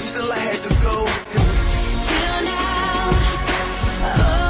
but 0.00 0.06
still 0.06 0.32
I 0.32 0.38
had 0.38 0.62
to 0.62 0.70
go. 0.82 1.04
Till 2.08 2.40
now, 2.46 3.10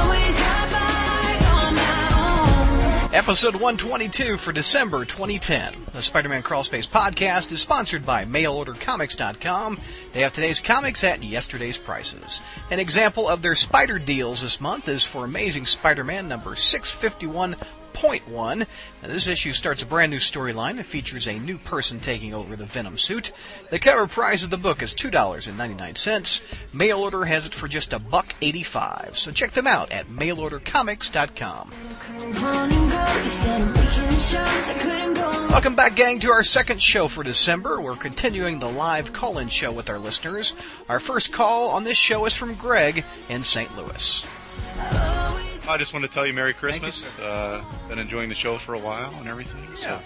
always 0.05 0.39
got 0.39 0.71
by 0.71 1.39
on 1.67 1.75
my 1.75 3.09
own. 3.09 3.15
Episode 3.15 3.55
122 3.55 4.37
for 4.37 4.53
December 4.53 5.05
2010. 5.05 5.87
The 5.93 6.03
Spider-Man 6.03 6.45
Crawlspace 6.45 6.87
podcast 6.87 7.51
is 7.51 7.61
sponsored 7.61 8.07
by 8.07 8.25
MailOrderComics.com. 8.27 9.81
They 10.13 10.21
have 10.21 10.33
today's 10.33 10.61
comics 10.61 11.03
at 11.03 11.25
yesterday's 11.25 11.79
prices. 11.79 12.41
An 12.71 12.79
example 12.79 13.29
of 13.29 13.43
their 13.43 13.57
spider 13.57 13.99
deals 13.99 14.43
this 14.43 14.61
month 14.61 14.89
is 14.89 15.05
for 15.05 15.25
Amazing 15.25 15.67
Spider-Man 15.67 16.29
number 16.29 16.55
651. 16.55 17.57
Point 17.93 18.29
one. 18.29 18.61
Now, 18.61 19.09
this 19.09 19.29
issue 19.29 19.53
starts 19.53 19.83
a 19.83 19.87
brand 19.87 20.11
new 20.11 20.19
storyline. 20.19 20.79
It 20.79 20.87
features 20.87 21.27
a 21.27 21.39
new 21.39 21.59
person 21.59 22.01
taking 22.01 22.33
over 22.33 22.57
the 22.57 22.65
Venom 22.65 22.97
suit. 22.99 23.33
The 23.71 23.79
cover 23.79 24.07
price 24.07 24.43
of 24.43 24.51
the 24.51 24.57
book 24.57 24.83
is 24.83 24.95
two 24.95 25.11
dollars 25.11 25.47
and 25.47 25.59
ninety 25.59 25.75
nine 25.75 25.97
cents. 25.97 26.41
Mail 26.73 27.01
order 27.01 27.25
has 27.25 27.47
it 27.47 27.55
for 27.55 27.69
just 27.69 27.93
a 27.93 27.99
buck 27.99 28.35
eighty 28.41 28.63
five. 28.63 29.19
So 29.19 29.31
check 29.33 29.51
them 29.53 29.67
out 29.67 29.93
at 29.93 30.09
mailordercomics.com. 30.09 31.73
And. 35.21 35.51
Welcome 35.51 35.75
back, 35.75 35.97
gang, 35.97 36.21
to 36.21 36.31
our 36.31 36.45
second 36.45 36.81
show 36.81 37.09
for 37.09 37.23
December. 37.23 37.81
We're 37.81 37.97
continuing 37.97 38.59
the 38.59 38.71
live 38.71 39.13
call-in 39.13 39.49
show 39.49 39.73
with 39.73 39.91
our 39.91 39.99
listeners. 39.99 40.55
Our 40.89 41.01
first 41.01 41.33
call 41.33 41.69
on 41.71 41.85
this 41.85 41.99
show 41.99 42.25
is 42.27 42.35
from 42.35 42.55
Greg 42.55 43.05
in 43.29 43.45
St. 43.45 43.77
Louis. 43.77 44.27
I 45.71 45.77
just 45.79 45.93
wanted 45.93 46.09
to 46.09 46.15
tell 46.15 46.27
you 46.27 46.33
Merry 46.33 46.53
Thank 46.53 46.75
you, 46.75 46.81
Christmas. 46.81 47.19
uh, 47.21 47.65
been 47.89 47.99
enjoying 47.99 48.29
the 48.29 48.35
show 48.35 48.59
for 48.59 48.75
a 48.75 48.79
while 48.79 49.13
and 49.15 49.29
everything. 49.29 49.67
So 49.77 50.01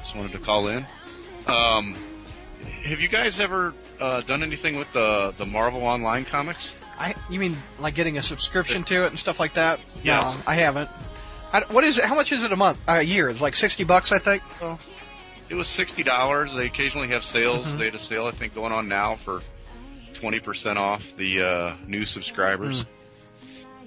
just 0.00 0.14
wanted 0.16 0.32
to 0.32 0.38
call 0.38 0.68
in. 0.68 0.86
Um, 1.46 1.94
have 2.84 3.00
you 3.00 3.08
guys 3.08 3.38
ever 3.40 3.74
uh, 4.00 4.22
done 4.22 4.42
anything 4.42 4.76
with 4.76 4.92
the 4.92 5.34
the 5.36 5.46
Marvel 5.46 5.82
Online 5.82 6.24
comics? 6.24 6.72
I, 6.98 7.14
you 7.28 7.38
mean 7.40 7.56
like 7.80 7.94
getting 7.94 8.18
a 8.18 8.22
subscription 8.22 8.84
to 8.84 9.04
it 9.04 9.08
and 9.08 9.18
stuff 9.18 9.40
like 9.40 9.54
that? 9.54 9.80
Yes. 10.02 10.38
No, 10.38 10.44
I 10.46 10.54
haven't. 10.54 10.88
I, 11.52 11.64
what 11.70 11.84
is 11.84 11.98
it? 11.98 12.04
How 12.04 12.14
much 12.14 12.32
is 12.32 12.42
it 12.42 12.52
a 12.52 12.56
month? 12.56 12.78
A 12.88 13.02
year? 13.02 13.28
It's 13.28 13.40
like 13.40 13.56
sixty 13.56 13.84
bucks, 13.84 14.10
I 14.12 14.18
think. 14.18 14.42
It 15.50 15.54
was 15.54 15.68
sixty 15.68 16.02
dollars. 16.02 16.54
They 16.54 16.66
occasionally 16.66 17.08
have 17.08 17.24
sales. 17.24 17.66
Mhm. 17.66 17.78
They 17.78 17.84
had 17.86 17.94
a 17.94 17.98
sale 17.98 18.26
I 18.26 18.30
think 18.30 18.54
going 18.54 18.72
on 18.72 18.88
now 18.88 19.16
for 19.16 19.42
twenty 20.14 20.40
percent 20.40 20.78
off 20.78 21.02
the 21.18 21.42
uh, 21.42 21.74
new 21.86 22.04
subscribers. 22.06 22.84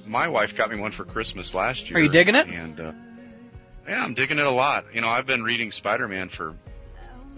My 0.07 0.27
wife 0.29 0.55
got 0.55 0.69
me 0.71 0.77
one 0.77 0.91
for 0.91 1.03
Christmas 1.05 1.53
last 1.53 1.89
year. 1.89 1.99
Are 1.99 2.01
you 2.01 2.09
digging 2.09 2.35
it? 2.35 2.47
And 2.47 2.79
uh, 2.79 2.91
yeah, 3.87 4.03
I'm 4.03 4.13
digging 4.13 4.39
it 4.39 4.45
a 4.45 4.51
lot. 4.51 4.85
You 4.93 5.01
know, 5.01 5.09
I've 5.09 5.25
been 5.25 5.43
reading 5.43 5.71
Spider-Man 5.71 6.29
for 6.29 6.55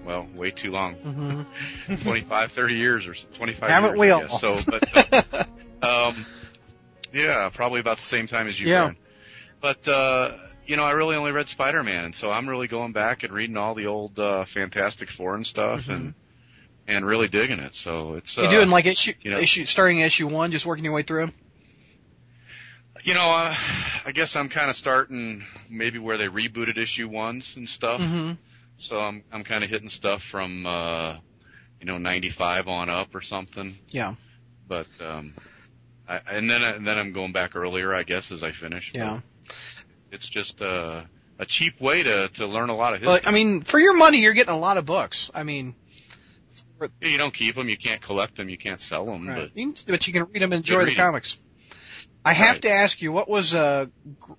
well, 0.05 0.27
way 0.35 0.51
too 0.51 0.71
long. 0.71 0.95
Mm-hmm. 0.95 1.95
25, 2.03 2.51
30 2.51 2.73
years 2.75 3.05
or 3.07 3.13
25 3.35 3.69
Haven't 3.69 3.89
years, 3.91 3.99
we 3.99 4.09
all? 4.11 4.27
So, 4.29 4.57
but, 4.67 5.43
uh, 5.83 6.09
um, 6.11 6.25
yeah, 7.13 7.49
probably 7.49 7.79
about 7.81 7.97
the 7.97 8.03
same 8.03 8.27
time 8.27 8.47
as 8.47 8.59
you, 8.59 8.67
Yeah. 8.67 8.79
Brian. 8.79 8.97
But, 9.61 9.87
uh, 9.87 10.37
you 10.65 10.77
know, 10.77 10.83
I 10.85 10.91
really 10.91 11.15
only 11.17 11.31
read 11.33 11.49
Spider-Man, 11.49 12.05
and 12.05 12.15
so 12.15 12.31
I'm 12.31 12.47
really 12.47 12.67
going 12.67 12.93
back 12.93 13.23
and 13.23 13.33
reading 13.33 13.57
all 13.57 13.75
the 13.75 13.87
old, 13.87 14.17
uh, 14.17 14.45
Fantastic 14.45 15.11
Four 15.11 15.35
and 15.35 15.45
stuff 15.45 15.89
and, 15.89 16.13
and 16.87 17.05
really 17.05 17.27
digging 17.27 17.59
it. 17.59 17.75
So 17.75 18.13
it's, 18.15 18.37
uh, 18.37 18.41
Mm-hmm. 18.41 18.51
you 18.51 18.57
doing 18.59 18.69
like 18.69 18.85
issue, 18.85 19.13
you 19.21 19.31
know- 19.31 19.39
issue, 19.39 19.65
starting 19.65 19.99
issue 19.99 20.27
one, 20.27 20.51
just 20.51 20.65
working 20.65 20.85
your 20.85 20.93
way 20.93 21.03
through? 21.03 21.31
You 23.03 23.13
know, 23.13 23.29
uh, 23.31 23.55
I 24.05 24.11
guess 24.13 24.35
I'm 24.35 24.49
kind 24.49 24.69
of 24.69 24.75
starting 24.75 25.45
maybe 25.69 25.99
where 25.99 26.17
they 26.17 26.27
rebooted 26.27 26.77
issue 26.77 27.07
ones 27.07 27.53
and 27.55 27.67
stuff. 27.67 28.01
Mm-hmm. 28.01 28.33
So 28.77 28.99
I'm, 28.99 29.23
I'm 29.31 29.43
kind 29.43 29.63
of 29.63 29.69
hitting 29.69 29.89
stuff 29.89 30.23
from, 30.23 30.65
uh, 30.65 31.17
you 31.79 31.85
know, 31.85 31.97
95 31.97 32.67
on 32.67 32.89
up 32.89 33.13
or 33.15 33.21
something. 33.21 33.77
Yeah. 33.89 34.15
but 34.67 34.87
um 35.05 35.33
I, 36.07 36.21
and 36.31 36.49
then 36.49 36.63
and 36.63 36.87
then 36.87 36.97
I'm 36.97 37.13
going 37.13 37.31
back 37.33 37.55
earlier, 37.55 37.93
I 37.93 38.03
guess, 38.03 38.31
as 38.31 38.41
I 38.43 38.51
finish. 38.51 38.91
Yeah. 38.95 39.19
it's 40.11 40.27
just 40.27 40.59
uh, 40.61 41.01
a 41.37 41.45
cheap 41.45 41.79
way 41.79 42.01
to 42.03 42.29
to 42.29 42.47
learn 42.47 42.69
a 42.69 42.75
lot 42.75 42.95
of 42.95 43.01
history. 43.01 43.19
But 43.19 43.27
I 43.27 43.31
mean, 43.31 43.61
for 43.61 43.79
your 43.79 43.95
money, 43.95 44.17
you're 44.17 44.33
getting 44.33 44.53
a 44.53 44.57
lot 44.57 44.77
of 44.77 44.85
books. 44.85 45.29
I 45.35 45.43
mean, 45.43 45.75
you 47.01 47.17
don't 47.17 47.33
keep 47.33 47.55
them, 47.55 47.69
you 47.69 47.77
can't 47.77 48.01
collect 48.01 48.37
them, 48.37 48.49
you 48.49 48.57
can't 48.57 48.81
sell 48.81 49.05
them. 49.05 49.27
right. 49.27 49.53
Can- 49.53 49.75
but 49.87 50.07
you 50.07 50.13
can 50.13 50.23
read 50.23 50.41
them 50.41 50.51
and 50.51 50.61
enjoy 50.61 50.79
the 50.79 50.85
reading. 50.85 50.97
comics. 50.97 51.37
I 52.29 52.33
have 52.33 52.55
Right. 52.57 52.61
to 52.63 52.69
ask 52.71 53.01
you, 53.01 53.11
what 53.11 53.27
was 53.29 53.55
uh, 53.55 53.87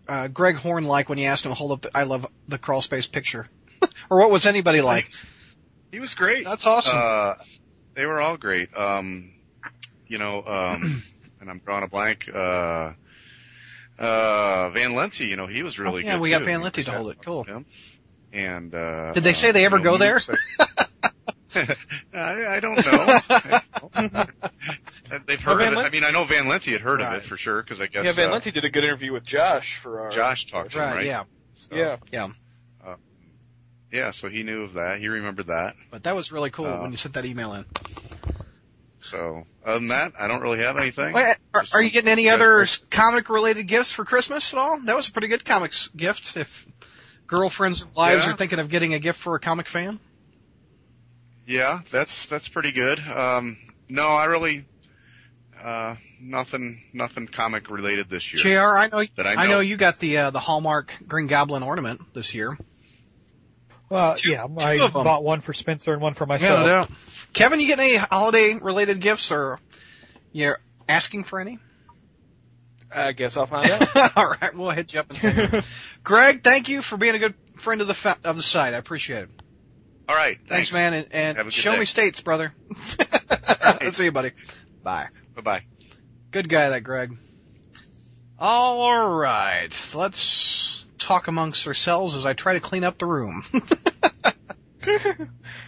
uh, 0.09 0.29
Greg 0.29 0.57
Horn 0.57 0.85
like 0.85 1.09
when 1.09 1.19
you 1.19 1.27
asked 1.27 1.45
him 1.45 1.51
to 1.51 1.57
hold 1.57 1.73
up 1.73 1.87
"I 1.95 2.05
love 2.05 2.25
the 2.47 2.59
crawl 2.59 2.81
space" 2.81 3.07
picture, 3.09 3.49
or 4.11 4.21
what 4.21 4.31
was 4.31 4.47
anybody 4.47 4.81
like? 4.81 5.11
He 5.91 5.99
was 5.99 6.15
great. 6.15 6.45
That's 6.45 6.67
awesome. 6.67 6.97
Uh, 6.97 7.35
they 7.95 8.07
were 8.07 8.21
all 8.21 8.37
great. 8.37 8.69
Um, 8.77 9.33
you 10.07 10.19
know, 10.19 10.45
um, 10.47 11.03
and 11.41 11.51
I'm 11.51 11.61
drawing 11.65 11.83
a 11.85 11.89
blank. 11.89 12.29
Uh, 12.33 12.93
uh, 13.99 14.71
Van 14.71 14.93
Lente, 14.95 15.27
you 15.29 15.37
know, 15.37 15.47
he 15.49 15.63
was 15.63 15.79
really 15.79 16.03
Oh, 16.05 16.07
yeah, 16.07 16.13
good. 16.15 16.21
we 16.21 16.31
got 16.31 16.39
too. 16.39 16.45
Van 16.45 16.61
Lente 16.63 16.85
to 16.85 16.91
hold 16.93 17.11
it. 17.11 17.19
Cool. 17.25 17.43
him. 17.45 17.67
And 18.33 18.73
uh, 18.75 19.13
Did 19.15 19.25
they 19.25 19.33
say 19.33 19.51
they 19.51 19.65
ever 19.67 19.79
you 19.79 19.85
know, 19.85 19.91
go 19.93 19.97
there? 19.99 20.23
I, 22.15 22.57
I 22.57 22.61
don't 22.61 22.77
know. 22.87 23.21
They've 25.27 25.41
heard 25.41 25.59
Van 25.59 25.73
of 25.73 25.79
it. 25.81 25.87
I 25.87 25.91
mean, 25.91 26.05
I 26.05 26.11
know 26.11 26.25
Van 26.25 26.45
Lente 26.47 26.73
had 26.73 26.81
heard 26.81 27.01
of 27.01 27.13
it 27.15 27.25
for 27.25 27.37
sure 27.37 27.63
because 27.63 27.81
I 27.81 27.87
guess 27.87 28.05
yeah, 28.05 28.13
Van 28.13 28.31
uh, 28.31 28.33
Lente 28.39 28.53
did 28.53 28.65
a 28.65 28.71
good 28.71 28.85
interview 28.85 29.13
with 29.13 29.25
Josh 29.25 29.77
for 29.77 30.01
our. 30.01 30.11
Josh 30.11 30.47
talked 30.47 30.73
to 30.73 30.79
him, 30.79 30.85
right, 30.85 30.97
right? 30.97 31.07
Yeah. 31.07 31.25
So, 31.55 31.75
Yeah. 31.75 31.97
Yeah. 32.13 32.29
yeah. 33.93 34.11
So 34.13 34.29
he 34.29 34.43
knew 34.43 34.63
of 34.63 34.75
that. 34.75 35.01
He 35.01 35.09
remembered 35.09 35.49
that. 35.49 35.75
But 35.91 36.05
that 36.05 36.15
was 36.15 36.31
really 36.33 36.51
cool 36.51 36.67
Uh, 36.67 36.81
when 36.83 36.91
you 36.91 36.97
sent 36.97 37.15
that 37.15 37.25
email 37.27 37.53
in. 37.55 37.65
So 39.03 39.45
other 39.65 39.79
than 39.79 39.89
that, 39.89 40.13
I 40.19 40.29
don't 40.29 40.43
really 40.43 40.59
have 40.63 40.77
anything. 40.77 41.15
Wait, 41.15 41.37
are, 41.55 41.65
are 41.73 41.83
you 41.83 41.91
getting 41.91 42.11
any 42.11 42.27
yeah, 42.27 42.35
other 42.35 42.67
comic 42.91 43.31
related 43.31 43.65
gifts 43.65 43.91
for 43.91 44.05
Christmas 44.05 44.53
at 44.53 44.59
all? 44.59 44.79
That 44.81 44.95
was 44.95 45.09
a 45.09 45.13
pretty 45.13 45.29
good 45.29 45.45
comics 45.45 45.89
gift. 45.89 46.37
If 46.37 46.67
girlfriends 47.27 47.81
and 47.83 47.95
wives 47.95 48.27
Yeah. 48.27 48.33
are 48.33 48.37
thinking 48.37 48.59
of 48.59 48.69
getting 48.69 48.93
a 48.93 48.99
gift 48.99 49.19
for 49.19 49.35
a 49.37 49.41
comic 49.41 49.69
fan. 49.69 49.99
Yeah, 51.47 51.81
that's 51.91 52.27
that's 52.27 52.49
pretty 52.49 52.73
good. 52.73 52.99
Um, 53.01 53.57
no, 53.89 54.07
I 54.07 54.27
really 54.27 54.67
uh, 55.63 55.97
nothing 56.21 56.83
nothing 56.93 57.27
comic 57.27 57.71
related 57.71 58.09
this 58.09 58.33
year. 58.33 58.43
Jr. 58.43 58.77
I 58.77 58.89
know, 58.89 59.05
That 59.17 59.27
I 59.27 59.35
I 59.35 59.47
know 59.47 59.53
know. 59.55 59.61
you 59.61 59.77
got 59.77 59.99
the 59.99 60.17
uh, 60.19 60.31
the 60.31 60.41
Hallmark 60.41 60.93
Green 61.07 61.27
Goblin 61.27 61.63
ornament 61.63 62.01
this 62.15 62.35
year. 62.35 62.57
Well, 63.89 64.15
Two- 64.15 64.31
yeah, 64.31 64.47
two 64.47 64.55
I 64.61 64.73
of 64.75 64.95
'em. 64.97 65.05
bought 65.05 65.25
one 65.25 65.41
for 65.41 65.53
Spencer 65.53 65.93
and 65.93 66.01
one 66.01 66.15
for 66.15 66.25
Yeah, 66.25 66.29
myself. 66.29 66.61
no 66.61 66.67
doubt. 66.67 66.91
Kevin, 67.33 67.61
you 67.61 67.67
get 67.67 67.79
any 67.79 67.97
holiday 67.97 68.55
related 68.55 69.01
gifts 69.01 69.31
or 69.33 69.59
you're 70.33 70.59
asking 70.89 71.25
for 71.25 71.41
any? 71.41 71.59
I 72.93 73.13
guess 73.13 73.37
I'll 73.37 73.47
find 73.47 73.71
out. 73.71 74.13
all 74.17 74.31
right, 74.41 74.55
we'll 74.55 74.71
hit 74.71 74.93
you 74.95 75.01
up. 75.01 75.25
In. 75.25 75.63
Greg, 76.05 76.43
thank 76.43 76.69
you 76.69 76.83
for 76.83 76.97
being 76.97 77.15
a 77.15 77.19
good 77.21 77.35
friend 77.57 77.81
of 77.81 77.87
the 77.89 77.95
fa- 77.95 78.19
of 78.25 78.37
the 78.37 78.43
site. 78.43 78.75
I 78.75 78.79
appreciate 78.79 79.25
it. 79.25 79.31
All 80.09 80.17
right, 80.17 80.39
Thanks, 80.49 80.71
thanks, 80.71 80.73
man, 80.73 81.07
and, 81.13 81.37
and 81.39 81.53
show 81.53 81.73
day. 81.73 81.79
me 81.79 81.85
states, 81.85 82.21
brother. 82.21 82.53
See 83.93 84.05
you, 84.05 84.13
buddy. 84.13 84.33
Bye. 84.83 85.09
Bye 85.35 85.43
bye. 85.43 85.65
Good 86.31 86.49
guy, 86.49 86.71
that 86.71 86.83
Greg. 86.83 87.17
All 88.39 89.09
right, 89.09 89.69
let's 89.95 90.85
talk 90.99 91.29
amongst 91.29 91.67
ourselves 91.67 92.15
as 92.17 92.25
I 92.25 92.33
try 92.33 92.55
to 92.55 92.61
clean 92.61 92.85
up 92.85 92.99
the 92.99 93.07
room. 93.07 93.45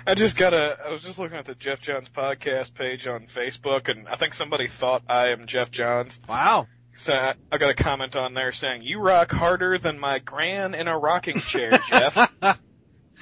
I 0.06 0.15
just 0.15 0.37
got 0.37 0.55
a. 0.55 0.78
I 0.87 0.91
was 0.91 1.03
just 1.03 1.19
looking 1.19 1.37
at 1.37 1.45
the 1.45 1.55
Geoff 1.55 1.81
Johns 1.81 2.09
podcast 2.09 2.73
page 2.75 3.06
on 3.06 3.27
Facebook, 3.27 3.89
and 3.89 4.09
I 4.09 4.17
think 4.17 4.33
somebody 4.34 4.69
thought 4.69 5.03
I 5.09 5.28
am 5.28 5.47
Geoff 5.47 5.71
Johns. 5.71 6.19
wow. 6.29 6.67
So 6.94 7.12
I, 7.12 7.34
I 7.50 7.59
got 7.59 7.71
a 7.71 7.75
comment 7.75 8.17
on 8.17 8.34
there 8.34 8.53
saying, 8.53 8.83
"You 8.83 9.00
rock 9.00 9.33
harder 9.33 9.79
than 9.79 9.99
my 9.99 10.19
gran 10.19 10.75
in 10.75 10.88
a 10.88 10.99
rocking 10.99 11.41
chair, 11.41 11.79
Jeff." 11.88 12.17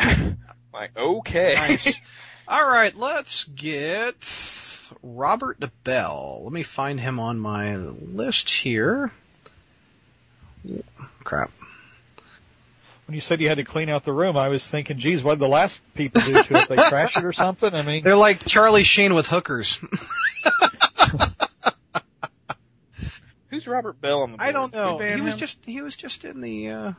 like, 0.72 0.96
okay. 0.96 1.54
Nice. 1.56 2.00
All 2.50 2.68
right, 2.68 2.92
let's 2.96 3.44
get 3.44 4.16
Robert 5.04 5.60
DeBell. 5.60 6.42
Let 6.42 6.52
me 6.52 6.64
find 6.64 6.98
him 6.98 7.20
on 7.20 7.38
my 7.38 7.76
list 7.76 8.50
here. 8.50 9.12
Crap. 11.22 11.52
When 13.06 13.14
you 13.14 13.20
said 13.20 13.40
you 13.40 13.48
had 13.48 13.58
to 13.58 13.64
clean 13.64 13.88
out 13.88 14.02
the 14.02 14.12
room, 14.12 14.36
I 14.36 14.48
was 14.48 14.66
thinking, 14.66 14.98
geez, 14.98 15.22
what 15.22 15.34
did 15.34 15.42
the 15.42 15.48
last 15.48 15.80
people 15.94 16.22
do 16.22 16.42
to 16.42 16.56
it? 16.56 16.68
They 16.68 16.74
trash 16.74 17.16
it 17.16 17.24
or 17.24 17.32
something? 17.32 17.72
I 17.72 17.82
mean, 17.82 18.02
They're 18.02 18.16
like 18.16 18.44
Charlie 18.44 18.82
Sheen 18.82 19.14
with 19.14 19.28
hookers. 19.28 19.78
Who's 23.50 23.68
Robert 23.68 24.00
Bell 24.00 24.22
on 24.22 24.32
the 24.32 24.38
board? 24.38 24.48
I 24.48 24.50
don't 24.50 24.72
know. 24.72 24.98
He 24.98 25.20
was 25.20 25.34
him? 25.34 25.38
just 25.38 25.64
he 25.64 25.82
was 25.82 25.94
just 25.94 26.24
in 26.24 26.40
the 26.40 26.70
uh 26.70 26.92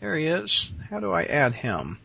There 0.00 0.18
he 0.18 0.26
is. 0.26 0.70
How 0.90 1.00
do 1.00 1.12
I 1.12 1.22
add 1.22 1.54
him? 1.54 1.98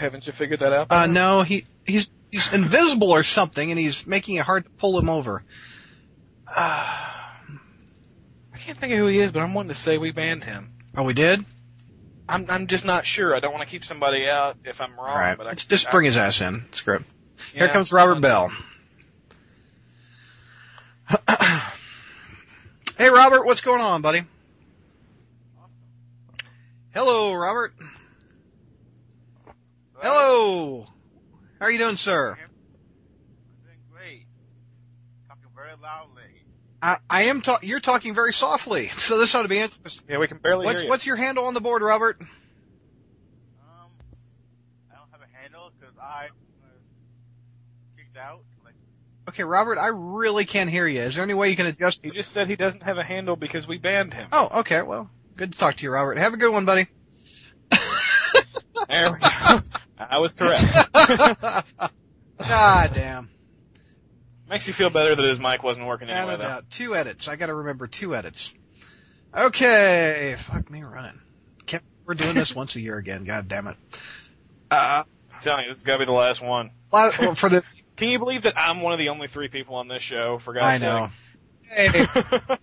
Haven't 0.00 0.26
you 0.26 0.32
figured 0.32 0.60
that 0.60 0.72
out? 0.72 0.90
Uh 0.90 1.06
no, 1.06 1.42
he 1.42 1.64
he's 1.84 2.08
he's 2.30 2.52
invisible 2.52 3.10
or 3.10 3.22
something 3.22 3.70
and 3.70 3.78
he's 3.78 4.06
making 4.06 4.36
it 4.36 4.44
hard 4.44 4.64
to 4.64 4.70
pull 4.70 4.98
him 4.98 5.08
over. 5.08 5.44
Uh, 6.48 6.52
I 8.52 8.58
can't 8.58 8.76
think 8.76 8.92
of 8.92 8.98
who 8.98 9.06
he 9.06 9.20
is, 9.20 9.30
but 9.30 9.40
I'm 9.40 9.54
wanting 9.54 9.68
to 9.68 9.74
say 9.76 9.98
we 9.98 10.10
banned 10.10 10.42
him. 10.42 10.72
oh, 10.96 11.04
we 11.04 11.12
did? 11.14 11.44
I'm 12.28 12.46
I'm 12.48 12.66
just 12.66 12.84
not 12.84 13.06
sure. 13.06 13.34
I 13.34 13.40
don't 13.40 13.52
want 13.52 13.62
to 13.62 13.68
keep 13.68 13.84
somebody 13.84 14.28
out 14.28 14.56
if 14.64 14.80
I'm 14.80 14.96
wrong. 14.96 15.08
All 15.08 15.14
right, 15.14 15.36
but 15.36 15.46
I, 15.46 15.50
let's 15.50 15.64
just 15.64 15.86
I- 15.88 15.90
bring 15.90 16.06
his 16.06 16.16
ass 16.16 16.40
in. 16.40 16.64
Screw 16.72 16.96
it. 16.96 17.02
Here 17.52 17.68
comes 17.68 17.92
Robert. 17.92 18.20
Bell. 18.20 18.52
hey, 22.98 23.10
Robert, 23.10 23.44
what's 23.44 23.62
going 23.62 23.80
on, 23.80 24.02
buddy? 24.02 24.22
Hello, 26.94 27.32
Robert. 27.34 27.74
Hello. 30.02 30.86
How 31.58 31.66
are 31.66 31.70
you 31.70 31.78
doing, 31.78 31.96
sir? 31.96 32.32
I'm 32.40 32.48
doing 33.64 33.78
great. 33.92 34.26
Talking 35.28 35.50
very 35.54 35.72
loudly. 35.82 36.22
I, 36.82 36.96
I 37.08 37.22
am. 37.24 37.42
Ta- 37.42 37.58
you're 37.62 37.80
talking 37.80 38.14
very 38.14 38.32
softly, 38.32 38.88
so 38.96 39.18
this 39.18 39.34
ought 39.34 39.42
to 39.42 39.48
be 39.48 39.58
interesting. 39.58 40.04
Yeah, 40.08 40.18
we 40.18 40.26
can 40.26 40.38
barely 40.38 40.64
What's 40.64 40.78
hear 40.80 40.84
you. 40.86 40.90
what's 40.90 41.06
your 41.06 41.16
handle 41.16 41.44
on 41.44 41.54
the 41.54 41.60
board, 41.60 41.82
Robert? 41.82 42.16
Um, 42.20 42.28
I 44.90 44.94
don't 44.96 45.10
have 45.12 45.20
a 45.20 45.36
handle 45.42 45.70
because 45.78 45.94
I 46.00 46.28
was 46.62 46.80
kicked 47.98 48.16
out. 48.16 48.40
Like, 48.64 48.74
Okay, 49.28 49.44
Robert, 49.44 49.76
I 49.78 49.88
really 49.88 50.46
can't 50.46 50.70
hear 50.70 50.86
you. 50.86 51.02
Is 51.02 51.16
there 51.16 51.24
any 51.24 51.34
way 51.34 51.50
you 51.50 51.56
can 51.56 51.66
adjust? 51.66 52.00
He 52.02 52.10
just 52.10 52.32
said 52.32 52.48
he 52.48 52.56
doesn't 52.56 52.82
have 52.82 52.96
a 52.96 53.04
handle 53.04 53.36
because 53.36 53.68
we 53.68 53.76
banned 53.76 54.14
him. 54.14 54.28
Oh, 54.32 54.60
okay. 54.60 54.80
Well, 54.80 55.10
good 55.36 55.52
to 55.52 55.58
talk 55.58 55.76
to 55.76 55.82
you, 55.82 55.90
Robert. 55.90 56.16
Have 56.16 56.32
a 56.32 56.38
good 56.38 56.52
one, 56.52 56.64
buddy. 56.64 56.86
There 58.88 59.12
we 59.12 59.18
go. 59.18 59.60
I 60.08 60.18
was 60.18 60.32
correct. 60.34 60.92
God 62.38 62.90
damn. 62.94 63.28
Makes 64.48 64.66
you 64.66 64.72
feel 64.72 64.90
better 64.90 65.14
that 65.14 65.24
his 65.24 65.38
mic 65.38 65.62
wasn't 65.62 65.86
working 65.86 66.08
anyway, 66.08 66.36
though. 66.36 66.42
doubt. 66.42 66.70
Two 66.70 66.96
edits. 66.96 67.28
I 67.28 67.36
gotta 67.36 67.54
remember 67.54 67.86
two 67.86 68.16
edits. 68.16 68.52
Okay. 69.36 70.36
Fuck 70.38 70.70
me 70.70 70.82
running. 70.82 71.20
Can't, 71.66 71.82
we're 72.04 72.14
doing 72.14 72.34
this 72.34 72.54
once 72.56 72.74
a 72.76 72.80
year 72.80 72.96
again. 72.96 73.24
God 73.24 73.46
damn 73.46 73.68
it. 73.68 73.76
Uh, 74.70 75.04
I'm 75.34 75.42
telling 75.42 75.64
you, 75.64 75.70
this 75.70 75.78
has 75.78 75.84
got 75.84 75.94
to 75.94 75.98
be 76.00 76.04
the 76.06 76.12
last 76.12 76.42
one. 76.42 76.70
la- 76.92 77.10
for 77.10 77.48
the, 77.48 77.62
Can 77.96 78.08
you 78.08 78.18
believe 78.18 78.42
that 78.42 78.54
I'm 78.56 78.80
one 78.80 78.92
of 78.92 78.98
the 78.98 79.10
only 79.10 79.28
three 79.28 79.48
people 79.48 79.76
on 79.76 79.86
this 79.88 80.02
show? 80.02 80.38
For 80.38 80.56
I 80.58 80.78
God's 80.78 80.82
know. 80.82 81.08
Hey, 81.68 81.88
sake. 82.06 82.08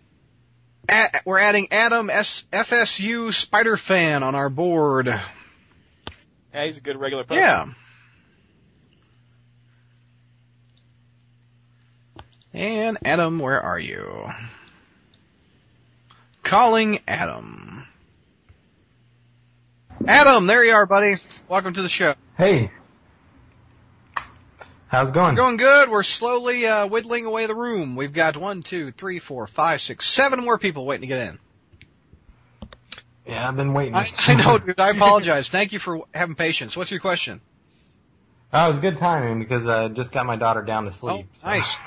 a- 0.90 1.10
we're 1.26 1.40
adding 1.40 1.68
Adam 1.72 2.10
S- 2.10 2.46
FSU 2.52 3.34
Spider 3.34 3.78
Fan 3.78 4.24
on 4.24 4.36
our 4.36 4.50
board. 4.50 5.08
Yeah, 6.54 6.66
he's 6.66 6.78
a 6.78 6.82
good 6.82 6.98
regular 6.98 7.24
person. 7.24 7.44
Yeah. 7.44 7.66
And 12.54 12.98
Adam, 13.06 13.40
where 13.40 13.62
are 13.62 13.78
you? 13.78 14.32
Calling 16.44 17.00
Adam. 17.08 17.84
Adam, 20.08 20.48
there 20.48 20.64
you 20.64 20.74
are, 20.74 20.86
buddy. 20.86 21.16
Welcome 21.48 21.74
to 21.74 21.82
the 21.82 21.90
show. 21.90 22.16
Hey. 22.38 22.72
How's 24.88 25.10
it 25.10 25.14
going? 25.14 25.36
We're 25.36 25.42
Going 25.42 25.58
good. 25.58 25.90
We're 25.90 26.04
slowly 26.04 26.66
uh, 26.66 26.88
whittling 26.88 27.26
away 27.26 27.46
the 27.46 27.56
room. 27.56 27.96
We've 27.96 28.14
got 28.14 28.38
one, 28.38 28.64
two, 28.64 28.92
three, 28.92 29.20
four, 29.20 29.46
five, 29.46 29.82
six, 29.82 30.08
seven 30.08 30.44
more 30.44 30.58
people 30.58 30.86
waiting 30.86 31.02
to 31.02 31.08
get 31.08 31.28
in. 31.28 31.40
Yeah, 33.28 33.48
I've 33.48 33.58
been 33.58 33.74
waiting. 33.74 33.96
I, 33.96 34.12
I 34.20 34.36
know, 34.36 34.58
dude. 34.58 34.80
I 34.80 34.90
apologize. 34.90 35.50
Thank 35.50 35.74
you 35.74 35.80
for 35.80 36.04
having 36.14 36.36
patience. 36.36 36.78
What's 36.78 36.92
your 36.92 37.02
question? 37.02 37.42
Oh, 38.54 38.68
it 38.68 38.70
was 38.70 38.80
good 38.80 38.98
timing 38.98 39.40
because 39.40 39.66
I 39.66 39.90
just 39.90 40.14
got 40.14 40.26
my 40.26 40.38
daughter 40.38 40.62
down 40.62 40.86
to 40.86 40.94
sleep. 40.94 41.26
Oh, 41.30 41.38
so- 41.40 41.48
nice. 41.48 41.78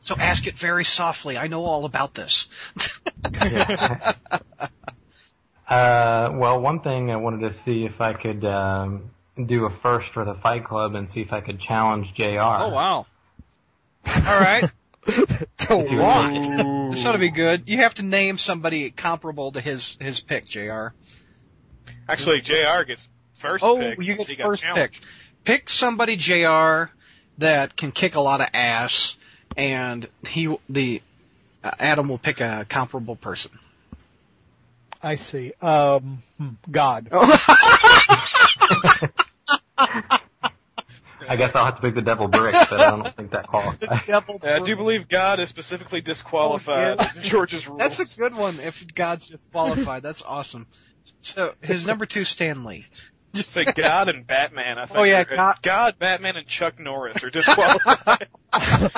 So 0.00 0.16
ask 0.18 0.46
it 0.46 0.56
very 0.56 0.84
softly. 0.84 1.36
I 1.36 1.46
know 1.46 1.64
all 1.64 1.84
about 1.84 2.14
this. 2.14 2.48
Yeah. 3.34 4.14
uh, 5.68 6.30
well, 6.32 6.60
one 6.60 6.80
thing 6.80 7.10
I 7.10 7.16
wanted 7.16 7.40
to 7.46 7.52
see 7.52 7.84
if 7.84 8.00
I 8.00 8.14
could 8.14 8.46
um, 8.46 9.10
do 9.44 9.66
a 9.66 9.70
first 9.70 10.08
for 10.08 10.24
the 10.24 10.34
Fight 10.34 10.64
Club 10.64 10.94
and 10.94 11.10
see 11.10 11.20
if 11.20 11.34
I 11.34 11.42
could 11.42 11.58
challenge 11.58 12.14
Jr. 12.14 12.24
Oh 12.40 12.68
wow. 12.70 13.06
All 14.06 14.40
right. 14.40 14.70
To 15.58 15.80
If 15.80 15.90
you 15.90 15.98
what? 15.98 16.90
This 16.94 17.04
ought 17.06 17.12
to 17.12 17.18
be 17.18 17.30
good. 17.30 17.64
You 17.66 17.78
have 17.78 17.94
to 17.94 18.02
name 18.02 18.38
somebody 18.38 18.90
comparable 18.90 19.52
to 19.52 19.60
his 19.60 19.96
his 20.00 20.20
pick, 20.20 20.46
Jr. 20.46 20.88
Actually, 22.08 22.40
Jr. 22.40 22.84
gets 22.86 23.08
first 23.34 23.64
Oh, 23.64 23.78
pick. 23.78 24.02
you 24.02 24.16
get 24.16 24.28
first 24.38 24.64
pick. 24.74 25.00
Pick 25.44 25.70
somebody, 25.70 26.16
Jr. 26.16 26.90
That 27.38 27.76
can 27.76 27.92
kick 27.92 28.14
a 28.14 28.20
lot 28.20 28.40
of 28.40 28.48
ass, 28.54 29.16
and 29.56 30.08
he 30.26 30.56
the 30.68 31.02
uh, 31.62 31.70
Adam 31.78 32.08
will 32.08 32.18
pick 32.18 32.40
a 32.40 32.66
comparable 32.68 33.16
person. 33.16 33.52
I 35.02 35.16
see. 35.16 35.52
Um, 35.60 36.22
hmm, 36.38 36.48
God. 36.70 37.08
I 41.28 41.36
guess 41.36 41.54
I'll 41.54 41.64
have 41.64 41.76
to 41.76 41.82
pick 41.82 41.94
the 41.94 42.02
Devil 42.02 42.28
Brick, 42.28 42.52
but 42.52 42.80
I 42.80 42.90
don't 42.90 43.14
think 43.14 43.30
that 43.32 43.46
qualifies. 43.46 44.08
Yeah, 44.08 44.20
I 44.42 44.58
do 44.60 44.76
believe 44.76 45.08
God 45.08 45.40
is 45.40 45.48
specifically 45.48 46.00
disqualified. 46.00 46.96
Oh, 47.00 47.10
yeah. 47.16 47.22
George's 47.22 47.66
rules. 47.66 47.78
That's 47.78 47.98
a 47.98 48.20
good 48.20 48.34
one. 48.34 48.58
If 48.60 48.94
God's 48.94 49.26
disqualified, 49.26 50.02
that's 50.02 50.22
awesome. 50.22 50.66
So 51.22 51.54
his 51.60 51.86
number 51.86 52.06
two, 52.06 52.24
Stanley. 52.24 52.86
Just 53.34 53.50
say 53.50 53.64
God 53.64 54.08
and 54.08 54.26
Batman. 54.26 54.78
I 54.78 54.86
think. 54.86 54.98
Oh, 54.98 55.02
yeah, 55.02 55.24
God- 55.24 55.56
God, 55.60 55.98
Batman, 55.98 56.36
and 56.36 56.46
Chuck 56.46 56.78
Norris 56.78 57.22
are 57.24 57.30
disqualified. 57.30 58.28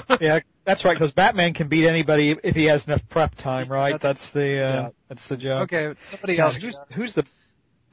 yeah, 0.20 0.40
that's 0.64 0.84
right. 0.84 0.94
Because 0.94 1.12
Batman 1.12 1.52
can 1.52 1.68
beat 1.68 1.86
anybody 1.86 2.30
if 2.42 2.56
he 2.56 2.64
has 2.64 2.86
enough 2.86 3.06
prep 3.08 3.34
time, 3.36 3.68
right? 3.68 4.00
That's 4.00 4.30
the 4.30 4.40
uh, 4.42 4.44
Yeah. 4.44 4.88
that's 5.08 5.28
the 5.28 5.36
joke. 5.36 5.62
Okay, 5.72 5.94
somebody 6.10 6.36
God, 6.36 6.44
else. 6.44 6.56
who's, 6.56 6.78
who's 6.92 7.14
the 7.14 7.26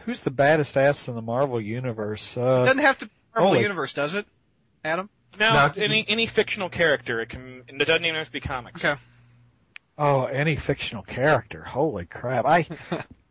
who's 0.03 0.21
the 0.21 0.31
baddest 0.31 0.77
ass 0.77 1.09
in 1.09 1.15
the 1.15 1.21
Marvel 1.21 1.59
universe? 1.59 2.37
Uh, 2.37 2.63
doesn't 2.63 2.79
have 2.79 2.97
to 2.99 3.05
be 3.05 3.11
Marvel 3.39 3.53
Holy- 3.53 3.61
Universe, 3.63 3.93
does 3.93 4.13
it? 4.13 4.25
Adam. 4.83 5.09
no, 5.39 5.53
No. 5.53 5.73
any 5.77 6.05
any 6.07 6.25
fictional 6.27 6.69
character. 6.69 7.19
It 7.21 7.29
can. 7.29 7.63
It 7.67 7.77
doesn't 7.85 8.03
even 8.05 8.15
have 8.15 8.27
to 8.27 8.31
be 8.33 8.39
comics. 8.39 8.83
Okay. 8.85 8.99
oh, 9.97 10.25
any 10.25 10.55
fictional 10.55 11.03
character. 11.03 11.63
Holy 11.63 12.05
crap! 12.05 12.45
I 12.45 12.65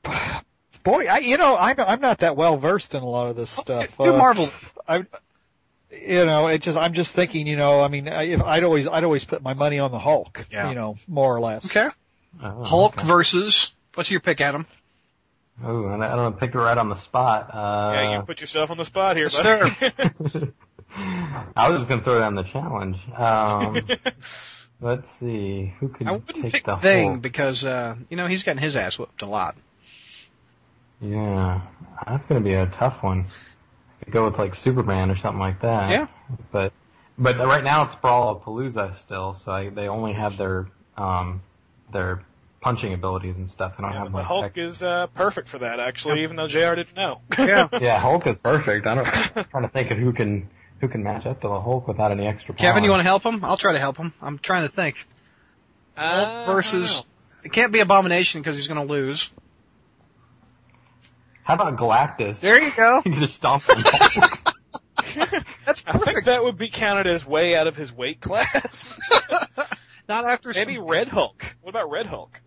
boy, 0.85 1.07
I 1.07 1.19
you 1.19 1.37
know 1.39 1.57
I'm 1.57 1.77
I'm 1.79 2.01
not 2.01 2.19
that 2.19 2.37
well 2.37 2.57
versed 2.57 2.95
in 2.95 3.03
a 3.03 3.09
lot 3.09 3.29
of 3.29 3.37
this 3.37 3.51
stuff. 3.51 3.97
Do 3.99 4.15
Uh, 4.15 4.19
Marvel. 4.19 4.51
I, 4.87 5.05
you 5.91 6.25
know, 6.27 6.49
it 6.49 6.61
just 6.63 6.77
I'm 6.79 6.93
just 6.93 7.15
thinking, 7.15 7.47
you 7.47 7.57
know, 7.57 7.81
I 7.81 7.89
mean, 7.89 8.09
I, 8.09 8.25
if 8.25 8.43
I'd 8.43 8.63
always 8.65 8.87
I'd 8.87 9.05
always 9.05 9.25
put 9.25 9.43
my 9.43 9.55
money 9.55 9.79
on 9.79 9.91
the 9.91 9.99
Hulk, 9.99 10.47
Yeah. 10.51 10.69
you 10.69 10.75
know, 10.75 10.99
more 11.07 11.35
or 11.35 11.41
less. 11.41 11.65
Okay. 11.75 11.89
Oh, 12.43 12.65
Hulk 12.65 12.99
okay. 12.99 13.07
versus. 13.07 13.73
What's 13.95 14.11
your 14.11 14.21
pick, 14.21 14.41
Adam? 14.41 14.67
Oh, 15.63 15.87
and 15.89 16.05
I 16.05 16.15
don't 16.15 16.33
know, 16.33 16.33
pick 16.33 16.55
it 16.55 16.59
right 16.59 16.79
on 16.79 16.89
the 16.89 16.95
spot. 16.95 17.51
Uh, 17.53 17.93
Yeah, 17.95 18.17
you 18.19 18.23
put 18.23 18.41
yourself 18.41 18.71
on 18.71 18.77
the 18.77 18.85
spot 18.85 19.17
here, 19.17 19.29
Yes, 19.33 19.43
buddy. 19.43 20.53
I 21.57 21.69
was 21.69 21.81
just 21.81 21.89
gonna 21.89 22.03
throw 22.03 22.19
down 22.19 22.35
the 22.35 22.45
challenge. 22.45 22.99
Um, 23.17 23.87
let's 24.81 25.11
see, 25.13 25.75
who 25.81 25.89
could 25.89 26.07
I 26.07 26.13
wouldn't 26.13 26.43
take 26.43 26.53
pick 26.53 26.65
the 26.65 26.77
Ving 26.77 27.11
Hulk? 27.11 27.23
because 27.23 27.65
uh, 27.65 27.97
you 28.09 28.17
know 28.17 28.27
he's 28.27 28.43
gotten 28.43 28.63
his 28.63 28.77
ass 28.77 28.99
whooped 28.99 29.23
a 29.23 29.27
lot. 29.27 29.57
Yeah, 31.01 31.61
that's 32.07 32.27
gonna 32.27 32.41
be 32.41 32.55
a 32.55 32.67
tough 32.67 33.03
one. 33.03 33.27
Could 34.05 34.13
go 34.13 34.25
with 34.27 34.39
like 34.39 34.55
Superman 34.55 35.11
or 35.11 35.17
something 35.17 35.41
like 35.41 35.61
that. 35.61 35.91
Yeah. 35.91 36.07
But 36.51 36.73
but 37.19 37.37
right 37.39 37.65
now 37.65 37.85
it's 37.85 37.95
Brawl 37.97 38.31
of 38.31 38.43
Palooza 38.43 38.95
still, 38.97 39.35
so 39.35 39.53
I, 39.53 39.69
they 39.69 39.89
only 39.89 40.13
have 40.13 40.37
their 40.37 40.69
um 40.97 41.43
their 41.93 42.23
punching 42.61 42.93
abilities 42.93 43.37
and 43.37 43.49
stuff. 43.49 43.77
They 43.77 43.83
don't 43.83 43.93
Yeah, 43.93 43.99
have 44.05 44.13
but 44.13 44.19
the 44.19 44.25
Hulk 44.25 44.45
tech- 44.47 44.59
is 44.59 44.83
uh, 44.83 45.07
perfect 45.09 45.49
for 45.49 45.59
that, 45.59 45.79
actually, 45.81 46.23
even 46.23 46.37
though 46.37 46.49
Jr. 46.49 46.75
didn't 46.75 46.97
know. 46.97 47.21
Yeah. 47.39 47.69
Yeah, 47.81 47.99
Hulk 47.99 48.27
is 48.27 48.37
perfect. 48.37 48.87
I 48.87 48.95
don't 48.97 49.07
I'm 49.37 49.45
trying 49.51 49.63
to 49.65 49.69
think 49.69 49.91
of 49.91 49.99
who 49.99 50.13
can 50.13 50.49
who 50.81 50.89
can 50.89 51.03
match 51.03 51.27
up 51.27 51.41
to 51.41 51.49
the 51.49 51.61
Hulk 51.61 51.89
without 51.89 52.11
any 52.13 52.27
extra 52.27 52.55
power. 52.55 52.69
Kevin, 52.69 52.85
you 52.85 52.91
want 52.91 53.01
to 53.01 53.05
help 53.05 53.23
him? 53.25 53.45
I'll 53.45 53.57
try 53.57 53.73
to 53.73 53.79
help 53.79 53.97
him. 53.97 54.13
I'm 54.23 54.39
trying 54.39 54.63
to 54.63 54.73
think. 54.73 55.07
Hulk 55.97 56.47
versus. 56.47 57.05
It 57.45 57.53
can't 57.53 57.73
be 57.73 57.81
Abomination 57.81 58.41
because 58.41 58.57
he's 58.57 58.67
going 58.69 58.85
to 58.87 58.93
lose. 58.93 59.31
How 61.45 61.55
about 61.55 61.77
Galactus? 61.77 62.41
There 62.41 62.63
you 62.63 62.73
go. 62.77 63.03
you 63.07 63.13
just 63.15 63.35
stomp 63.35 63.69
on 63.71 63.77
Hulk. 63.85 64.55
That's 65.65 65.83
I 65.87 65.99
think 65.99 66.25
that 66.25 66.45
would 66.45 66.59
be 66.59 66.69
counted 66.69 67.07
as 67.07 67.25
way 67.25 67.57
out 67.57 67.67
of 67.67 67.75
his 67.77 67.93
weight 67.93 68.21
class. 68.21 68.99
Not 70.09 70.25
after 70.27 70.53
Maybe 70.53 70.77
some- 70.77 70.85
Red 70.87 71.09
Hulk. 71.09 71.57
What 71.63 71.71
about 71.71 71.91
Red 71.91 72.07
Hulk? 72.07 72.41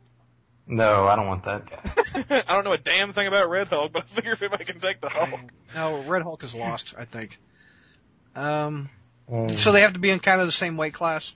No, 0.72 1.06
I 1.06 1.16
don't 1.18 1.28
want 1.28 1.44
that 1.46 1.70
guy. 1.70 2.44
I 2.48 2.54
don't 2.56 2.63
know 2.63 2.72
a 2.72 2.78
damn 2.78 3.13
thing 3.13 3.28
about 3.28 3.50
Red 3.50 3.68
Hulk, 3.68 3.92
but 3.92 4.04
I 4.04 4.16
figure 4.16 4.32
if 4.32 4.42
I 4.54 4.58
can 4.58 4.80
take 4.80 5.01
the 5.01 5.10
Hulk. 5.10 5.30
No, 5.75 6.01
Red 6.04 6.22
Hulk 6.24 6.44
is 6.44 6.56
lost. 6.56 6.94
I 6.98 7.06
think. 7.06 7.38
Um. 8.36 8.90
Um, 9.32 9.50
So 9.50 9.72
they 9.72 9.82
have 9.82 9.94
to 9.94 10.00
be 10.00 10.10
in 10.10 10.20
kind 10.20 10.42
of 10.42 10.48
the 10.48 10.51
same 10.54 10.78
weight 10.78 10.94
class. 10.94 11.34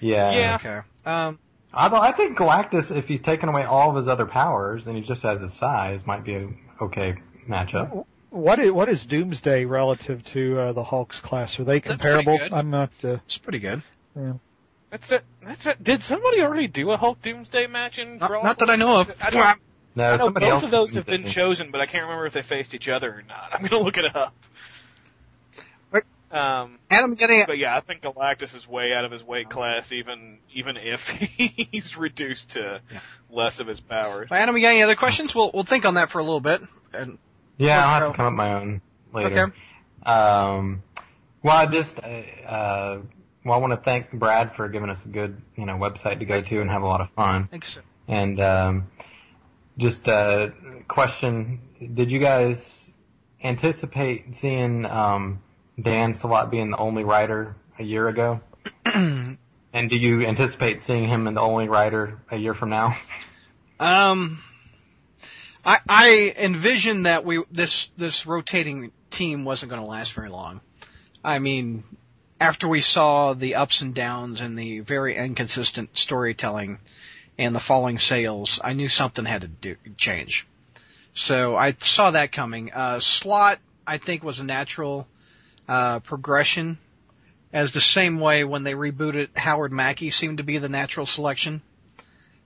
yeah. 0.00 0.32
Yeah. 0.32 0.54
Okay. 0.56 0.80
Um. 1.06 1.38
Although 1.72 2.00
I 2.00 2.12
think 2.12 2.38
Galactus, 2.38 2.94
if 2.94 3.06
he's 3.08 3.20
taken 3.20 3.48
away 3.50 3.64
all 3.64 3.90
of 3.90 3.96
his 3.96 4.08
other 4.08 4.24
powers 4.26 4.86
and 4.86 4.96
he 4.96 5.02
just 5.02 5.22
has 5.22 5.40
his 5.42 5.52
size, 5.52 6.06
might 6.06 6.24
be 6.24 6.34
a 6.34 6.48
okay 6.80 7.16
matchup. 7.46 8.06
What 8.30 8.58
is 8.58 8.72
what 8.72 8.88
is 8.88 9.04
Doomsday 9.04 9.66
relative 9.66 10.24
to 10.26 10.58
uh, 10.58 10.72
the 10.72 10.82
Hulk's 10.84 11.20
class? 11.20 11.58
Are 11.60 11.64
they 11.64 11.80
pretty 11.80 11.98
comparable? 11.98 12.38
good. 12.38 12.52
I'm 12.54 12.70
not. 12.70 12.90
Uh, 13.04 13.18
It's 13.26 13.36
pretty 13.38 13.58
good. 13.58 13.82
That's 14.90 15.12
it. 15.12 15.24
That's 15.42 15.66
it. 15.66 15.82
Did 15.84 16.02
somebody 16.02 16.40
already 16.40 16.66
do 16.66 16.90
a 16.90 16.96
Hulk 16.96 17.20
Doomsday 17.22 17.66
match 17.66 17.98
in 17.98 18.18
Not, 18.18 18.28
Brawl? 18.28 18.42
not 18.44 18.58
that 18.58 18.70
I 18.70 18.76
know 18.76 19.00
of. 19.00 19.14
I 19.20 19.30
don't, 19.30 19.58
No, 19.94 20.04
I 20.12 20.16
know 20.16 20.24
somebody 20.24 20.46
both 20.46 20.52
else 20.54 20.64
of 20.64 20.70
those 20.70 20.94
have 20.94 21.06
been 21.06 21.24
me. 21.24 21.28
chosen, 21.30 21.70
but 21.70 21.80
I 21.80 21.86
can't 21.86 22.04
remember 22.04 22.26
if 22.26 22.32
they 22.32 22.42
faced 22.42 22.74
each 22.74 22.88
other 22.88 23.10
or 23.12 23.22
not. 23.22 23.50
I'm 23.52 23.66
gonna 23.66 23.82
look 23.82 23.98
it 23.98 24.16
up. 24.16 24.34
Um, 26.30 26.78
Adam, 26.90 27.14
get 27.14 27.30
any, 27.30 27.46
but 27.46 27.56
yeah, 27.56 27.74
I 27.74 27.80
think 27.80 28.02
Galactus 28.02 28.54
is 28.54 28.68
way 28.68 28.92
out 28.92 29.06
of 29.06 29.10
his 29.10 29.24
weight 29.24 29.48
class, 29.48 29.92
even 29.92 30.36
even 30.52 30.76
if 30.76 31.08
he's 31.08 31.96
reduced 31.96 32.50
to 32.50 32.82
less 33.30 33.60
of 33.60 33.66
his 33.66 33.80
powers. 33.80 34.28
Adam, 34.30 34.54
you 34.54 34.60
got 34.60 34.68
any 34.68 34.82
other 34.82 34.94
questions? 34.94 35.34
We'll 35.34 35.50
we'll 35.54 35.64
think 35.64 35.86
on 35.86 35.94
that 35.94 36.10
for 36.10 36.18
a 36.18 36.22
little 36.22 36.40
bit. 36.40 36.60
And 36.92 37.16
Yeah, 37.56 37.82
I'll 37.82 37.88
have 37.94 38.00
Pro. 38.02 38.10
to 38.10 38.16
come 38.18 38.26
up 38.26 38.32
with 38.32 38.36
my 38.36 38.54
own 38.60 38.82
later. 39.14 39.42
Okay. 40.04 40.10
Um, 40.10 40.82
well, 41.42 41.56
I 41.56 41.64
just, 41.64 41.98
uh, 41.98 42.46
uh, 42.46 42.98
well, 43.44 43.54
I 43.54 43.58
want 43.58 43.72
to 43.72 43.76
thank 43.76 44.12
Brad 44.12 44.54
for 44.54 44.68
giving 44.68 44.90
us 44.90 45.04
a 45.04 45.08
good, 45.08 45.40
you 45.56 45.66
know, 45.66 45.74
website 45.74 46.18
to 46.20 46.24
go 46.24 46.40
to 46.40 46.60
and 46.60 46.70
have 46.70 46.82
a 46.82 46.86
lot 46.86 47.00
of 47.00 47.10
fun. 47.10 47.48
thanks. 47.48 47.78
And 48.06 48.40
um, 48.40 48.86
just 49.76 50.08
a 50.08 50.52
question: 50.88 51.60
Did 51.94 52.10
you 52.10 52.18
guys 52.18 52.90
anticipate 53.42 54.34
seeing 54.34 54.84
um, 54.86 55.40
Dan 55.80 56.14
Slott 56.14 56.50
being 56.50 56.70
the 56.70 56.78
only 56.78 57.04
writer 57.04 57.54
a 57.78 57.82
year 57.82 58.08
ago? 58.08 58.40
and 58.84 59.38
do 59.72 59.96
you 59.96 60.26
anticipate 60.26 60.82
seeing 60.82 61.08
him 61.08 61.26
in 61.26 61.34
the 61.34 61.40
only 61.40 61.68
writer 61.68 62.18
a 62.30 62.36
year 62.36 62.54
from 62.54 62.70
now? 62.70 62.96
Um, 63.80 64.42
I 65.64 65.78
I 65.88 66.34
envisioned 66.36 67.06
that 67.06 67.24
we 67.24 67.42
this 67.50 67.90
this 67.96 68.26
rotating 68.26 68.90
team 69.10 69.44
wasn't 69.44 69.70
going 69.70 69.82
to 69.82 69.88
last 69.88 70.12
very 70.14 70.28
long. 70.28 70.60
I 71.24 71.38
mean, 71.38 71.84
after 72.40 72.68
we 72.68 72.80
saw 72.80 73.34
the 73.34 73.56
ups 73.56 73.82
and 73.82 73.94
downs 73.94 74.40
and 74.40 74.58
the 74.58 74.80
very 74.80 75.16
inconsistent 75.16 75.96
storytelling 75.96 76.78
and 77.36 77.54
the 77.54 77.60
falling 77.60 77.98
sales, 77.98 78.60
I 78.62 78.72
knew 78.72 78.88
something 78.88 79.24
had 79.24 79.42
to 79.42 79.48
do, 79.48 79.76
change. 79.96 80.46
So 81.14 81.56
I 81.56 81.74
saw 81.80 82.12
that 82.12 82.32
coming. 82.32 82.72
Uh, 82.72 83.00
Slott, 83.00 83.58
I 83.86 83.98
think, 83.98 84.22
was 84.22 84.38
a 84.38 84.44
natural 84.44 85.08
uh, 85.68 86.00
progression, 86.00 86.78
as 87.52 87.72
the 87.72 87.80
same 87.80 88.20
way 88.20 88.44
when 88.44 88.62
they 88.62 88.74
rebooted 88.74 89.36
Howard 89.36 89.72
Mackie 89.72 90.10
seemed 90.10 90.38
to 90.38 90.44
be 90.44 90.58
the 90.58 90.68
natural 90.68 91.06
selection. 91.06 91.62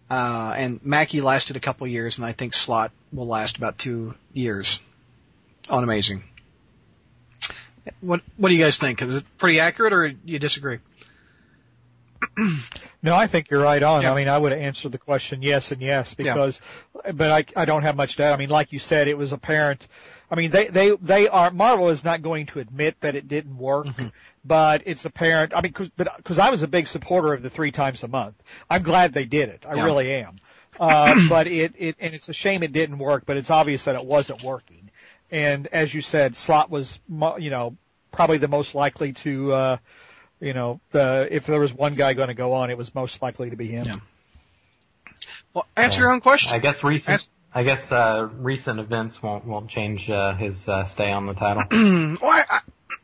Uh, 0.09 0.55
and 0.57 0.85
Mackie 0.85 1.21
lasted 1.21 1.57
a 1.57 1.61
couple 1.61 1.87
years, 1.87 2.17
and 2.19 2.27
I 2.27 2.33
think 2.33 2.55
Slott 2.55 2.93
will 3.13 3.27
last 3.27 3.57
about 3.57 3.79
two 3.79 4.15
years 4.33 4.81
on 5.71 5.85
Amazing. 5.85 6.25
What 8.01 8.21
What 8.37 8.49
do 8.51 8.55
you 8.55 8.63
guys 8.63 8.79
think? 8.79 9.03
Is 9.03 9.15
it 9.15 9.25
pretty 9.39 9.61
accurate, 9.61 9.93
or 9.93 10.09
do 10.11 10.19
you 10.25 10.39
disagree? 10.39 10.79
No, 13.05 13.17
I 13.17 13.27
think 13.27 13.51
you're 13.51 13.61
right 13.61 13.83
on. 13.83 14.03
Yeah. 14.03 14.13
I 14.13 14.15
mean, 14.15 14.29
I 14.29 14.39
would 14.39 14.53
have 14.53 14.61
answered 14.61 14.93
the 14.93 14.99
question 14.99 15.43
yes 15.43 15.73
and 15.73 15.83
yes 15.83 16.15
because, 16.15 16.61
but 17.15 17.33
I, 17.33 17.61
I 17.61 17.65
don't 17.65 17.83
have 17.83 17.97
much 17.97 18.15
doubt. 18.15 18.33
I 18.33 18.37
mean, 18.37 18.49
like 18.49 18.73
you 18.73 18.79
said, 18.79 19.09
it 19.09 19.19
was 19.19 19.33
apparent. 19.33 19.89
I 20.31 20.37
mean, 20.37 20.53
they, 20.53 20.69
they, 20.69 20.91
they 20.95 21.29
are, 21.29 21.51
Marvel 21.51 21.89
is 21.89 22.05
not 22.05 22.23
going 22.23 22.47
to 22.47 22.61
admit 22.61 22.95
that 23.01 23.17
it 23.17 23.27
didn't 23.27 23.59
work, 23.59 23.89
but 24.45 24.83
it's 24.87 25.05
apparent. 25.05 25.53
I 25.53 25.63
mean, 25.63 25.73
cause, 25.73 25.91
but, 25.97 26.09
cause 26.23 26.39
I 26.39 26.51
was 26.51 26.63
a 26.63 26.69
big 26.69 26.87
supporter 26.87 27.33
of 27.33 27.43
the 27.43 27.51
three 27.51 27.73
times 27.73 28.05
a 28.05 28.09
month. 28.09 28.37
I'm 28.71 28.83
glad 28.85 29.15
they 29.15 29.25
did 29.25 29.49
it. 29.49 29.65
I 29.69 29.75
Yeah. 29.75 29.85
really 29.85 30.13
am. 30.13 30.37
Uh, 30.79 31.17
but 31.29 31.49
it, 31.49 31.75
it, 31.77 31.97
and 31.99 32.15
it's 32.15 32.29
a 32.29 32.33
shame 32.33 32.63
it 32.63 32.73
didn't 32.73 32.99
work, 32.99 33.25
but 33.27 33.37
it's 33.37 33.51
obvious 33.51 33.85
that 33.87 33.97
it 33.97 34.07
wasn't 34.07 34.45
working. 34.45 34.82
And 35.33 35.67
as 35.69 35.93
you 35.93 36.03
said, 36.03 36.37
Slott 36.37 36.71
was, 36.71 37.01
mo- 37.09 37.39
you 37.39 37.51
know, 37.51 37.77
probably 38.13 38.39
the 38.39 38.49
most 38.49 38.75
likely 38.75 39.15
to, 39.15 39.53
uh, 39.53 39.77
you 40.41 40.53
know, 40.53 40.81
the 40.93 41.27
if 41.31 41.47
there 41.47 41.59
was 41.59 41.73
one 41.73 41.95
guy 41.95 42.13
going 42.13 42.29
to 42.29 42.35
go 42.35 42.53
on, 42.53 42.71
it 42.71 42.77
was 42.79 42.95
most 42.95 43.21
likely 43.23 43.51
to 43.51 43.57
be 43.57 43.67
him. 43.67 43.87
Yeah. 43.87 43.97
Well, 45.55 45.67
answer 45.77 46.01
your 46.01 46.13
own 46.13 46.21
question. 46.21 46.53
I 46.53 46.59
guess 46.59 46.85
recent. 46.85 47.07
That's- 47.07 47.29
I 47.55 47.65
guess 47.65 47.93
uh, 47.93 48.29
recent 48.39 48.81
events 48.81 49.23
won't 49.23 49.45
won't 49.45 49.69
change 49.69 50.09
uh, 50.09 50.35
his 50.35 50.67
uh, 50.67 50.85
stay 50.87 51.13
on 51.13 51.27
the 51.27 51.35
title. 51.35 51.65
well, 51.71 52.31
I, 52.31 52.45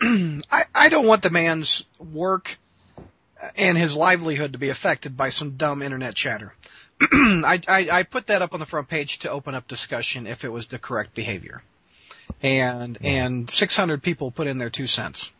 I, 0.01 0.41
I 0.51 0.65
I 0.75 0.89
don't 0.89 1.07
want 1.07 1.23
the 1.23 1.29
man's 1.29 1.85
work 1.99 2.59
and 3.57 3.77
his 3.77 3.95
livelihood 3.95 4.53
to 4.53 4.59
be 4.59 4.71
affected 4.71 5.17
by 5.19 5.29
some 5.29 5.57
dumb 5.57 5.83
internet 5.83 6.15
chatter. 6.15 6.55
I, 7.01 7.61
I, 7.69 7.89
I 7.91 8.03
put 8.05 8.29
that 8.29 8.41
up 8.41 8.55
on 8.55 8.61
the 8.61 8.67
front 8.67 8.89
page 8.89 9.19
to 9.19 9.31
open 9.31 9.55
up 9.55 9.69
discussion 9.69 10.27
if 10.27 10.45
it 10.45 10.49
was 10.49 10.67
the 10.69 10.79
correct 10.79 11.15
behavior. 11.15 11.63
And, 12.43 12.99
and 13.03 13.51
600 13.51 14.03
people 14.03 14.31
put 14.31 14.47
in 14.47 14.59
their 14.59 14.71
two 14.71 14.87
cents. 14.87 15.31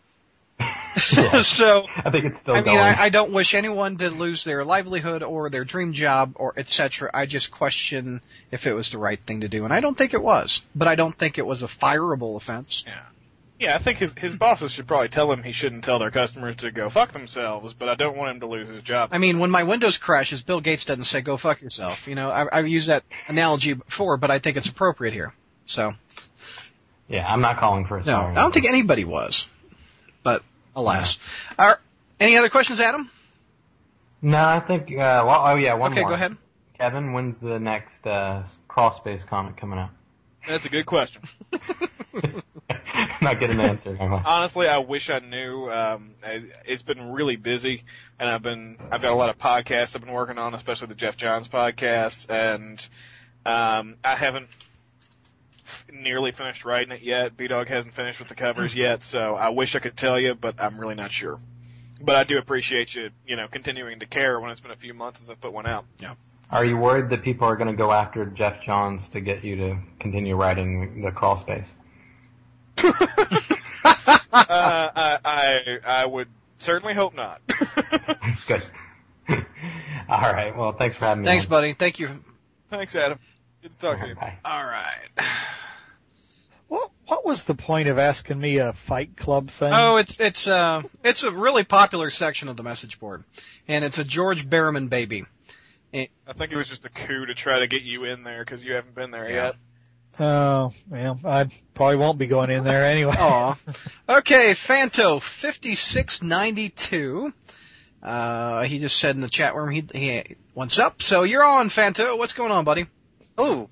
so, 0.97 1.87
I 1.97 2.11
think 2.11 2.25
it's 2.25 2.41
still 2.41 2.55
I 2.55 2.59
mean, 2.59 2.65
going. 2.65 2.79
I, 2.79 3.05
I 3.05 3.09
don't 3.09 3.33
wish 3.33 3.55
anyone 3.55 3.99
to 3.99 4.11
lose 4.11 4.43
their 4.43 4.65
livelihood 4.65 5.23
or 5.23 5.49
their 5.51 5.65
dream 5.65 5.93
job 5.93 6.33
or 6.35 6.55
et 6.57 6.69
cetera. 6.69 7.11
I 7.15 7.27
just 7.27 7.51
question 7.51 8.21
if 8.51 8.67
it 8.67 8.73
was 8.73 8.91
the 8.91 8.99
right 8.99 9.21
thing 9.21 9.43
to 9.43 9.49
do. 9.49 9.65
And 9.65 9.73
I 9.73 9.81
don't 9.81 9.97
think 9.97 10.15
it 10.15 10.23
was. 10.23 10.63
But 10.75 10.89
I 10.89 10.97
don't 10.97 11.17
think 11.17 11.39
it 11.39 11.47
was 11.47 11.63
a 11.63 11.67
fireable 11.67 12.37
offense. 12.37 12.85
Yeah. 12.87 13.01
Yeah, 13.59 13.75
I 13.75 13.79
think 13.79 13.99
his 13.99 14.13
his 14.17 14.37
bosses 14.37 14.71
should 14.71 14.87
probably 14.87 15.09
tell 15.09 15.33
him 15.33 15.43
he 15.43 15.51
shouldn't 15.51 15.83
tell 15.83 15.99
their 15.99 16.13
customers 16.13 16.57
to 16.57 16.71
go 16.71 16.89
fuck 16.91 17.13
themselves, 17.13 17.75
but 17.75 17.89
I 17.89 17.97
don't 17.97 18.17
want 18.17 18.31
him 18.31 18.41
to 18.41 18.47
lose 18.47 18.69
his 18.69 18.83
job. 18.85 19.09
I 19.11 19.19
mean, 19.19 19.41
when 19.41 19.51
my 19.51 19.65
Windows 19.65 19.97
crashes, 19.97 20.43
Bill 20.43 20.61
Gates 20.61 20.85
doesn't 20.85 21.05
say 21.05 21.23
"go 21.23 21.37
fuck 21.37 21.61
yourself." 21.61 22.07
You 22.07 22.15
know, 22.15 22.31
I, 22.31 22.47
I've 22.57 22.69
used 22.69 22.89
that 22.89 23.03
analogy 23.27 23.75
before, 23.75 24.17
but 24.17 24.31
I 24.31 24.39
think 24.39 24.57
it's 24.57 24.69
appropriate 24.69 25.13
here. 25.13 25.35
So, 25.67 25.95
yeah, 27.09 27.31
I'm 27.31 27.41
not 27.41 27.59
calling 27.59 27.87
for 27.87 27.97
a 27.97 28.01
no, 28.01 28.05
sorry. 28.05 28.37
I 28.37 28.41
don't 28.41 28.53
think 28.53 28.67
anybody 28.67 29.05
was, 29.05 29.49
but 30.23 30.43
alas. 30.75 31.19
Are, 31.59 31.81
any 32.21 32.37
other 32.37 32.49
questions, 32.49 32.81
Adam? 32.81 33.11
No, 34.21 34.45
I 34.45 34.61
think. 34.61 34.91
Uh, 34.91 35.25
well, 35.27 35.43
oh 35.45 35.55
yeah, 35.57 35.75
one 35.75 35.93
okay, 35.93 36.03
more. 36.03 36.11
go 36.11 36.15
ahead. 36.15 36.37
Kevin, 36.79 37.13
when's 37.13 37.39
the 37.39 37.59
next 37.59 38.07
uh, 38.07 38.45
crawl 38.69 38.95
space 38.95 39.23
comic 39.25 39.57
coming 39.57 39.79
out? 39.79 39.91
That's 40.47 40.65
a 40.65 40.69
good 40.69 40.87
question. 40.87 41.23
not 43.23 43.41
getting 43.41 43.59
an 43.59 43.67
answer. 43.67 43.97
Honestly, 44.01 44.69
I 44.69 44.79
wish 44.79 45.11
I 45.11 45.19
knew. 45.21 45.71
Um, 45.71 46.15
I, 46.25 46.43
it's 46.65 46.83
been 46.83 47.13
really 47.13 47.37
busy, 47.37 47.85
and 48.19 48.29
I've 48.29 48.43
been 48.43 48.79
I've 48.91 49.03
got 49.03 49.13
a 49.13 49.17
lot 49.17 49.31
of 49.31 49.39
podcasts 49.39 49.95
I've 49.95 50.05
been 50.05 50.13
working 50.13 50.39
on, 50.39 50.55
especially 50.55 50.89
the 50.89 50.95
Geoff 50.95 51.17
Johns 51.17 51.49
podcast, 51.49 52.27
and 52.29 52.87
um, 53.47 53.97
I 54.05 54.15
haven't 54.15 54.49
f- 54.51 54.68
nearly 55.93 56.33
finished 56.33 56.65
writing 56.65 56.93
it 56.93 57.03
yet. 57.03 57.37
B 57.37 57.49
Dog 57.49 57.69
hasn't 57.69 57.95
finished 57.95 58.19
with 58.19 58.29
the 58.29 58.35
covers 58.35 58.75
yet, 58.75 59.03
so 59.03 59.35
I 59.35 59.51
wish 59.51 59.75
I 59.75 59.79
could 59.79 59.97
tell 59.97 60.19
you, 60.19 60.35
but 60.35 60.57
I'm 60.59 60.79
really 60.79 60.95
not 60.95 61.13
sure. 61.13 61.39
But 62.01 62.17
I 62.17 62.25
do 62.25 62.39
appreciate 62.39 62.95
you, 62.95 63.11
you 63.27 63.37
know, 63.37 63.49
continuing 63.49 64.01
to 64.01 64.07
care 64.07 64.39
when 64.41 64.51
it's 64.51 64.61
been 64.61 64.71
a 64.71 64.77
few 64.77 64.95
months 64.95 65.19
since 65.19 65.31
I 65.31 65.35
put 65.35 65.53
one 65.53 65.67
out. 65.67 65.85
Yeah. 65.99 66.15
Are 66.51 66.65
you 66.65 66.77
worried 66.77 67.11
that 67.11 67.23
people 67.23 67.47
are 67.47 67.57
going 67.57 67.69
to 67.69 67.77
go 67.77 67.93
after 67.93 68.25
Geoff 68.25 68.63
Johns 68.63 69.09
to 69.11 69.21
get 69.21 69.45
you 69.45 69.57
to 69.57 69.79
continue 69.99 70.35
writing 70.35 71.03
the 71.03 71.13
crawl 71.13 71.37
space? 71.37 71.71
uh, 72.85 72.93
I, 74.33 75.19
I 75.25 75.79
I 75.85 76.07
would 76.07 76.29
certainly 76.59 76.95
hope 76.95 77.15
not. 77.15 77.41
Good. 78.47 78.63
All 80.09 80.21
right. 80.21 80.57
Well, 80.57 80.73
thanks 80.73 80.97
for 80.97 81.05
having 81.05 81.23
me. 81.23 81.27
Thanks, 81.27 81.45
on. 81.45 81.51
buddy. 81.51 81.75
Thank 81.75 81.99
you. 81.99 82.09
Thanks, 82.71 82.95
Adam. 82.95 83.19
Good 83.63 83.79
to 83.79 83.87
talk 83.87 84.01
to 84.01 84.09
you. 84.09 84.15
Bye. 84.15 84.39
All 84.45 84.65
right. 84.65 85.09
What 86.69 86.91
what 87.07 87.25
was 87.25 87.45
the 87.45 87.55
point 87.55 87.89
of 87.89 87.99
asking 87.99 88.39
me 88.39 88.59
a 88.59 88.75
Fight 88.75 89.17
Club 89.17 89.49
thing? 89.49 89.73
Oh, 89.73 89.97
it's 89.97 90.21
it's 90.21 90.47
uh 90.47 90.83
it's 91.03 91.23
a 91.23 91.31
really 91.31 91.65
popular 91.65 92.11
section 92.11 92.49
of 92.49 92.59
the 92.59 92.63
message 92.63 93.01
board, 93.01 93.25
and 93.67 93.87
it's 93.87 93.97
a 93.97 94.05
George 94.05 94.47
Berriman 94.51 94.91
baby. 94.91 95.25
I 95.95 96.09
think 96.37 96.53
it 96.53 96.57
was 96.59 96.69
just 96.69 96.85
a 96.85 96.91
coup 96.91 97.25
to 97.25 97.35
try 97.35 97.61
to 97.61 97.67
get 97.67 97.81
you 97.81 98.05
in 98.05 98.23
there 98.23 98.45
because 98.45 98.63
you 98.63 98.75
haven't 98.75 98.95
been 98.95 99.11
there 99.11 99.31
Yeah. 99.31 99.45
yet. 99.45 99.55
Oh, 100.21 100.73
well, 100.91 101.19
I 101.25 101.47
probably 101.73 101.97
won't 101.97 102.19
be 102.19 102.27
going 102.27 102.51
in 102.51 102.65
there 102.65 102.85
anyway. 102.85 103.17
Aw. 103.19 103.57
Okay, 104.07 104.51
Fanto 104.51 105.23
fifty 105.23 105.75
six 105.75 106.21
ninety 106.23 106.69
two. 106.69 107.33
Uh, 108.03 108.65
he 108.65 108.79
just 108.79 108.99
said 108.99 109.15
in 109.15 109.23
the 109.23 109.31
chat 109.31 109.55
room 109.55 109.71
he 109.71 109.87
he 109.95 110.37
what's 110.53 110.79
up. 110.79 111.01
So 111.01 111.23
you're 111.23 111.45
on 111.45 111.71
Fanto. 111.71 112.19
What's 112.19 112.35
going 112.35 112.53
on, 112.53 112.65
buddy? 112.65 112.89
Oh. 113.39 113.71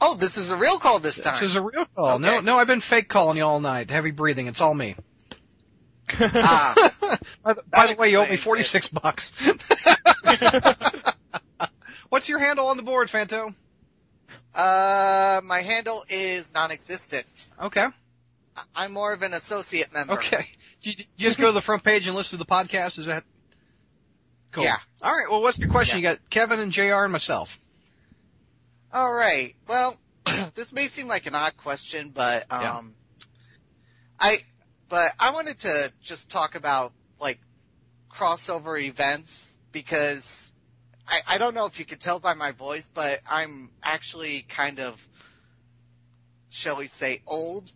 Oh, 0.00 0.14
this 0.14 0.36
is 0.36 0.50
a 0.50 0.56
real 0.56 0.78
call 0.78 0.98
this 1.00 1.20
time. 1.20 1.34
This 1.40 1.50
is 1.50 1.56
a 1.56 1.62
real 1.62 1.86
call. 1.96 2.18
No, 2.18 2.36
Okay. 2.36 2.44
no, 2.44 2.58
I've 2.58 2.66
been 2.66 2.80
fake 2.80 3.08
calling 3.08 3.36
you 3.36 3.44
all 3.44 3.60
night. 3.60 3.90
Heavy 3.90 4.10
breathing. 4.10 4.46
It's 4.48 4.60
all 4.60 4.74
me. 4.74 4.94
ah, 6.20 6.74
by 7.42 7.52
the, 7.54 7.62
by 7.70 7.86
the 7.88 7.94
way, 7.96 8.10
you 8.10 8.18
owe 8.18 8.26
me 8.28 8.36
46 8.36 8.86
it. 8.86 8.92
bucks. 9.02 9.32
What's 12.08 12.28
your 12.28 12.38
handle 12.38 12.68
on 12.68 12.76
the 12.76 12.82
board, 12.82 13.08
Fanto? 13.08 13.54
uh, 14.54 15.40
my 15.44 15.60
handle 15.62 16.04
is 16.08 16.50
non-existent. 16.54 17.48
Okay. 17.62 17.86
I'm 18.74 18.92
more 18.92 19.12
of 19.12 19.22
an 19.22 19.34
associate 19.34 19.92
member. 19.92 20.14
Okay. 20.14 20.46
You, 20.82 20.92
you 20.96 21.04
just 21.18 21.38
go 21.38 21.46
to 21.48 21.52
the 21.52 21.60
front 21.60 21.84
page 21.84 22.06
and 22.06 22.16
listen 22.16 22.38
to 22.38 22.44
the 22.44 22.50
podcast. 22.50 22.98
Is 22.98 23.06
that 23.06 23.24
cool? 24.52 24.64
Yeah. 24.64 24.76
All 25.02 25.12
right. 25.12 25.30
Well, 25.30 25.42
what's 25.42 25.58
your 25.58 25.68
question? 25.70 25.98
You 25.98 26.02
got 26.04 26.18
Kevin 26.30 26.58
and 26.60 26.72
Jr. 26.72 26.94
and 27.04 27.12
myself. 27.12 27.58
All 28.92 29.12
right. 29.12 29.54
Well, 29.66 29.96
this 30.54 30.72
may 30.72 30.86
seem 30.86 31.08
like 31.08 31.26
an 31.26 31.34
odd 31.34 31.56
question, 31.56 32.10
but 32.10 32.50
um, 32.50 32.60
Yeah. 32.60 32.80
I 34.20 34.38
but 34.88 35.12
I 35.18 35.30
wanted 35.30 35.60
to 35.60 35.92
just 36.02 36.30
talk 36.30 36.54
about 36.54 36.92
like 37.20 37.38
crossover 38.10 38.80
events 38.80 39.58
because 39.70 40.50
I, 41.06 41.20
I 41.28 41.38
don't 41.38 41.54
know 41.54 41.66
if 41.66 41.78
you 41.78 41.84
can 41.84 41.98
tell 41.98 42.18
by 42.18 42.34
my 42.34 42.52
voice, 42.52 42.88
but 42.92 43.20
I'm 43.28 43.70
actually 43.82 44.42
kind 44.48 44.80
of, 44.80 45.08
shall 46.50 46.76
we 46.76 46.86
say, 46.86 47.22
old. 47.26 47.70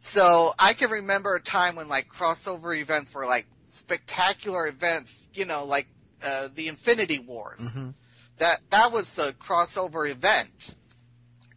So 0.00 0.52
I 0.58 0.74
can 0.74 0.90
remember 0.90 1.34
a 1.34 1.40
time 1.40 1.76
when 1.76 1.88
like 1.88 2.08
crossover 2.08 2.76
events 2.76 3.14
were 3.14 3.26
like 3.26 3.46
spectacular 3.68 4.66
events, 4.66 5.26
you 5.32 5.44
know, 5.44 5.64
like 5.64 5.86
uh, 6.24 6.48
the 6.54 6.68
Infinity 6.68 7.20
Wars. 7.20 7.60
Mm-hmm. 7.60 7.90
That 8.38 8.60
that 8.70 8.92
was 8.92 9.12
the 9.14 9.34
crossover 9.40 10.08
event. 10.10 10.74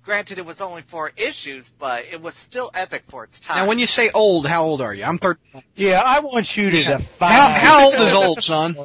Granted, 0.03 0.37
it 0.37 0.45
was 0.45 0.61
only 0.61 0.83
four 0.83 1.11
issues, 1.17 1.71
but 1.79 2.05
it 2.11 2.21
was 2.21 2.35
still 2.35 2.69
epic 2.75 3.03
for 3.07 3.23
its 3.23 3.39
time. 3.39 3.57
Now, 3.57 3.67
when 3.67 3.79
you 3.79 3.87
say 3.87 4.11
old, 4.11 4.45
how 4.45 4.63
old 4.65 4.81
are 4.81 4.93
you? 4.93 5.03
I'm 5.03 5.17
30. 5.17 5.39
Yeah, 5.75 5.99
I 6.05 6.19
want 6.19 6.55
you 6.55 6.69
to 6.69 6.83
define. 6.83 7.31
How, 7.33 7.49
how 7.49 7.85
old 7.85 7.95
is 7.95 8.13
old, 8.13 8.43
son? 8.43 8.75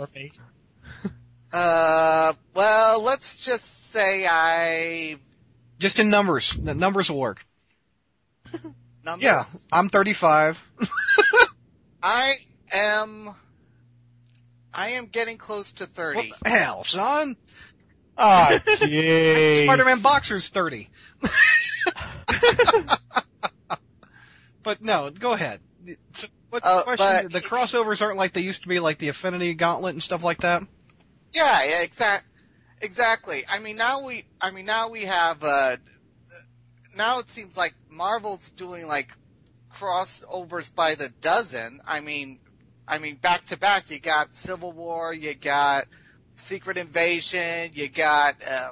uh, 1.52 2.32
well, 2.54 3.02
let's 3.02 3.36
just 3.36 3.90
say 3.92 4.26
I 4.26 5.16
Just 5.78 5.98
in 5.98 6.08
numbers. 6.08 6.52
The 6.52 6.74
numbers 6.74 7.10
will 7.10 7.18
work. 7.20 7.44
numbers. 9.04 9.22
Yeah, 9.24 9.44
I'm 9.70 9.88
35. 9.90 10.62
I 12.02 12.34
am. 12.72 13.30
I 14.72 14.90
am 14.90 15.06
getting 15.06 15.36
close 15.36 15.72
to 15.72 15.84
What 15.84 15.92
thirty. 15.94 16.32
the 16.44 16.48
hell, 16.48 16.84
son? 16.84 17.36
Oh, 18.22 18.58
jeez. 18.66 19.64
Spider-Man 19.64 20.00
Boxer's 20.00 20.48
30. 20.48 20.90
but 24.62 24.82
no, 24.82 25.10
go 25.10 25.32
ahead. 25.32 25.60
So, 26.14 26.26
what's 26.50 26.66
Uh, 26.66 26.78
the 26.78 26.82
question? 26.84 27.28
but- 27.30 27.32
The 27.32 27.40
crossovers 27.40 28.02
aren't 28.02 28.18
like 28.18 28.32
they 28.32 28.42
used 28.42 28.62
to 28.62 28.68
be, 28.68 28.78
like 28.80 28.98
the 28.98 29.08
Infinity 29.08 29.54
Gauntlet 29.54 29.94
and 29.94 30.02
stuff 30.02 30.22
like 30.22 30.40
that. 30.42 30.62
Yeah, 31.32 31.64
yeah, 31.64 31.82
exact, 31.82 32.26
exactly. 32.80 33.44
I 33.48 33.58
mean, 33.60 33.76
now 33.76 34.04
we, 34.04 34.24
I 34.40 34.50
mean, 34.50 34.66
now 34.66 34.90
we 34.90 35.02
have, 35.04 35.42
uh, 35.44 35.76
now 36.96 37.20
it 37.20 37.30
seems 37.30 37.56
like 37.56 37.74
Marvel's 37.88 38.50
doing 38.52 38.86
like 38.86 39.08
crossovers 39.72 40.74
by 40.74 40.96
the 40.96 41.08
dozen. 41.20 41.80
I 41.86 42.00
mean, 42.00 42.40
I 42.86 42.98
mean, 42.98 43.14
back 43.14 43.46
to 43.46 43.56
back, 43.56 43.90
you 43.90 44.00
got 44.00 44.34
Civil 44.34 44.72
War, 44.72 45.14
you 45.14 45.34
got 45.34 45.86
Secret 46.40 46.76
Invasion, 46.76 47.70
you 47.74 47.88
got, 47.88 48.36
uh, 48.46 48.70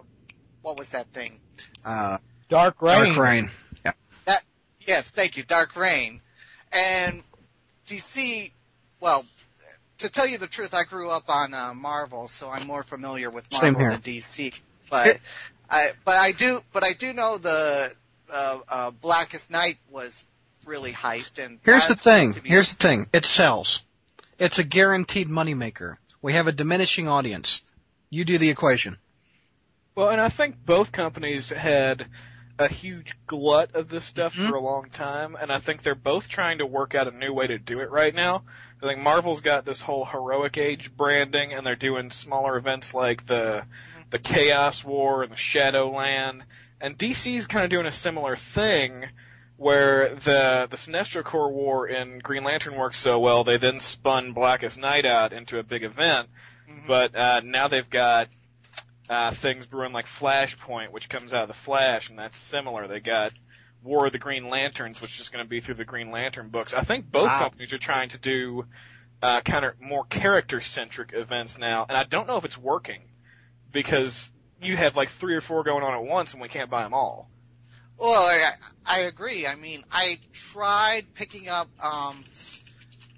what 0.62 0.78
was 0.78 0.90
that 0.90 1.06
thing? 1.08 1.38
Uh, 1.84 2.18
Dark 2.48 2.82
Reign. 2.82 3.14
Dark 3.14 3.16
Reign. 3.16 3.50
Yes, 4.88 5.10
thank 5.10 5.36
you, 5.36 5.42
Dark 5.42 5.76
Reign. 5.76 6.22
And 6.72 7.22
DC, 7.86 8.50
well, 9.00 9.26
to 9.98 10.08
tell 10.08 10.26
you 10.26 10.38
the 10.38 10.46
truth, 10.46 10.72
I 10.72 10.84
grew 10.84 11.10
up 11.10 11.28
on 11.28 11.52
uh, 11.52 11.74
Marvel, 11.74 12.26
so 12.26 12.48
I'm 12.48 12.66
more 12.66 12.82
familiar 12.82 13.30
with 13.30 13.46
Marvel 13.52 13.90
than 13.90 14.00
DC. 14.00 14.58
But 14.88 15.20
I, 15.68 15.92
but 16.06 16.14
I 16.14 16.32
do, 16.32 16.62
but 16.72 16.84
I 16.84 16.94
do 16.94 17.12
know 17.12 17.36
the 17.36 17.92
uh, 18.32 18.58
uh, 18.66 18.90
Blackest 18.92 19.50
Night 19.50 19.76
was 19.90 20.24
really 20.64 20.92
hyped. 20.92 21.44
And 21.44 21.58
Here's 21.64 21.86
the 21.86 21.94
thing. 21.94 22.34
Here's 22.44 22.74
the 22.74 22.82
thing. 22.82 23.08
It 23.12 23.26
sells. 23.26 23.82
It's 24.38 24.58
a 24.58 24.64
guaranteed 24.64 25.28
moneymaker. 25.28 25.96
We 26.20 26.32
have 26.32 26.46
a 26.46 26.52
diminishing 26.52 27.08
audience. 27.08 27.62
You 28.10 28.24
do 28.24 28.38
the 28.38 28.50
equation. 28.50 28.98
Well, 29.94 30.10
and 30.10 30.20
I 30.20 30.28
think 30.28 30.56
both 30.64 30.92
companies 30.92 31.50
had 31.50 32.06
a 32.58 32.68
huge 32.68 33.14
glut 33.26 33.74
of 33.74 33.88
this 33.88 34.04
stuff 34.04 34.34
Mhm. 34.34 34.48
for 34.48 34.56
a 34.56 34.60
long 34.60 34.90
time, 34.90 35.36
and 35.40 35.52
I 35.52 35.58
think 35.58 35.82
they're 35.82 35.94
both 35.94 36.28
trying 36.28 36.58
to 36.58 36.66
work 36.66 36.94
out 36.94 37.06
a 37.06 37.16
new 37.16 37.32
way 37.32 37.46
to 37.46 37.58
do 37.58 37.80
it 37.80 37.90
right 37.90 38.14
now. 38.14 38.42
I 38.82 38.86
think 38.86 39.00
Marvel's 39.00 39.40
got 39.40 39.64
this 39.64 39.80
whole 39.80 40.04
heroic 40.04 40.56
age 40.56 40.90
branding, 40.96 41.52
and 41.52 41.66
they're 41.66 41.76
doing 41.76 42.10
smaller 42.10 42.56
events 42.56 42.94
like 42.94 43.26
the 43.26 43.64
the 44.10 44.18
Chaos 44.18 44.82
War 44.82 45.22
and 45.22 45.30
the 45.30 45.36
Shadowland, 45.36 46.42
and 46.80 46.96
DC's 46.96 47.46
kind 47.46 47.64
of 47.64 47.70
doing 47.70 47.84
a 47.84 47.92
similar 47.92 48.36
thing. 48.36 49.04
Where 49.58 50.14
the 50.14 50.68
the 50.70 50.76
Sinestro 50.76 51.22
Corps 51.24 51.50
War 51.52 51.86
in 51.88 52.20
Green 52.20 52.44
Lantern 52.44 52.76
works 52.76 52.96
so 52.96 53.18
well, 53.18 53.42
they 53.44 53.56
then 53.56 53.80
spun 53.80 54.32
Blackest 54.32 54.78
Night 54.78 55.04
out 55.04 55.32
into 55.32 55.58
a 55.58 55.62
big 55.64 55.82
event. 55.82 56.28
Mhm. 56.70 56.86
But 56.86 57.14
uh, 57.16 57.40
now 57.44 57.66
they've 57.68 57.90
got 57.90 58.28
uh, 59.10 59.32
things 59.32 59.66
brewing 59.66 59.92
like 59.92 60.06
Flashpoint, 60.06 60.92
which 60.92 61.08
comes 61.08 61.32
out 61.32 61.42
of 61.42 61.48
the 61.48 61.54
Flash, 61.54 62.08
and 62.08 62.18
that's 62.18 62.38
similar. 62.38 62.86
They 62.86 63.00
got 63.00 63.32
War 63.82 64.06
of 64.06 64.12
the 64.12 64.18
Green 64.18 64.48
Lanterns, 64.48 65.00
which 65.00 65.18
is 65.18 65.28
going 65.28 65.44
to 65.44 65.48
be 65.48 65.60
through 65.60 65.74
the 65.76 65.84
Green 65.84 66.10
Lantern 66.12 66.50
books. 66.50 66.72
I 66.72 66.82
think 66.82 67.10
both 67.10 67.26
Wow. 67.26 67.40
companies 67.40 67.72
are 67.72 67.78
trying 67.78 68.10
to 68.10 68.18
do 68.18 68.64
uh, 69.22 69.40
kind 69.40 69.64
of 69.64 69.80
more 69.80 70.04
character 70.04 70.60
centric 70.60 71.12
events 71.14 71.58
now, 71.58 71.84
and 71.88 71.98
I 71.98 72.04
don't 72.04 72.28
know 72.28 72.36
if 72.36 72.44
it's 72.44 72.56
working 72.58 73.00
because 73.72 74.30
you 74.62 74.76
have 74.76 74.96
like 74.96 75.08
three 75.08 75.34
or 75.34 75.40
four 75.40 75.64
going 75.64 75.82
on 75.82 75.94
at 75.94 76.04
once, 76.04 76.32
and 76.32 76.40
we 76.40 76.46
can't 76.48 76.70
buy 76.70 76.84
them 76.84 76.94
all. 76.94 77.28
Well, 77.98 78.22
I, 78.22 78.52
I 78.86 79.00
agree. 79.00 79.46
I 79.46 79.56
mean, 79.56 79.84
I 79.90 80.18
tried 80.32 81.06
picking 81.14 81.48
up 81.48 81.68
um, 81.82 82.24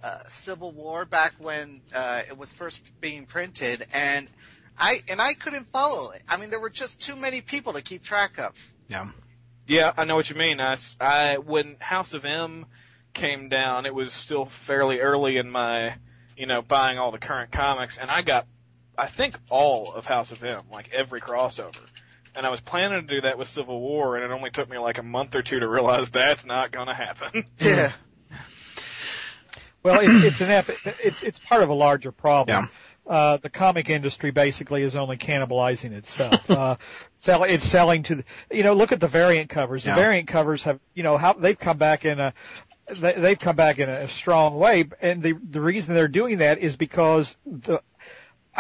uh, 0.03 0.19
Civil 0.29 0.73
War 0.73 1.05
back 1.05 1.35
when 1.39 1.83
uh, 1.95 2.23
it 2.27 2.37
was 2.39 2.53
first 2.53 2.83
being 3.01 3.27
printed, 3.27 3.87
and 3.93 4.27
I 4.79 5.03
and 5.09 5.21
I 5.21 5.35
couldn't 5.35 5.67
follow 5.71 6.13
it. 6.13 6.23
I 6.29 6.39
mean, 6.39 6.49
there 6.51 6.61
were 6.61 6.71
just 6.71 7.01
too 7.01 7.15
many 7.17 7.43
people 7.43 7.75
to 7.75 7.83
keep 7.83 8.03
track 8.03 8.39
of. 8.39 8.55
Yeah, 8.89 9.11
yeah, 9.67 9.93
I 9.97 10.05
know 10.07 10.17
what 10.17 10.31
you 10.31 10.37
mean. 10.37 10.61
I, 10.61 10.73
s- 10.73 10.97
I- 10.99 11.37
when 11.39 11.77
House 11.79 12.15
of 12.15 12.25
M 12.25 12.65
came 13.13 13.49
down, 13.51 13.85
it 13.85 13.95
was 13.95 14.13
still 14.15 14.47
fairly 14.47 15.01
early 15.01 15.37
in 15.37 15.51
my, 15.51 15.95
you 16.39 16.47
know, 16.47 16.63
buying 16.63 16.99
all 16.99 17.11
the 17.11 17.19
current 17.19 17.53
comics, 17.53 17.99
and 17.99 18.11
I 18.11 18.23
got, 18.23 18.47
I 18.97 19.07
think, 19.09 19.37
all 19.51 19.93
of 19.93 20.07
House 20.07 20.33
of 20.33 20.43
M, 20.43 20.63
like 20.73 20.91
every 20.95 21.21
crossover. 21.21 21.77
And 22.37 22.47
I 22.47 22.51
was 22.51 22.61
planning 22.61 23.07
to 23.07 23.15
do 23.15 23.21
that 23.23 23.39
with 23.39 23.49
Civil 23.49 23.81
War, 23.81 24.17
and 24.17 24.25
it 24.25 24.31
only 24.31 24.51
took 24.51 24.71
me 24.71 24.79
like 24.79 24.99
a 24.99 25.03
month 25.03 25.35
or 25.35 25.43
two 25.43 25.61
to 25.61 25.69
realize 25.69 26.11
that's 26.11 26.45
not 26.45 26.71
going 26.71 26.87
to 26.87 26.95
happen. 26.95 27.45
Yeah. 27.61 27.93
Well, 29.83 30.01
it's, 30.03 30.25
it's 30.25 30.41
an 30.43 30.51
epi- 30.51 30.75
it's 31.03 31.23
it's 31.23 31.39
part 31.39 31.63
of 31.63 31.71
a 31.71 31.75
larger 31.75 32.13
problem. 32.13 32.69
Yeah. 33.07 33.13
Uh, 33.13 33.37
the 33.39 33.49
comic 33.49 33.89
industry 33.89 34.31
basically 34.31 34.83
is 34.83 34.95
only 34.95 35.17
cannibalizing 35.17 35.93
itself. 35.93 36.51
uh, 36.51 36.77
sell, 37.19 37.45
it's 37.45 37.65
selling 37.65 38.03
to, 38.05 38.17
the, 38.17 38.25
you 38.53 38.63
know, 38.63 38.75
look 38.75 38.93
at 38.93 39.01
the 39.01 39.09
variant 39.09 39.49
covers. 39.49 39.85
The 39.85 39.91
Yeah. 39.91 39.97
variant 39.97 40.29
covers 40.29 40.65
have, 40.65 40.79
you 40.95 41.03
know, 41.03 41.17
how 41.17 41.33
they've 41.33 41.59
come 41.59 41.79
back 41.79 42.05
in 42.05 42.21
a, 42.21 42.35
they, 42.91 43.15
they've 43.15 43.39
come 43.39 43.57
back 43.57 43.79
in 43.79 43.89
a 43.89 44.07
strong 44.09 44.57
way, 44.57 44.85
and 45.01 45.23
the 45.23 45.33
the 45.33 45.61
reason 45.63 45.95
they're 45.95 46.09
doing 46.09 46.39
that 46.39 46.59
is 46.59 46.77
because 46.77 47.37
the. 47.47 47.81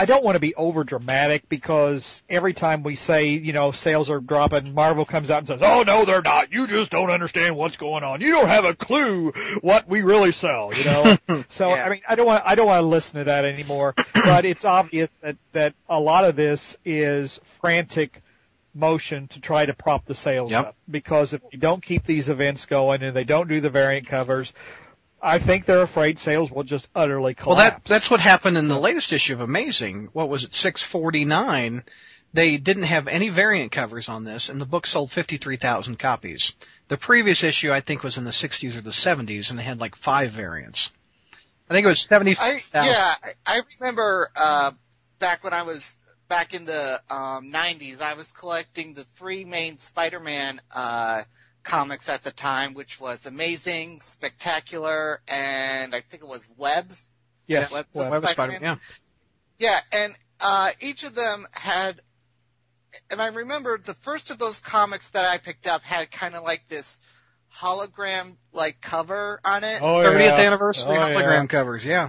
I 0.01 0.07
don't 0.07 0.25
want 0.25 0.37
to 0.37 0.41
be 0.41 0.55
over 0.55 0.83
dramatic 0.83 1.47
because 1.51 2.23
every 2.29 2.55
time 2.55 2.83
we 2.83 2.97
say, 2.97 3.29
you 3.33 3.53
know, 3.53 3.71
sales 3.73 4.09
are 4.09 4.19
dropping, 4.21 4.73
Marvel 4.75 5.05
comes 5.05 5.31
out 5.31 5.41
and 5.41 5.49
says, 5.49 5.61
"Oh 5.63 5.83
no, 5.83 6.07
they're 6.07 6.23
not. 6.23 6.53
You 6.55 6.67
just 6.67 6.91
don't 6.91 7.11
understand 7.11 7.55
what's 7.55 7.77
going 7.77 8.03
on. 8.03 8.23
You 8.23 8.31
don't 8.33 8.49
have 8.49 8.65
a 8.65 8.75
clue 8.75 9.33
what 9.61 9.87
we 9.89 10.01
really 10.01 10.33
sell." 10.33 10.73
You 10.75 10.85
know. 10.85 11.17
So 11.51 11.69
Yeah. 11.75 11.85
I 11.85 11.91
mean, 11.91 12.01
I 12.09 12.15
don't 12.15 12.27
want 12.27 12.43
I 12.47 12.55
don't 12.55 12.67
want 12.67 12.83
to 12.83 12.87
listen 12.87 13.19
to 13.19 13.25
that 13.25 13.45
anymore. 13.45 13.95
but 14.15 14.45
it's 14.47 14.65
obvious 14.65 15.11
that 15.21 15.37
that 15.53 15.75
a 15.89 16.01
lot 16.01 16.25
of 16.25 16.35
this 16.35 16.79
is 16.85 17.39
frantic 17.61 18.23
motion 18.75 19.29
to 19.29 19.41
try 19.41 19.67
to 19.67 19.75
prop 19.75 20.07
the 20.07 20.15
sales 20.15 20.51
Yep. 20.51 20.67
up 20.67 20.77
because 20.91 21.35
if 21.35 21.43
you 21.53 21.59
don't 21.59 21.83
keep 21.83 22.07
these 22.07 22.29
events 22.31 22.65
going 22.67 23.03
and 23.03 23.15
they 23.15 23.25
don't 23.25 23.49
do 23.49 23.61
the 23.61 23.69
variant 23.71 24.07
covers, 24.07 24.53
I 25.23 25.39
think 25.39 25.65
they're 25.65 25.83
afraid 25.83 26.19
sales 26.19 26.51
will 26.51 26.63
just 26.63 26.89
utterly 26.95 27.35
collapse. 27.35 27.59
Well, 27.59 27.71
that 27.71 27.85
that's 27.85 28.11
what 28.11 28.21
happened 28.21 28.57
in 28.57 28.69
the 28.69 28.79
latest 28.79 29.13
issue 29.13 29.35
of 29.35 29.41
Amazing. 29.41 30.09
What 30.13 30.29
was 30.29 30.45
it, 30.45 30.53
649? 30.53 31.85
They 32.33 32.57
didn't 32.59 32.85
have 32.85 33.09
any 33.09 33.29
variant 33.29 33.73
covers 33.73 34.09
on 34.09 34.25
this, 34.25 34.49
and 34.49 34.61
the 34.61 34.67
book 34.67 34.87
sold 34.87 35.11
53,000 35.11 35.99
copies. 35.99 36.55
The 36.89 36.97
previous 36.97 37.43
issue, 37.43 37.73
I 37.73 37.81
think, 37.81 38.05
was 38.05 38.17
in 38.17 38.25
the 38.25 38.31
60s 38.31 38.77
or 38.77 38.83
the 38.83 38.91
70s, 38.91 39.51
and 39.51 39.59
they 39.59 39.65
had 39.65 39.81
like 39.81 39.97
five 39.97 40.31
variants. 40.31 40.93
I 41.69 41.75
think 41.75 41.85
it 41.85 41.89
was 41.89 42.03
70,000. 42.03 42.71
I 42.75 42.87
yeah, 42.87 43.15
I, 43.23 43.33
I 43.47 43.63
remember 43.79 44.31
uh 44.35 44.73
back 45.19 45.45
when 45.45 45.53
I 45.53 45.63
was 45.63 45.97
back 46.29 46.55
in 46.55 46.65
the 46.65 47.01
um 47.11 47.53
90s, 47.53 48.01
I 48.01 48.15
was 48.15 48.33
collecting 48.33 48.95
the 48.95 49.05
three 49.15 49.45
main 49.45 49.77
Spider-Man 49.77 50.61
uh 50.75 51.23
comics 51.63 52.09
at 52.09 52.23
the 52.25 52.31
time, 52.31 52.75
which 52.75 53.01
was 53.01 53.27
Amazing, 53.27 54.01
Spectacular, 54.01 55.21
and 55.29 55.95
I 55.95 56.01
think 56.01 56.23
it 56.23 56.29
was 56.29 56.49
Webs. 56.57 57.05
yes, 57.47 57.71
Web- 57.71 57.87
well, 57.95 58.11
Web 58.11 58.25
of 58.25 58.31
Spider-Man? 58.31 58.61
Spider- 58.61 58.81
yeah. 59.59 59.79
Yeah, 59.93 60.01
and 60.05 60.15
uh 60.41 60.71
each 60.81 61.05
of 61.05 61.15
them 61.15 61.47
had 61.53 62.01
and 63.11 63.21
I 63.21 63.29
remember 63.29 63.79
the 63.79 63.95
first 63.95 64.31
of 64.31 64.39
those 64.39 64.61
comics 64.61 65.11
that 65.11 65.31
I 65.31 65.39
picked 65.39 65.67
up 65.67 65.83
had 65.83 66.11
kind 66.11 66.35
of 66.35 66.43
like 66.45 66.67
this 66.69 66.99
hologram 67.55 68.37
like 68.53 68.81
cover 68.81 69.41
on 69.45 69.65
it. 69.65 69.81
oh, 69.83 69.97
30th 69.99 70.21
yeah. 70.21 70.35
anniversary 70.47 70.93
Oh, 70.97 71.01
hologram 71.01 71.43
yeah. 71.43 71.47
covers, 71.47 71.85
yeah. 71.85 72.09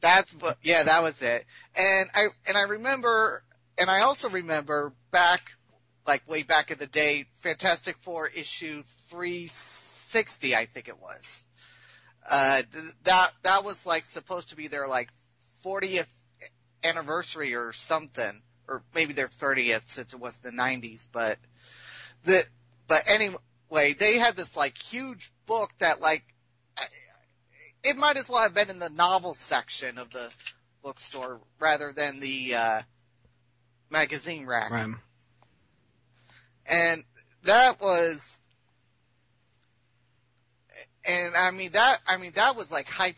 That's 0.00 0.30
what, 0.34 0.58
yeah, 0.62 0.82
that 0.84 1.02
was 1.02 1.20
it. 1.22 1.44
And 1.76 2.10
I, 2.14 2.26
and 2.46 2.56
I 2.56 2.62
remember, 2.62 3.42
and 3.78 3.88
I 3.90 4.00
also 4.02 4.30
remember 4.30 4.92
back, 5.10 5.40
like 6.06 6.28
way 6.28 6.42
back 6.42 6.70
in 6.70 6.78
the 6.78 6.86
day, 6.86 7.26
Fantastic 7.40 7.96
Four 8.00 8.28
issue 8.28 8.82
360, 9.10 10.56
I 10.56 10.66
think 10.66 10.88
it 10.88 11.00
was. 11.00 11.44
Uh, 12.28 12.62
th- 12.72 12.94
that, 13.04 13.30
that 13.42 13.64
was 13.64 13.86
like 13.86 14.04
supposed 14.04 14.50
to 14.50 14.56
be 14.56 14.68
their 14.68 14.86
like 14.88 15.08
40th 15.64 16.06
anniversary 16.84 17.54
or 17.54 17.72
something. 17.72 18.42
or 18.68 18.82
maybe 18.94 19.12
their 19.12 19.28
30th 19.28 19.88
since 19.88 20.12
it 20.14 20.20
was 20.20 20.38
the 20.38 20.50
90s, 20.50 21.06
but 21.12 21.38
the, 22.24 22.44
but 22.86 23.02
anyway, 23.06 23.92
they 23.98 24.18
had 24.18 24.36
this 24.36 24.56
like 24.56 24.76
huge 24.78 25.30
book 25.46 25.70
that 25.78 26.00
like, 26.00 26.24
it 27.84 27.96
might 27.96 28.16
as 28.16 28.28
well 28.28 28.42
have 28.42 28.54
been 28.54 28.70
in 28.70 28.78
the 28.78 28.88
novel 28.88 29.34
section 29.34 29.98
of 29.98 30.10
the 30.10 30.30
bookstore 30.82 31.40
rather 31.58 31.92
than 31.92 32.20
the, 32.20 32.54
uh, 32.54 32.82
magazine 33.90 34.46
rack. 34.46 34.70
Right. 34.70 34.94
And 36.66 37.04
that 37.44 37.80
was, 37.80 38.40
and 41.04 41.36
I 41.36 41.50
mean 41.50 41.72
that, 41.72 41.98
I 42.06 42.16
mean 42.16 42.32
that 42.34 42.56
was 42.56 42.70
like 42.70 42.86
hyped. 42.86 43.14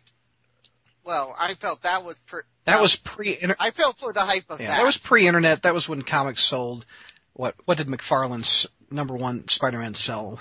Well, 1.04 1.34
I 1.38 1.54
felt 1.54 1.82
that 1.82 2.04
was 2.04 2.18
per, 2.20 2.44
That 2.64 2.80
was 2.80 2.96
pre 2.96 3.38
I 3.60 3.70
felt 3.72 3.98
for 3.98 4.12
the 4.12 4.20
hype 4.20 4.44
of 4.48 4.60
yeah, 4.60 4.68
that. 4.68 4.76
that 4.78 4.86
was 4.86 4.96
pre-internet. 4.96 5.62
That 5.62 5.74
was 5.74 5.86
when 5.88 6.02
comics 6.02 6.42
sold. 6.42 6.86
What 7.34 7.54
what 7.66 7.76
did 7.76 7.88
McFarlane's 7.88 8.66
number 8.90 9.14
one 9.14 9.46
Spider-Man 9.48 9.94
sell? 9.94 10.40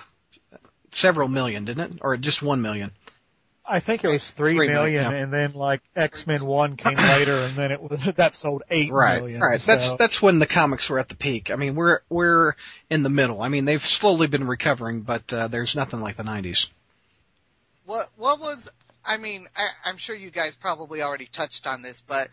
Several 0.91 1.27
million, 1.27 1.65
didn't 1.65 1.95
it? 1.95 1.99
Or 2.01 2.15
just 2.17 2.41
one 2.41 2.61
million? 2.61 2.91
I 3.65 3.79
think 3.79 4.03
it 4.03 4.09
was 4.09 4.29
three 4.29 4.55
Three 4.55 4.67
million, 4.67 4.95
million, 4.95 5.11
yeah. 5.11 5.17
and 5.23 5.31
then 5.33 5.51
like 5.53 5.81
X 5.95 6.27
Men 6.27 6.45
One 6.45 6.75
came 6.75 6.97
later, 6.97 7.37
and 7.37 7.53
then 7.55 7.71
it 7.71 7.81
was 7.81 8.03
that 8.15 8.33
sold 8.33 8.63
eight 8.69 8.91
Right, 8.91 9.21
million. 9.21 9.39
right. 9.39 9.61
That's 9.61 9.93
that's 9.93 10.21
when 10.21 10.39
the 10.39 10.45
comics 10.45 10.89
were 10.89 10.99
at 10.99 11.07
the 11.09 11.15
peak. 11.15 11.49
I 11.49 11.55
mean, 11.55 11.75
we're 11.75 12.01
we're 12.09 12.55
in 12.89 13.03
the 13.03 13.09
middle. 13.09 13.41
I 13.41 13.47
mean, 13.47 13.63
they've 13.65 13.81
slowly 13.81 14.27
been 14.27 14.45
recovering, 14.47 15.01
but 15.01 15.31
uh, 15.33 15.47
there's 15.47 15.75
nothing 15.75 16.01
like 16.01 16.17
the 16.17 16.23
'90s. 16.23 16.67
What 17.85 18.09
what 18.17 18.39
was 18.41 18.69
I 19.05 19.17
mean, 19.17 19.47
I, 19.55 19.67
I'm 19.85 19.97
sure 19.97 20.15
you 20.15 20.29
guys 20.29 20.55
probably 20.55 21.01
already 21.01 21.25
touched 21.25 21.65
on 21.65 21.81
this, 21.81 22.01
but 22.05 22.29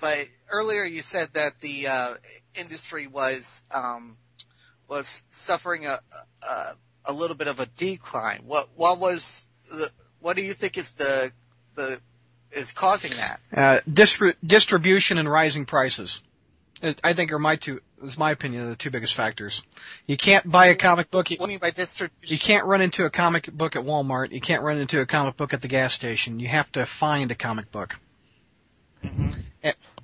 but 0.00 0.26
earlier 0.50 0.84
you 0.84 1.02
said 1.02 1.28
that 1.34 1.60
the 1.60 1.86
uh, 1.88 2.14
industry 2.56 3.06
was 3.06 3.62
um, 3.72 4.16
was 4.88 5.22
suffering 5.30 5.86
a, 5.86 6.00
a 6.42 6.74
a 7.06 7.12
little 7.12 7.36
bit 7.36 7.46
of 7.48 7.60
a 7.60 7.66
decline. 7.66 8.42
What 8.46 8.68
what 8.74 8.98
was 8.98 9.46
the 9.70 9.90
what 10.20 10.36
do 10.36 10.42
you 10.42 10.52
think 10.52 10.78
is 10.78 10.92
the 10.92 11.32
the 11.74 12.00
is 12.52 12.72
causing 12.72 13.12
that? 13.12 13.40
Uh, 13.52 13.80
distri- 13.88 14.34
distribution 14.44 15.18
and 15.18 15.30
rising 15.30 15.66
prices. 15.66 16.22
I 17.02 17.14
think 17.14 17.32
are 17.32 17.38
my 17.38 17.56
two, 17.56 17.80
is 18.02 18.18
my 18.18 18.32
opinion, 18.32 18.68
the 18.68 18.76
two 18.76 18.90
biggest 18.90 19.14
factors. 19.14 19.62
You 20.06 20.18
can't 20.18 20.50
buy 20.50 20.66
a 20.66 20.74
comic 20.74 21.10
book. 21.10 21.28
What 21.30 21.38
do 21.38 21.42
you 21.44 21.48
mean 21.48 21.58
by 21.58 21.70
distribution? 21.70 22.34
You 22.34 22.38
can't 22.38 22.66
run 22.66 22.82
into 22.82 23.06
a 23.06 23.10
comic 23.10 23.50
book 23.50 23.76
at 23.76 23.82
Walmart. 23.84 24.30
You 24.32 24.42
can't 24.42 24.62
run 24.62 24.78
into 24.78 25.00
a 25.00 25.06
comic 25.06 25.38
book 25.38 25.54
at 25.54 25.62
the 25.62 25.68
gas 25.68 25.94
station. 25.94 26.38
You 26.38 26.48
have 26.48 26.70
to 26.72 26.84
find 26.84 27.30
a 27.30 27.34
comic 27.34 27.72
book. 27.72 27.98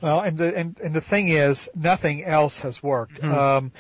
Well, 0.00 0.20
and 0.20 0.36
the 0.36 0.56
and, 0.56 0.78
and 0.82 0.94
the 0.94 1.00
thing 1.00 1.28
is, 1.28 1.70
nothing 1.76 2.24
else 2.24 2.58
has 2.60 2.82
worked. 2.82 3.20
Mhm. 3.20 3.32
Um, 3.32 3.72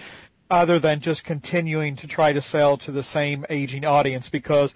other 0.48 0.78
than 0.78 1.00
just 1.00 1.24
continuing 1.24 1.96
to 1.96 2.06
try 2.06 2.34
to 2.34 2.42
sell 2.42 2.76
to 2.76 2.92
the 2.92 3.02
same 3.02 3.46
aging 3.48 3.84
audience 3.86 4.28
because 4.28 4.74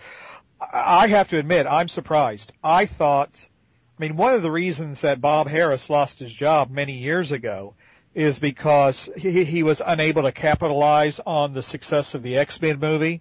I 0.61 1.09
have 1.09 1.29
to 1.29 1.39
admit, 1.39 1.67
I'm 1.67 1.89
surprised. 1.89 2.53
I 2.65 2.87
thought, 2.87 3.47
I 3.99 4.03
mean, 4.03 4.17
one 4.17 4.35
of 4.35 4.43
the 4.43 4.51
reasons 4.51 5.03
that 5.03 5.21
Bob 5.21 5.49
Harras 5.49 5.91
lost 5.91 6.19
his 6.19 6.33
job 6.33 6.71
many 6.71 6.95
years 6.95 7.33
ago 7.33 7.75
is 8.15 8.39
because 8.39 9.11
he, 9.17 9.45
he 9.45 9.63
was 9.63 9.83
unable 9.85 10.23
to 10.23 10.33
capitalize 10.33 11.21
on 11.27 11.53
the 11.53 11.63
success 11.63 12.15
of 12.15 12.23
the 12.23 12.39
X-Men 12.39 12.81
movie. 12.81 13.21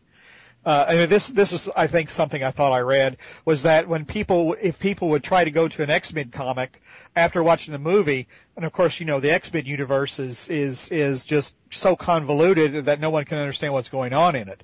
Uh, 0.65 0.85
I 0.87 0.95
mean, 0.95 1.09
this, 1.09 1.27
this 1.27 1.51
is, 1.51 1.69
I 1.75 1.87
think, 1.87 2.09
something 2.09 2.41
I 2.41 2.51
thought 2.51 2.71
I 2.71 2.79
read 2.79 3.17
was 3.43 3.63
that 3.63 3.87
when 3.87 4.05
people, 4.05 4.55
if 4.59 4.79
people 4.79 5.09
would 5.09 5.23
try 5.23 5.43
to 5.43 5.51
go 5.51 5.67
to 5.67 5.83
an 5.83 5.89
X-Men 5.89 6.31
comic 6.31 6.81
after 7.15 7.43
watching 7.43 7.73
the 7.73 7.77
movie, 7.77 8.27
and 8.55 8.65
of 8.65 8.71
course, 8.71 8.99
you 8.99 9.05
know, 9.05 9.19
the 9.19 9.31
X-Men 9.31 9.65
universe 9.65 10.17
is, 10.17 10.47
is, 10.47 10.87
is 10.89 11.25
just 11.25 11.53
so 11.69 11.95
convoluted 11.95 12.85
that 12.85 12.99
no 12.99 13.09
one 13.09 13.25
can 13.25 13.37
understand 13.37 13.73
what's 13.73 13.89
going 13.89 14.13
on 14.13 14.35
in 14.35 14.47
it. 14.47 14.63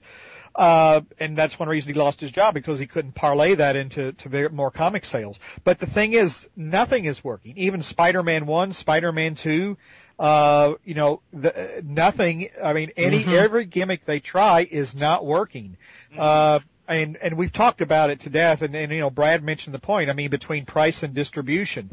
Uh, 0.55 1.01
and 1.19 1.37
that's 1.37 1.57
one 1.57 1.69
reason 1.69 1.93
he 1.93 1.99
lost 1.99 2.19
his 2.19 2.31
job 2.31 2.53
because 2.53 2.79
he 2.79 2.85
couldn't 2.87 3.13
parlay 3.13 3.55
that 3.55 3.75
into 3.75 4.11
to 4.13 4.49
more 4.49 4.69
comic 4.71 5.05
sales. 5.05 5.39
But 5.63 5.79
the 5.79 5.85
thing 5.85 6.13
is, 6.13 6.47
nothing 6.55 7.05
is 7.05 7.23
working. 7.23 7.57
Even 7.57 7.81
Spider-Man 7.81 8.45
1, 8.45 8.73
Spider-Man 8.73 9.35
2, 9.35 9.77
uh, 10.19 10.73
you 10.83 10.93
know, 10.93 11.21
the, 11.31 11.81
nothing, 11.85 12.49
I 12.61 12.73
mean, 12.73 12.91
any, 12.97 13.23
Mhm. 13.23 13.33
every 13.33 13.65
gimmick 13.65 14.03
they 14.05 14.19
try 14.19 14.67
is 14.69 14.93
not 14.93 15.25
working. 15.25 15.77
Uh, 16.17 16.59
and, 16.87 17.15
and 17.17 17.37
we've 17.37 17.53
talked 17.53 17.79
about 17.81 18.09
it 18.09 18.21
to 18.21 18.29
death 18.29 18.61
and, 18.61 18.75
and, 18.75 18.91
you 18.91 18.99
know, 18.99 19.09
Brad 19.09 19.43
mentioned 19.43 19.73
the 19.73 19.79
point. 19.79 20.09
I 20.09 20.13
mean, 20.13 20.29
between 20.29 20.65
price 20.65 21.03
and 21.03 21.13
distribution, 21.13 21.89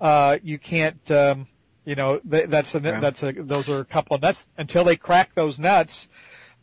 uh, 0.00 0.38
you 0.42 0.58
can't, 0.58 1.10
um, 1.10 1.46
you 1.84 1.94
know, 1.94 2.18
th- 2.20 2.48
that's 2.48 2.74
a, 2.74 2.80
Yeah. 2.80 3.00
that's 3.00 3.22
a, 3.22 3.32
those 3.32 3.68
are 3.68 3.80
a 3.80 3.84
couple 3.84 4.16
of 4.16 4.22
nuts 4.22 4.48
until 4.56 4.84
they 4.84 4.96
crack 4.96 5.34
those 5.34 5.58
nuts. 5.58 6.08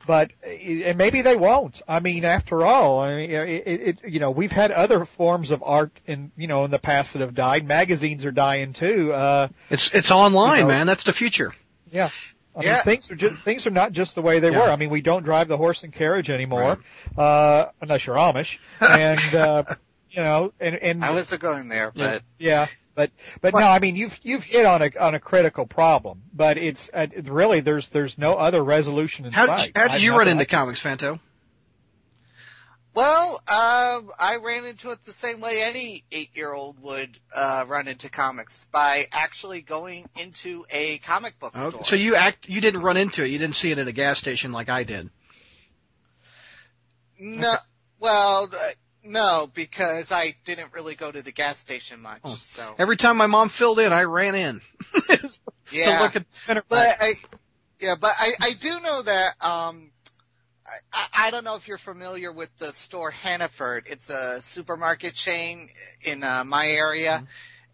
But, 0.07 0.31
and 0.43 0.97
maybe 0.97 1.21
they 1.21 1.35
won't. 1.35 1.81
I 1.87 1.99
mean, 1.99 2.25
after 2.25 2.63
all, 2.65 2.99
I 2.99 3.15
mean, 3.15 3.31
it, 3.31 3.49
it, 3.67 3.81
it, 3.81 3.97
you 4.07 4.19
know, 4.19 4.29
we've 4.31 4.51
had 4.51 4.71
other 4.71 5.03
forms 5.05 5.51
of 5.51 5.63
art 5.63 5.91
in, 6.05 6.31
you 6.37 6.47
know, 6.47 6.63
in 6.65 6.71
the 6.71 6.79
past 6.79 7.13
that 7.13 7.19
have 7.21 7.33
died. 7.33 7.67
Magazines 7.67 8.23
are 8.25 8.31
dying 8.31 8.73
too. 8.73 9.11
Uh, 9.13 9.47
It's 9.69 9.93
it's 9.95 10.11
online, 10.11 10.57
You 10.57 10.61
know- 10.63 10.67
man. 10.69 10.87
That's 10.87 11.03
the 11.03 11.13
future. 11.13 11.53
yeah. 11.91 12.09
I 12.57 12.63
Yeah. 12.63 12.73
mean, 12.75 12.83
things 12.83 13.11
are 13.11 13.15
just, 13.15 13.41
things 13.41 13.67
are 13.67 13.71
not 13.71 13.91
just 13.91 14.15
the 14.15 14.21
way 14.21 14.39
they 14.39 14.51
Yeah. 14.51 14.59
were. 14.59 14.71
I 14.71 14.75
mean, 14.77 14.89
we 14.89 15.01
don't 15.01 15.23
drive 15.23 15.47
the 15.49 15.57
horse 15.57 15.83
and 15.83 15.91
carriage 15.91 16.29
anymore, 16.29 16.79
uh, 17.17 17.65
unless 17.81 18.05
you're 18.05 18.15
Amish. 18.15 18.59
And, 18.79 19.35
uh, 19.35 19.63
you 20.11 20.23
know, 20.23 20.53
and, 20.59 20.75
and, 20.75 21.03
I 21.03 21.11
wasn't 21.11 21.41
going 21.41 21.67
there, 21.67 21.91
Yeah. 21.95 22.11
but 22.13 22.23
yeah, 22.37 22.67
but, 22.95 23.11
but 23.41 23.53
no, 23.53 23.59
I 23.59 23.79
mean, 23.79 23.95
you've, 23.95 24.17
you've 24.23 24.43
hit 24.43 24.65
on 24.65 24.81
a, 24.81 24.89
on 24.99 25.13
a 25.15 25.19
critical 25.19 25.65
problem, 25.65 26.23
but 26.33 26.57
it's, 26.57 26.89
uh, 26.93 27.07
it 27.13 27.29
really, 27.29 27.59
there's, 27.59 27.89
there's 27.89 28.17
no 28.17 28.35
other 28.35 28.63
resolution 28.63 29.25
in 29.25 29.33
How 29.33 29.45
did 29.47 29.59
sight. 29.59 29.67
you, 29.67 29.71
how 29.75 29.87
did 29.89 29.91
I- 29.95 29.97
you 29.97 30.17
run 30.17 30.27
into 30.29 30.41
I- 30.41 30.45
comics, 30.45 30.81
Fanto? 30.81 31.19
Well, 32.93 33.31
um, 33.49 34.09
I 34.17 34.37
ran 34.41 34.63
into 34.63 34.91
it 34.91 35.03
the 35.03 35.11
same 35.11 35.41
way 35.41 35.61
any 35.63 36.05
eight-year-old 36.13 36.81
would 36.81 37.19
uh, 37.35 37.65
run 37.67 37.89
into 37.89 38.07
comics 38.07 38.67
by 38.71 39.07
actually 39.11 39.59
going 39.61 40.05
into 40.17 40.65
a 40.69 40.99
comic 40.99 41.37
book 41.37 41.57
Okay. 41.57 41.69
store. 41.71 41.83
So 41.83 41.97
you 41.97 42.15
act 42.15 42.47
you 42.47 42.61
didn't 42.61 42.83
run 42.83 42.95
into 42.95 43.25
it. 43.25 43.31
You 43.31 43.37
didn't 43.37 43.57
see 43.57 43.69
it 43.71 43.79
in 43.79 43.87
a 43.89 43.91
gas 43.91 44.17
station 44.17 44.53
like 44.53 44.69
I 44.69 44.83
did. 44.85 45.09
no, 47.19 47.55
well, 47.99 48.45
uh, 48.49 48.57
no, 49.05 49.49
because 49.53 50.11
I 50.11 50.35
didn't 50.45 50.73
really 50.73 50.95
go 50.95 51.11
to 51.11 51.21
the 51.21 51.31
gas 51.31 51.57
station 51.57 52.01
much. 52.01 52.21
Oh. 52.23 52.37
So 52.41 52.75
Every 52.77 52.97
time 52.97 53.17
my 53.17 53.27
mom 53.27 53.49
filled 53.49 53.79
in, 53.79 53.93
I 53.93 54.03
ran 54.03 54.35
in. 54.35 54.61
yeah, 55.71 55.97
To 55.97 56.03
look 56.03 56.15
at 56.15 56.33
spinner 56.33 56.63
but. 56.67 56.95
I, 56.99 57.13
yeah, 57.79 57.95
but 57.99 58.13
I, 58.17 58.33
I 58.41 58.53
do 58.53 58.79
know 58.79 59.01
that. 59.01 59.35
Um, 59.41 59.91
I- 60.91 61.27
I, 61.27 61.31
don't 61.31 61.43
know 61.43 61.55
if 61.55 61.67
you're 61.67 61.77
familiar 61.77 62.31
with 62.31 62.55
the 62.57 62.71
store 62.73 63.11
Hannaford. 63.11 63.85
It's 63.87 64.09
a 64.09 64.41
supermarket 64.41 65.13
chain 65.13 65.69
in 66.01 66.23
uh, 66.23 66.43
my 66.43 66.67
area, 66.67 67.27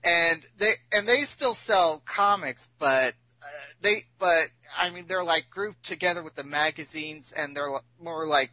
and 0.03 0.41
they 0.57 0.73
and 0.91 1.07
they 1.07 1.21
still 1.21 1.53
sell 1.53 2.01
comics, 2.05 2.67
but 2.79 3.13
uh, 3.41 3.47
they 3.81 4.05
but 4.19 4.47
I 4.77 4.89
mean 4.89 5.05
they're 5.07 5.23
like 5.23 5.49
grouped 5.49 5.83
together 5.83 6.21
with 6.21 6.35
the 6.35 6.43
magazines, 6.43 7.31
and 7.31 7.55
they're 7.55 7.71
more 8.01 8.27
like 8.27 8.51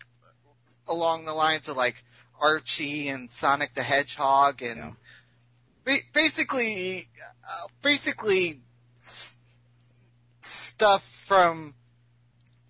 along 0.87 1.25
the 1.25 1.35
lines 1.35 1.69
of 1.69 1.77
like 1.77 1.97
Archie 2.41 3.09
and 3.09 3.31
Sonic 3.31 3.75
the 3.75 3.83
Hedgehog 3.83 4.63
and 4.63 4.77
Yeah. 4.79 4.91
ba- 5.85 6.03
basically 6.13 7.09
uh, 7.45 7.67
basically 7.83 8.61
s- 8.99 9.37
stuff 10.41 11.03
from 11.27 11.75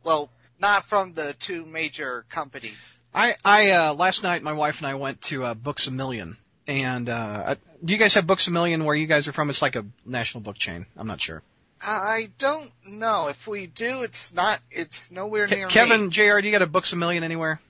well 0.05 0.31
not 0.59 0.85
from 0.85 1.13
the 1.13 1.35
two 1.35 1.65
major 1.65 2.25
companies. 2.29 2.99
I 3.15 3.37
I 3.45 3.71
uh 3.71 3.95
last 3.95 4.23
night 4.23 4.43
my 4.43 4.53
wife 4.53 4.79
and 4.79 4.87
I 4.87 4.95
went 4.95 5.23
to 5.23 5.45
uh, 5.45 5.55
Books 5.55 5.87
a 5.87 5.91
Million. 5.91 6.37
And 6.67 7.09
uh 7.09 7.13
uh, 7.47 7.55
do 7.85 7.93
you 7.93 7.99
guys 7.99 8.15
have 8.15 8.27
Books 8.27 8.47
a 8.49 8.51
Million 8.51 8.85
where 8.85 8.95
you 8.95 9.07
guys 9.07 9.29
are 9.29 9.33
from? 9.33 9.51
It's 9.51 9.63
like 9.63 9.77
a 9.77 9.87
national 10.05 10.43
book 10.43 10.59
chain. 10.59 10.87
I'm 10.97 11.07
not 11.07 11.21
sure. 11.21 11.43
I 11.81 12.31
don't 12.39 12.71
know 12.87 13.29
if 13.29 13.47
we 13.47 13.67
do. 13.69 14.03
It's 14.03 14.35
not. 14.35 14.59
It's 14.71 15.13
nowhere 15.13 15.47
Ke- 15.47 15.53
near 15.53 15.69
Kevin, 15.69 16.07
me. 16.07 16.11
Jr., 16.11 16.41
do 16.41 16.47
you 16.47 16.51
got 16.51 16.61
a 16.63 16.67
Books 16.67 16.93
a 16.93 16.97
Million 16.97 17.23
anywhere? 17.23 17.61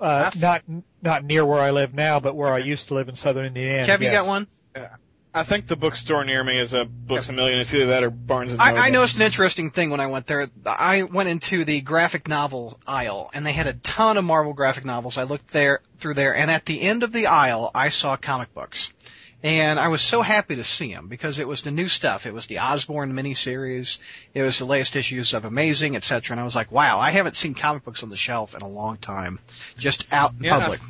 Uh, 0.00 0.30
not 0.38 0.62
not 1.02 1.24
near 1.24 1.44
where 1.44 1.60
I 1.60 1.70
live 1.70 1.94
now, 1.94 2.20
but 2.20 2.34
where 2.34 2.52
I 2.52 2.58
used 2.58 2.88
to 2.88 2.94
live 2.94 3.08
in 3.08 3.16
southern 3.16 3.46
Indiana. 3.46 3.86
Kev, 3.86 3.98
you 3.98 4.06
yes. 4.06 4.14
got 4.14 4.26
one? 4.26 4.46
Yeah. 4.76 4.94
I 5.34 5.44
think 5.44 5.66
the 5.66 5.76
bookstore 5.76 6.24
near 6.24 6.42
me 6.42 6.58
is 6.58 6.72
a 6.72 6.84
Books 6.84 7.28
a 7.28 7.32
Million. 7.32 7.60
It's 7.60 7.72
either 7.72 7.86
that 7.86 8.02
or 8.02 8.10
Barnes 8.10 8.52
and 8.52 8.58
Noble. 8.58 8.78
I, 8.78 8.86
I 8.86 8.90
noticed 8.90 9.16
an 9.16 9.22
interesting 9.22 9.70
thing 9.70 9.90
when 9.90 10.00
I 10.00 10.06
went 10.06 10.26
there. 10.26 10.48
I 10.64 11.02
went 11.02 11.28
into 11.28 11.64
the 11.64 11.80
graphic 11.80 12.28
novel 12.28 12.78
aisle, 12.86 13.30
and 13.34 13.44
they 13.44 13.52
had 13.52 13.66
a 13.66 13.74
ton 13.74 14.16
of 14.16 14.24
Marvel 14.24 14.54
graphic 14.54 14.84
novels. 14.84 15.18
I 15.18 15.24
looked 15.24 15.52
there 15.52 15.80
through 15.98 16.14
there, 16.14 16.34
and 16.34 16.50
at 16.50 16.64
the 16.64 16.80
end 16.80 17.02
of 17.02 17.12
the 17.12 17.26
aisle, 17.26 17.70
I 17.74 17.90
saw 17.90 18.16
comic 18.16 18.54
books, 18.54 18.92
and 19.42 19.78
I 19.78 19.88
was 19.88 20.02
so 20.02 20.22
happy 20.22 20.56
to 20.56 20.64
see 20.64 20.92
them 20.92 21.08
because 21.08 21.38
it 21.38 21.46
was 21.46 21.62
the 21.62 21.70
new 21.70 21.88
stuff. 21.88 22.26
It 22.26 22.34
was 22.34 22.46
the 22.46 22.58
Osborn 22.58 23.12
miniseries. 23.12 23.98
It 24.34 24.42
was 24.42 24.58
the 24.58 24.64
latest 24.64 24.96
issues 24.96 25.32
of 25.34 25.44
Amazing, 25.44 25.94
etc. 25.96 26.34
And 26.34 26.40
I 26.40 26.44
was 26.44 26.56
like, 26.56 26.72
wow, 26.72 26.98
I 26.98 27.10
haven't 27.12 27.36
seen 27.36 27.54
comic 27.54 27.84
books 27.84 28.02
on 28.02 28.10
the 28.10 28.16
shelf 28.16 28.54
in 28.54 28.62
a 28.62 28.68
long 28.68 28.96
time, 28.96 29.38
just 29.76 30.06
out 30.12 30.32
in 30.38 30.44
Yeah, 30.44 30.58
public. 30.58 30.80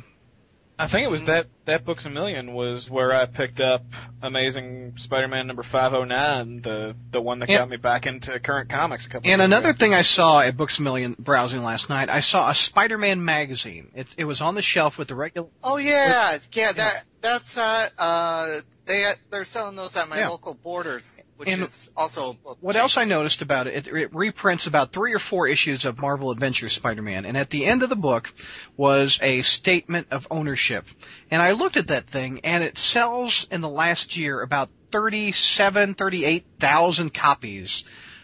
I 0.81 0.87
think 0.87 1.03
it 1.03 1.11
was 1.11 1.25
that 1.25 1.47
that 1.65 1.83
books 1.83 2.05
a 2.05 2.09
million 2.09 2.53
was 2.53 2.89
where 2.89 3.11
I 3.13 3.25
picked 3.25 3.59
up 3.59 3.83
Amazing 4.21 4.93
Spider-Man 4.95 5.45
number 5.45 5.61
509, 5.61 6.61
the 6.61 6.95
the 7.11 7.19
one 7.21 7.39
that 7.39 7.49
And- 7.49 7.57
got 7.57 7.69
me 7.69 7.75
back 7.75 8.07
into 8.07 8.39
current 8.39 8.69
comics 8.69 9.05
a 9.05 9.09
couple. 9.09 9.29
And 9.29 9.39
years 9.41 9.45
another 9.45 9.71
ago. 9.71 9.77
thing 9.77 9.93
I 9.93 10.03
saw 10.03 10.39
at 10.39 10.55
Books 10.55 10.79
a 10.79 10.81
Million 10.81 11.17
browsing 11.19 11.63
last 11.63 11.89
night, 11.89 12.09
I 12.09 12.21
saw 12.21 12.49
a 12.49 12.55
Spider-Man 12.55 13.25
magazine. 13.25 13.91
It, 13.93 14.07
it 14.17 14.23
was 14.23 14.39
on 14.39 14.55
the 14.55 14.61
shelf 14.61 14.97
with 14.97 15.09
the 15.09 15.15
regular. 15.15 15.49
Oh 15.63 15.75
yeah, 15.75 16.37
yeah. 16.53 16.71
That 16.71 17.03
that's 17.21 17.57
uh 17.57 17.89
uh 17.97 18.59
they 18.85 19.05
they're 19.29 19.43
selling 19.43 19.75
those 19.75 19.95
at 19.95 20.09
my 20.09 20.17
Yeah. 20.19 20.29
local 20.29 20.53
Borders, 20.55 21.21
which 21.37 21.47
And 21.49 21.61
is 21.61 21.91
also 21.95 22.31
a 22.31 22.33
book. 22.33 22.57
What 22.61 22.75
else 22.75 22.97
I 22.97 23.05
noticed 23.05 23.41
about 23.41 23.67
it, 23.67 23.87
it, 23.87 23.95
it 23.95 24.15
reprints 24.15 24.65
about 24.67 24.91
three 24.91 25.13
or 25.13 25.19
four 25.19 25.47
issues 25.47 25.85
of 25.85 25.99
Marvel 25.99 26.31
Adventures 26.31 26.73
Spider-Man, 26.73 27.25
and 27.25 27.37
at 27.37 27.49
the 27.49 27.65
end 27.65 27.83
of 27.83 27.89
the 27.89 27.95
book 27.95 28.33
was 28.77 29.19
a 29.21 29.41
statement 29.43 30.07
of 30.11 30.27
ownership. 30.31 30.85
And 31.29 31.41
I 31.41 31.51
looked 31.51 31.77
at 31.77 31.87
that 31.87 32.07
thing, 32.07 32.41
and 32.43 32.63
it 32.63 32.77
sells 32.79 33.45
in 33.51 33.61
the 33.61 33.69
last 33.69 34.17
year 34.17 34.41
about 34.41 34.69
thirty-seven, 34.91 35.93
thirty-eight 35.93 36.45
thousand 36.59 37.13
copies 37.13 37.83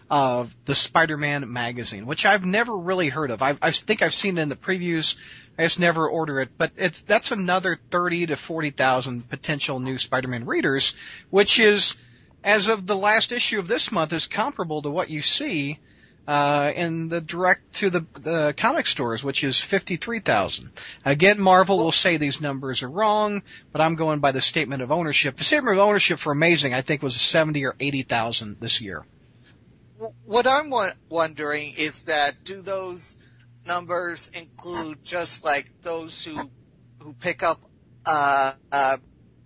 of 0.09 0.55
the 0.65 0.75
Spider-Man 0.75 1.51
magazine, 1.51 2.05
which 2.05 2.25
I've 2.25 2.45
never 2.45 2.75
really 2.75 3.09
heard 3.09 3.31
of. 3.31 3.41
I, 3.41 3.57
I 3.61 3.71
think 3.71 4.01
I've 4.03 4.13
seen 4.13 4.37
it 4.37 4.41
in 4.41 4.49
the 4.49 4.55
previews. 4.55 5.15
I 5.57 5.63
just 5.63 5.79
never 5.79 6.07
order 6.07 6.41
it, 6.41 6.49
but 6.57 6.71
it's 6.75 7.01
that's 7.01 7.31
another 7.31 7.79
thirty 7.89 8.25
to 8.27 8.35
forty 8.35 8.71
thousand 8.71 9.29
potential 9.29 9.79
new 9.79 9.97
Spider-Man 9.97 10.45
readers, 10.45 10.95
which 11.29 11.59
is, 11.59 11.95
as 12.43 12.67
of 12.67 12.85
the 12.85 12.95
last 12.97 13.31
issue 13.31 13.59
of 13.59 13.67
this 13.67 13.91
month, 13.91 14.11
is 14.11 14.27
comparable 14.27 14.81
to 14.81 14.89
what 14.89 15.09
you 15.09 15.21
see 15.21 15.79
uh, 16.27 16.73
in 16.75 17.07
the 17.07 17.21
direct 17.21 17.73
to 17.75 17.89
the, 17.89 18.05
the 18.19 18.53
comic 18.57 18.85
stores, 18.85 19.23
which 19.23 19.43
is 19.45 19.57
fifty-three 19.59 20.19
thousand. 20.19 20.71
Again, 21.05 21.39
Marvel 21.39 21.77
will 21.77 21.93
say 21.93 22.17
these 22.17 22.41
numbers 22.41 22.83
are 22.83 22.89
wrong, 22.89 23.41
but 23.71 23.79
I'm 23.79 23.95
going 23.95 24.19
by 24.19 24.33
the 24.33 24.41
statement 24.41 24.81
of 24.81 24.91
ownership. 24.91 25.37
The 25.37 25.45
statement 25.45 25.77
of 25.77 25.85
ownership 25.85 26.19
for 26.19 26.33
Amazing, 26.33 26.73
I 26.73 26.81
think, 26.81 27.01
was 27.01 27.15
seventy 27.15 27.65
or 27.65 27.75
eighty 27.79 28.03
thousand 28.03 28.57
this 28.59 28.81
year. 28.81 29.05
What 30.25 30.45
I'm 30.47 30.69
wa- 30.69 30.91
wondering 31.07 31.73
is 31.77 32.01
that 32.03 32.43
do 32.43 32.61
those 32.61 33.15
numbers 33.65 34.29
include 34.33 35.03
just 35.03 35.43
like 35.43 35.67
those 35.81 36.23
who 36.23 36.49
who 36.99 37.13
pick 37.13 37.43
up 37.43 37.59
uh 38.05 38.53
uh 38.71 38.97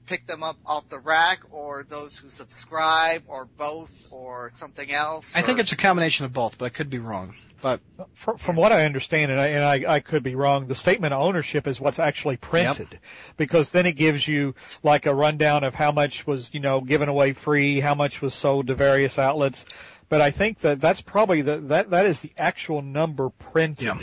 pick 0.05 0.25
them 0.25 0.43
up 0.43 0.58
off 0.65 0.89
the 0.89 0.99
rack 0.99 1.39
or 1.51 1.84
those 1.84 2.17
who 2.17 2.29
subscribe 2.29 3.23
or 3.27 3.45
both 3.45 4.08
or 4.10 4.49
something 4.49 4.91
else? 4.91 5.36
I 5.36 5.41
think 5.41 5.60
it's 5.60 5.71
a 5.71 5.77
combination 5.77 6.25
of 6.25 6.34
both, 6.34 6.58
but 6.58 6.65
I 6.65 6.69
could 6.69 6.89
be 6.89 6.97
wrong. 6.97 7.36
But 7.62 7.82
From, 8.13 8.38
from 8.38 8.55
what 8.55 8.71
I 8.71 8.86
understand, 8.86 9.32
and, 9.32 9.39
I, 9.39 9.47
and 9.47 9.63
I, 9.63 9.95
I 9.95 9.99
could 9.99 10.23
be 10.23 10.34
wrong, 10.34 10.67
the 10.67 10.75
statement 10.75 11.13
of 11.13 11.21
ownership 11.21 11.67
is 11.67 11.79
what's 11.79 11.99
actually 11.99 12.38
printed, 12.38 12.99
because 13.36 13.71
then 13.73 13.86
it 13.86 13.97
gives 13.97 14.25
you 14.25 14.55
like 14.82 15.05
a 15.05 15.13
rundown 15.13 15.65
of 15.65 15.75
how 15.75 15.91
much 15.91 16.25
was 16.25 16.53
you 16.53 16.62
know 16.62 16.79
given 16.82 17.10
away 17.10 17.34
free, 17.34 17.82
how 17.82 17.95
much 17.95 18.21
was 18.21 18.34
sold 18.34 18.67
to 18.67 18.75
various 18.75 19.19
outlets. 19.19 19.65
But 20.10 20.22
I 20.22 20.32
think 20.32 20.60
that 20.62 20.82
that's 20.82 21.02
probably 21.02 21.43
the 21.43 21.58
that 21.58 21.91
that 21.91 22.06
is 22.06 22.22
the 22.22 22.32
actual 22.38 22.82
number 22.82 23.30
printed. 23.30 23.86
Yeah. 23.86 24.00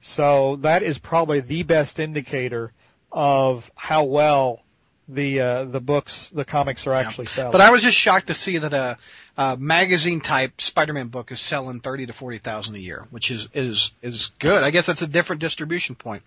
So 0.00 0.56
that 0.56 0.82
is 0.82 0.98
probably 0.98 1.40
the 1.40 1.62
best 1.62 1.98
indicator 1.98 2.72
of 3.12 3.70
how 3.74 4.04
well 4.04 4.60
the 5.06 5.40
uh, 5.40 5.64
the 5.64 5.80
books, 5.80 6.30
the 6.30 6.44
comics 6.44 6.86
are 6.86 6.92
actually 6.92 7.26
selling. 7.26 7.52
But 7.52 7.60
I 7.60 7.70
was 7.70 7.82
just 7.82 7.98
shocked 7.98 8.28
to 8.28 8.34
see 8.34 8.58
that 8.58 8.72
a, 8.72 8.96
a 9.36 9.56
magazine 9.56 10.20
type 10.20 10.60
Spider-Man 10.60 11.08
book 11.08 11.32
is 11.32 11.40
selling 11.40 11.80
thirty 11.80 12.06
to 12.06 12.12
forty 12.12 12.38
thousand 12.38 12.76
a 12.76 12.78
year, 12.78 13.06
which 13.10 13.30
is 13.30 13.48
is 13.52 13.92
is 14.02 14.30
good. 14.38 14.62
I 14.62 14.70
guess 14.70 14.86
that's 14.86 15.02
a 15.02 15.06
different 15.06 15.40
distribution 15.40 15.94
point. 15.94 16.22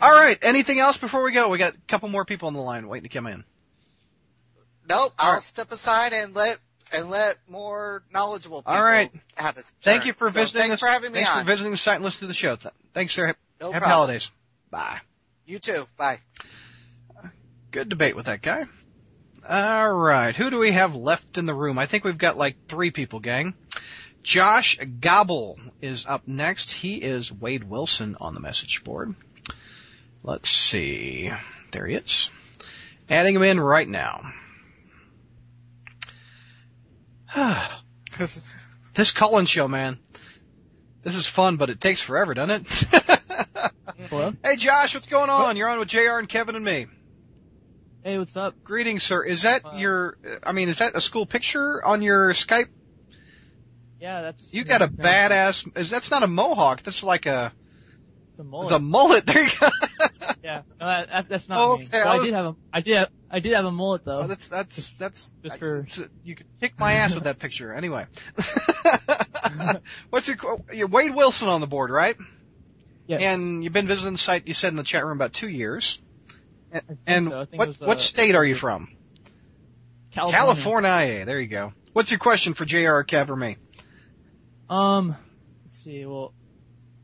All 0.00 0.12
right. 0.12 0.38
Anything 0.42 0.78
else 0.78 0.96
before 0.96 1.22
we 1.22 1.32
go? 1.32 1.48
We 1.48 1.58
got 1.58 1.74
a 1.74 1.78
couple 1.86 2.08
more 2.08 2.24
people 2.24 2.48
on 2.48 2.54
the 2.54 2.60
line 2.60 2.88
waiting 2.88 3.08
to 3.08 3.14
come 3.14 3.26
in. 3.26 3.44
Nope, 4.88 5.12
I'll 5.18 5.28
Alright. 5.28 5.42
step 5.42 5.72
aside 5.72 6.12
and 6.12 6.34
let 6.34 6.58
and 6.92 7.10
let 7.10 7.36
more 7.48 8.02
knowledgeable 8.12 8.62
people 8.62 8.74
All 8.74 8.82
right. 8.82 9.10
have 9.36 9.56
his 9.56 9.74
Thank 9.82 10.06
you 10.06 10.12
for 10.12 10.28
So 10.30 10.40
visiting 10.40 10.62
Thanks 10.62 10.74
us. 10.74 10.80
for 10.80 10.86
having 10.92 11.12
me 11.12 11.18
thanks 11.18 11.32
on. 11.32 11.42
for 11.44 11.46
visiting 11.46 11.72
the 11.72 11.78
site 11.78 11.96
and 11.96 12.04
listening 12.04 12.26
to 12.26 12.26
the 12.28 12.34
show. 12.34 12.56
Thanks, 12.94 13.12
sir. 13.12 13.34
no 13.60 13.72
Happy 13.72 13.80
problem. 13.82 13.90
holidays. 13.90 14.30
Bye. 14.70 15.00
You 15.46 15.58
too. 15.58 15.86
Bye. 15.96 16.20
Good 17.70 17.88
debate 17.88 18.16
with 18.16 18.26
that 18.26 18.42
guy. 18.42 18.64
All 19.48 19.92
right. 19.92 20.34
Who 20.34 20.50
do 20.50 20.58
we 20.58 20.72
have 20.72 20.96
left 20.96 21.38
in 21.38 21.46
the 21.46 21.54
room? 21.54 21.78
I 21.78 21.86
think 21.86 22.04
we've 22.04 22.18
got 22.18 22.36
like 22.36 22.56
three 22.68 22.90
people, 22.90 23.20
gang. 23.20 23.54
Josh 24.22 24.78
Gobble 25.00 25.58
is 25.80 26.04
up 26.06 26.26
next. 26.26 26.72
He 26.72 26.96
is 26.96 27.30
Wade 27.32 27.62
Wilson 27.64 28.16
on 28.20 28.34
the 28.34 28.40
message 28.40 28.82
board. 28.82 29.14
Let's 30.24 30.50
see. 30.50 31.30
There 31.70 31.86
he 31.86 31.94
is. 31.96 32.30
Adding 33.08 33.36
him 33.36 33.42
in 33.44 33.60
right 33.60 33.86
now. 33.88 34.32
this 38.94 39.10
call-in 39.12 39.46
show, 39.46 39.68
man. 39.68 39.98
This 41.02 41.14
is 41.14 41.26
fun, 41.26 41.56
but 41.56 41.70
it 41.70 41.80
takes 41.80 42.00
forever, 42.00 42.34
doesn't 42.34 42.66
it? 42.66 42.84
Hello? 44.10 44.32
hey, 44.44 44.56
Josh, 44.56 44.94
what's 44.94 45.06
going 45.06 45.30
on? 45.30 45.56
You're 45.56 45.68
on 45.68 45.78
with 45.78 45.88
JR 45.88 46.18
and 46.18 46.28
Kevin 46.28 46.56
and 46.56 46.64
me. 46.64 46.86
Hey, 48.02 48.18
what's 48.18 48.36
up? 48.36 48.54
Greetings, 48.62 49.02
sir. 49.02 49.24
Is 49.24 49.42
that 49.42 49.64
Uh, 49.64 49.76
your, 49.76 50.16
I 50.42 50.52
mean, 50.52 50.68
is 50.68 50.78
that 50.78 50.94
a 50.94 51.00
school 51.00 51.26
picture 51.26 51.84
on 51.84 52.02
your 52.02 52.32
Skype? 52.32 52.68
Yeah, 54.00 54.22
that's. 54.22 54.52
You 54.52 54.64
got 54.64 54.82
a 54.82 54.88
badass, 54.88 55.76
is, 55.76 55.90
that's 55.90 56.10
not 56.10 56.22
a 56.22 56.26
mohawk, 56.26 56.82
that's 56.82 57.02
like 57.02 57.26
a, 57.26 57.52
It's 58.30 58.38
a 58.40 58.44
mullet. 58.44 58.66
it's 58.66 58.76
a 58.76 58.78
mullet. 58.78 59.26
There 59.32 59.42
you 59.44 59.50
go. 59.58 59.68
Yeah, 60.42 60.62
no, 60.80 60.86
that, 60.86 61.08
that, 61.08 61.28
that's 61.28 61.48
not 61.48 61.58
Oh, 61.60 61.76
me. 61.78 61.84
okay, 61.84 61.98
Well, 62.04 62.08
I 62.08 62.16
I, 62.18 62.24
did 62.24 62.34
have 62.34 62.46
a, 62.46 62.56
I 62.72 62.80
did, 62.80 62.96
have, 62.96 63.08
I 63.30 63.40
did 63.40 63.52
have 63.54 63.64
a 63.64 63.70
mullet 63.72 64.04
though. 64.04 64.20
Oh, 64.20 64.26
that's, 64.26 64.46
that's, 64.48 64.90
that's, 64.98 65.32
just 65.42 65.58
for- 65.58 65.86
I- 65.98 66.06
you 66.24 66.34
could 66.36 66.46
kick 66.60 66.78
my 66.78 66.94
ass 66.94 67.14
with 67.14 67.24
that 67.24 67.38
picture. 67.38 67.72
Anyway. 67.72 68.06
What's 70.10 70.28
your, 70.28 70.36
qu- 70.36 70.64
you're 70.72 70.88
Wade 70.88 71.14
Wilson 71.14 71.48
on 71.48 71.60
the 71.60 71.66
board, 71.66 71.90
right? 71.90 72.16
yes. 73.06 73.20
And 73.20 73.62
you've 73.64 73.72
been 73.72 73.86
visiting 73.86 74.12
the 74.12 74.18
site, 74.18 74.46
you 74.46 74.54
said 74.54 74.68
in 74.68 74.76
the 74.76 74.82
chat 74.82 75.04
room 75.04 75.16
about 75.16 75.32
two 75.32 75.48
years. 75.48 75.98
And, 76.72 76.98
and 77.06 77.28
so. 77.28 77.46
What, 77.54 77.68
was, 77.68 77.82
uh, 77.82 77.86
what 77.86 78.00
state 78.00 78.34
are 78.34 78.44
you 78.44 78.54
from? 78.54 78.88
California. 80.12 80.38
California. 80.38 81.24
There 81.24 81.40
you 81.40 81.46
go. 81.48 81.72
What's 81.92 82.10
your 82.10 82.18
question 82.18 82.54
for 82.54 82.64
J.R. 82.64 83.04
Kev 83.04 83.28
or 83.30 83.36
me? 83.36 83.56
Um, 84.68 85.16
let's 85.64 85.78
see. 85.82 86.04
Well, 86.06 86.32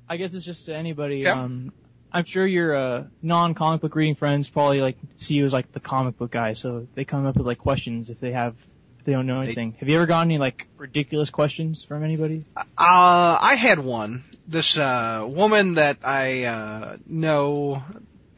I 0.09 0.17
guess 0.17 0.35
it's 0.35 0.45
just 0.45 0.67
to 0.67 0.75
anybody. 0.75 1.19
Yeah. 1.19 1.43
Um, 1.43 1.73
I'm 2.13 2.25
sure 2.25 2.47
your 2.47 2.77
uh, 2.77 3.05
non-comic 3.23 3.81
book 3.81 3.95
reading 3.95 4.15
friends 4.15 4.51
probably 4.51 4.81
like 4.81 4.99
see 5.17 5.35
you 5.35 5.47
as 5.47 5.53
like 5.53 5.73
the 5.73 5.81
comic 5.81 6.19
book 6.19 6.31
guy, 6.31 6.53
so 6.53 6.87
they 6.95 7.05
come 7.05 7.27
up 7.27 7.37
with 7.37 7.47
like 7.47 7.59
questions 7.59 8.11
if 8.11 8.21
they 8.21 8.33
have 8.33 8.55
if 8.99 9.07
they 9.07 9.13
don't 9.13 9.27
know 9.27 9.41
anything. 9.41 9.75
have 9.81 9.89
you 9.89 9.97
ever 9.97 10.07
gotten 10.07 10.31
any 10.31 10.39
like 10.39 10.69
ridiculous 10.77 11.31
questions 11.31 11.83
from 11.83 12.05
anybody? 12.05 12.45
Uh, 12.57 12.63
I 12.77 13.55
had 13.55 13.79
one. 13.79 14.25
This 14.47 14.77
uh, 14.77 15.27
woman 15.29 15.75
that 15.75 15.99
I 16.05 16.45
uh, 16.45 16.97
know 17.07 17.83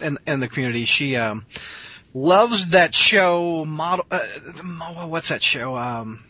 in 0.00 0.18
in 0.26 0.38
the 0.38 0.48
community, 0.48 0.84
she 0.84 1.16
um, 1.16 1.44
loves 2.12 2.68
that 2.68 2.94
show. 2.94 3.64
Model, 3.64 4.06
uh, 4.10 4.20
what's 5.06 5.30
that 5.30 5.42
show? 5.42 5.76
Um, 5.76 6.24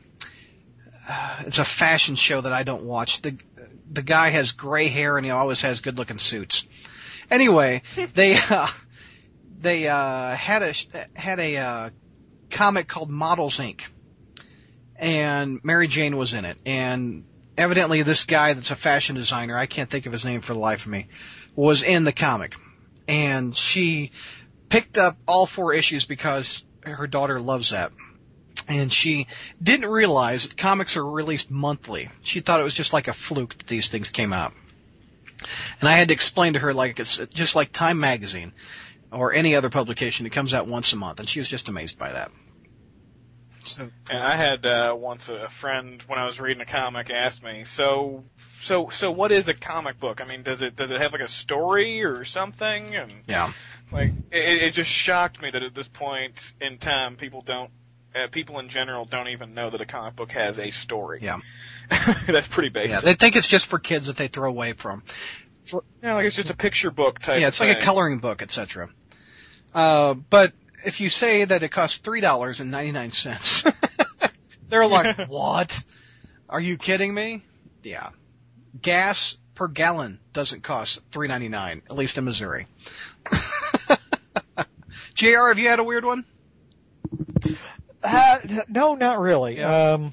uh, 1.07 1.43
it's 1.47 1.59
a 1.59 1.65
fashion 1.65 2.15
show 2.15 2.41
that 2.41 2.55
I 2.55 2.63
don't 2.63 2.85
watch. 2.85 3.21
The 3.21 3.37
the 3.93 4.03
guy 4.03 4.31
has 4.31 4.53
gray 4.53 4.89
hair 4.89 5.17
and 5.17 5.27
he 5.27 5.31
always 5.31 5.61
has 5.61 5.81
good 5.81 5.99
looking 5.99 6.19
suits. 6.19 6.67
Anyway, 7.31 7.83
they 8.15 8.37
uh, 8.37 8.69
they 9.61 9.89
uh, 9.89 10.35
had 10.35 10.63
a 10.63 10.75
had 11.19 11.41
a 11.41 11.57
uh, 11.57 11.91
comic 12.51 12.89
called 12.89 13.11
Models 13.11 13.59
Inc. 13.59 13.83
And 14.97 15.59
Mary 15.65 15.89
Jane 15.89 16.17
was 16.17 16.35
in 16.35 16.45
it, 16.45 16.57
and 16.65 17.25
evidently 17.57 18.03
this 18.03 18.25
guy 18.25 18.53
that's 18.53 18.71
a 18.71 18.77
fashion 18.77 19.17
designer, 19.17 19.57
I 19.57 19.67
can't 19.67 19.91
think 19.91 20.07
of 20.07 20.13
his 20.13 20.25
name 20.25 20.41
for 20.41 20.53
the 20.53 20.59
life 20.59 20.87
of 20.87 20.93
me, 20.93 21.09
was 21.55 21.83
in 21.83 22.05
the 22.05 22.13
comic. 22.13 22.55
And 23.07 23.55
she 23.55 24.13
picked 24.69 24.99
up 24.99 25.17
all 25.27 25.47
four 25.47 25.75
issues 25.75 26.05
because 26.05 26.63
her 26.83 27.07
daughter 27.07 27.41
loves 27.41 27.71
that. 27.71 27.93
And 28.69 28.93
she 28.93 29.27
didn't 29.63 29.91
realize 29.91 30.49
that 30.49 30.57
comics 30.57 30.97
are 30.97 31.05
released 31.05 31.51
monthly. 31.51 32.09
She 32.23 32.41
thought 32.41 32.61
it 32.61 32.65
was 32.65 32.75
just 32.75 32.93
like 32.93 33.09
a 33.09 33.13
fluke 33.13 33.59
that 33.59 33.67
these 33.67 33.89
things 33.89 34.11
came 34.11 34.33
out. 34.33 34.55
And 35.81 35.89
I 35.89 35.97
had 35.97 36.09
to 36.09 36.15
explain 36.15 36.55
to 36.55 36.61
her 36.61 36.75
like 36.75 36.99
it's 36.99 37.19
just 37.33 37.55
like 37.55 37.73
Time 37.73 38.01
magazine 38.01 38.53
or 39.13 39.33
any 39.33 39.57
other 39.57 39.71
publication. 39.71 40.25
that 40.25 40.31
comes 40.31 40.55
out 40.55 40.67
once 40.67 40.93
a 40.93 40.97
month. 40.97 41.21
And 41.21 41.29
she 41.29 41.41
was 41.41 41.49
just 41.49 41.69
amazed 41.69 41.99
by 41.99 42.13
that. 42.13 42.31
So, 43.65 43.89
And 44.11 44.23
I 44.23 44.37
had 44.37 44.67
uh, 44.67 44.95
once 44.97 45.29
a 45.29 45.49
friend 45.49 46.03
when 46.07 46.19
I 46.19 46.27
was 46.27 46.39
reading 46.39 46.61
a 46.61 46.67
comic 46.67 47.09
asked 47.09 47.43
me, 47.43 47.65
so 47.65 48.25
so 48.61 48.91
so 48.91 49.11
what 49.11 49.33
is 49.33 49.49
a 49.49 49.55
comic 49.55 49.99
book? 49.99 50.21
I 50.21 50.25
mean, 50.25 50.43
does 50.43 50.61
it 50.61 50.77
does 50.77 50.91
it 50.91 51.01
have 51.01 51.13
like 51.13 51.23
a 51.23 51.29
story 51.29 52.05
or 52.05 52.27
something? 52.27 52.95
And 52.95 53.11
yeah. 53.27 53.53
like 53.91 54.13
it, 54.31 54.63
it 54.63 54.75
just 54.75 54.91
shocked 54.91 55.41
me 55.41 55.51
that 55.51 55.63
at 55.63 55.75
this 55.75 55.89
point 55.89 56.35
in 56.61 56.77
time, 56.77 57.17
people 57.17 57.41
don't. 57.41 57.71
Uh, 58.15 58.29
people 58.29 58.61
in 58.61 58.69
general 58.69 59.05
don't 59.05 59.29
even 59.29 59.55
know 59.55 59.71
that 59.71 59.81
a 59.81 59.87
comic 59.87 60.15
book 60.15 60.31
has 60.33 60.59
a 60.61 60.71
story. 60.71 61.19
Yeah. 61.23 61.39
That's 62.29 62.47
pretty 62.47 62.69
Yeah, 62.69 62.87
basic. 62.87 63.05
they 63.05 63.15
think 63.15 63.37
it's 63.37 63.49
just 63.49 63.67
for 63.67 63.79
kids 63.79 64.07
that 64.07 64.17
they 64.17 64.29
throw 64.29 64.49
away 64.49 64.73
from. 64.73 65.03
Yeah, 66.03 66.15
like 66.15 66.27
it's 66.27 66.37
just 66.37 66.51
a 66.51 66.57
picture 66.57 66.91
book 66.91 67.19
type. 67.19 67.41
Yeah, 67.41 67.49
it's 67.49 67.59
like 67.59 67.77
a 67.77 67.81
coloring 67.81 68.19
book, 68.19 68.43
etc. 68.43 68.91
Uh, 69.75 70.15
but 70.15 70.53
if 70.85 71.01
you 71.01 71.09
say 71.11 71.45
that 71.45 71.63
it 71.63 71.71
costs 71.71 71.99
three 71.99 72.21
dollars 72.21 72.61
and 72.61 72.71
ninety 72.71 72.93
nine 72.93 73.11
cents, 73.13 73.65
they're 74.69 74.87
like, 74.87 75.19
"What? 75.29 75.83
Are 76.49 76.61
you 76.61 76.77
kidding 76.77 77.13
me?" 77.15 77.43
Yeah. 77.83 78.11
Gas 78.81 79.39
per 79.55 79.67
gallon 79.69 80.21
doesn't 80.35 80.63
cost 80.63 81.01
three 81.13 81.29
ninety 81.29 81.49
nine, 81.49 81.83
at 81.91 81.97
least 81.97 82.19
in 82.19 82.25
Missouri. 82.25 82.67
Jr. 85.15 85.49
Have 85.49 85.59
you 85.59 85.69
had 85.69 85.79
a 85.79 85.85
weird 85.85 86.05
one? 86.05 86.25
Uh, 88.05 88.39
no, 88.69 88.95
not 88.95 89.19
really. 89.19 89.57
Yeah. 89.59 89.93
Um, 89.95 90.13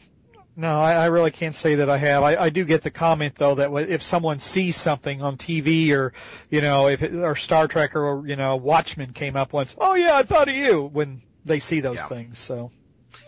no, 0.55 0.79
I, 0.81 0.93
I 0.93 1.05
really 1.07 1.31
can't 1.31 1.55
say 1.55 1.75
that 1.75 1.89
I 1.89 1.97
have. 1.97 2.23
I, 2.23 2.35
I 2.35 2.49
do 2.49 2.65
get 2.65 2.81
the 2.83 2.91
comment 2.91 3.35
though 3.35 3.55
that 3.55 3.69
wh- 3.69 3.89
if 3.89 4.01
someone 4.03 4.39
sees 4.39 4.75
something 4.75 5.21
on 5.21 5.37
TV 5.37 5.91
or, 5.91 6.13
you 6.49 6.61
know, 6.61 6.87
if 6.87 7.01
it, 7.03 7.13
or 7.15 7.35
Star 7.35 7.67
Trek 7.67 7.95
or 7.95 8.25
you 8.27 8.35
know 8.35 8.55
Watchmen 8.57 9.13
came 9.13 9.35
up 9.35 9.53
once, 9.53 9.75
oh 9.77 9.93
yeah, 9.95 10.15
I 10.15 10.23
thought 10.23 10.49
of 10.49 10.55
you 10.55 10.81
when 10.83 11.21
they 11.45 11.59
see 11.59 11.79
those 11.79 11.97
Yeah. 11.97 12.07
things. 12.07 12.39
So 12.39 12.71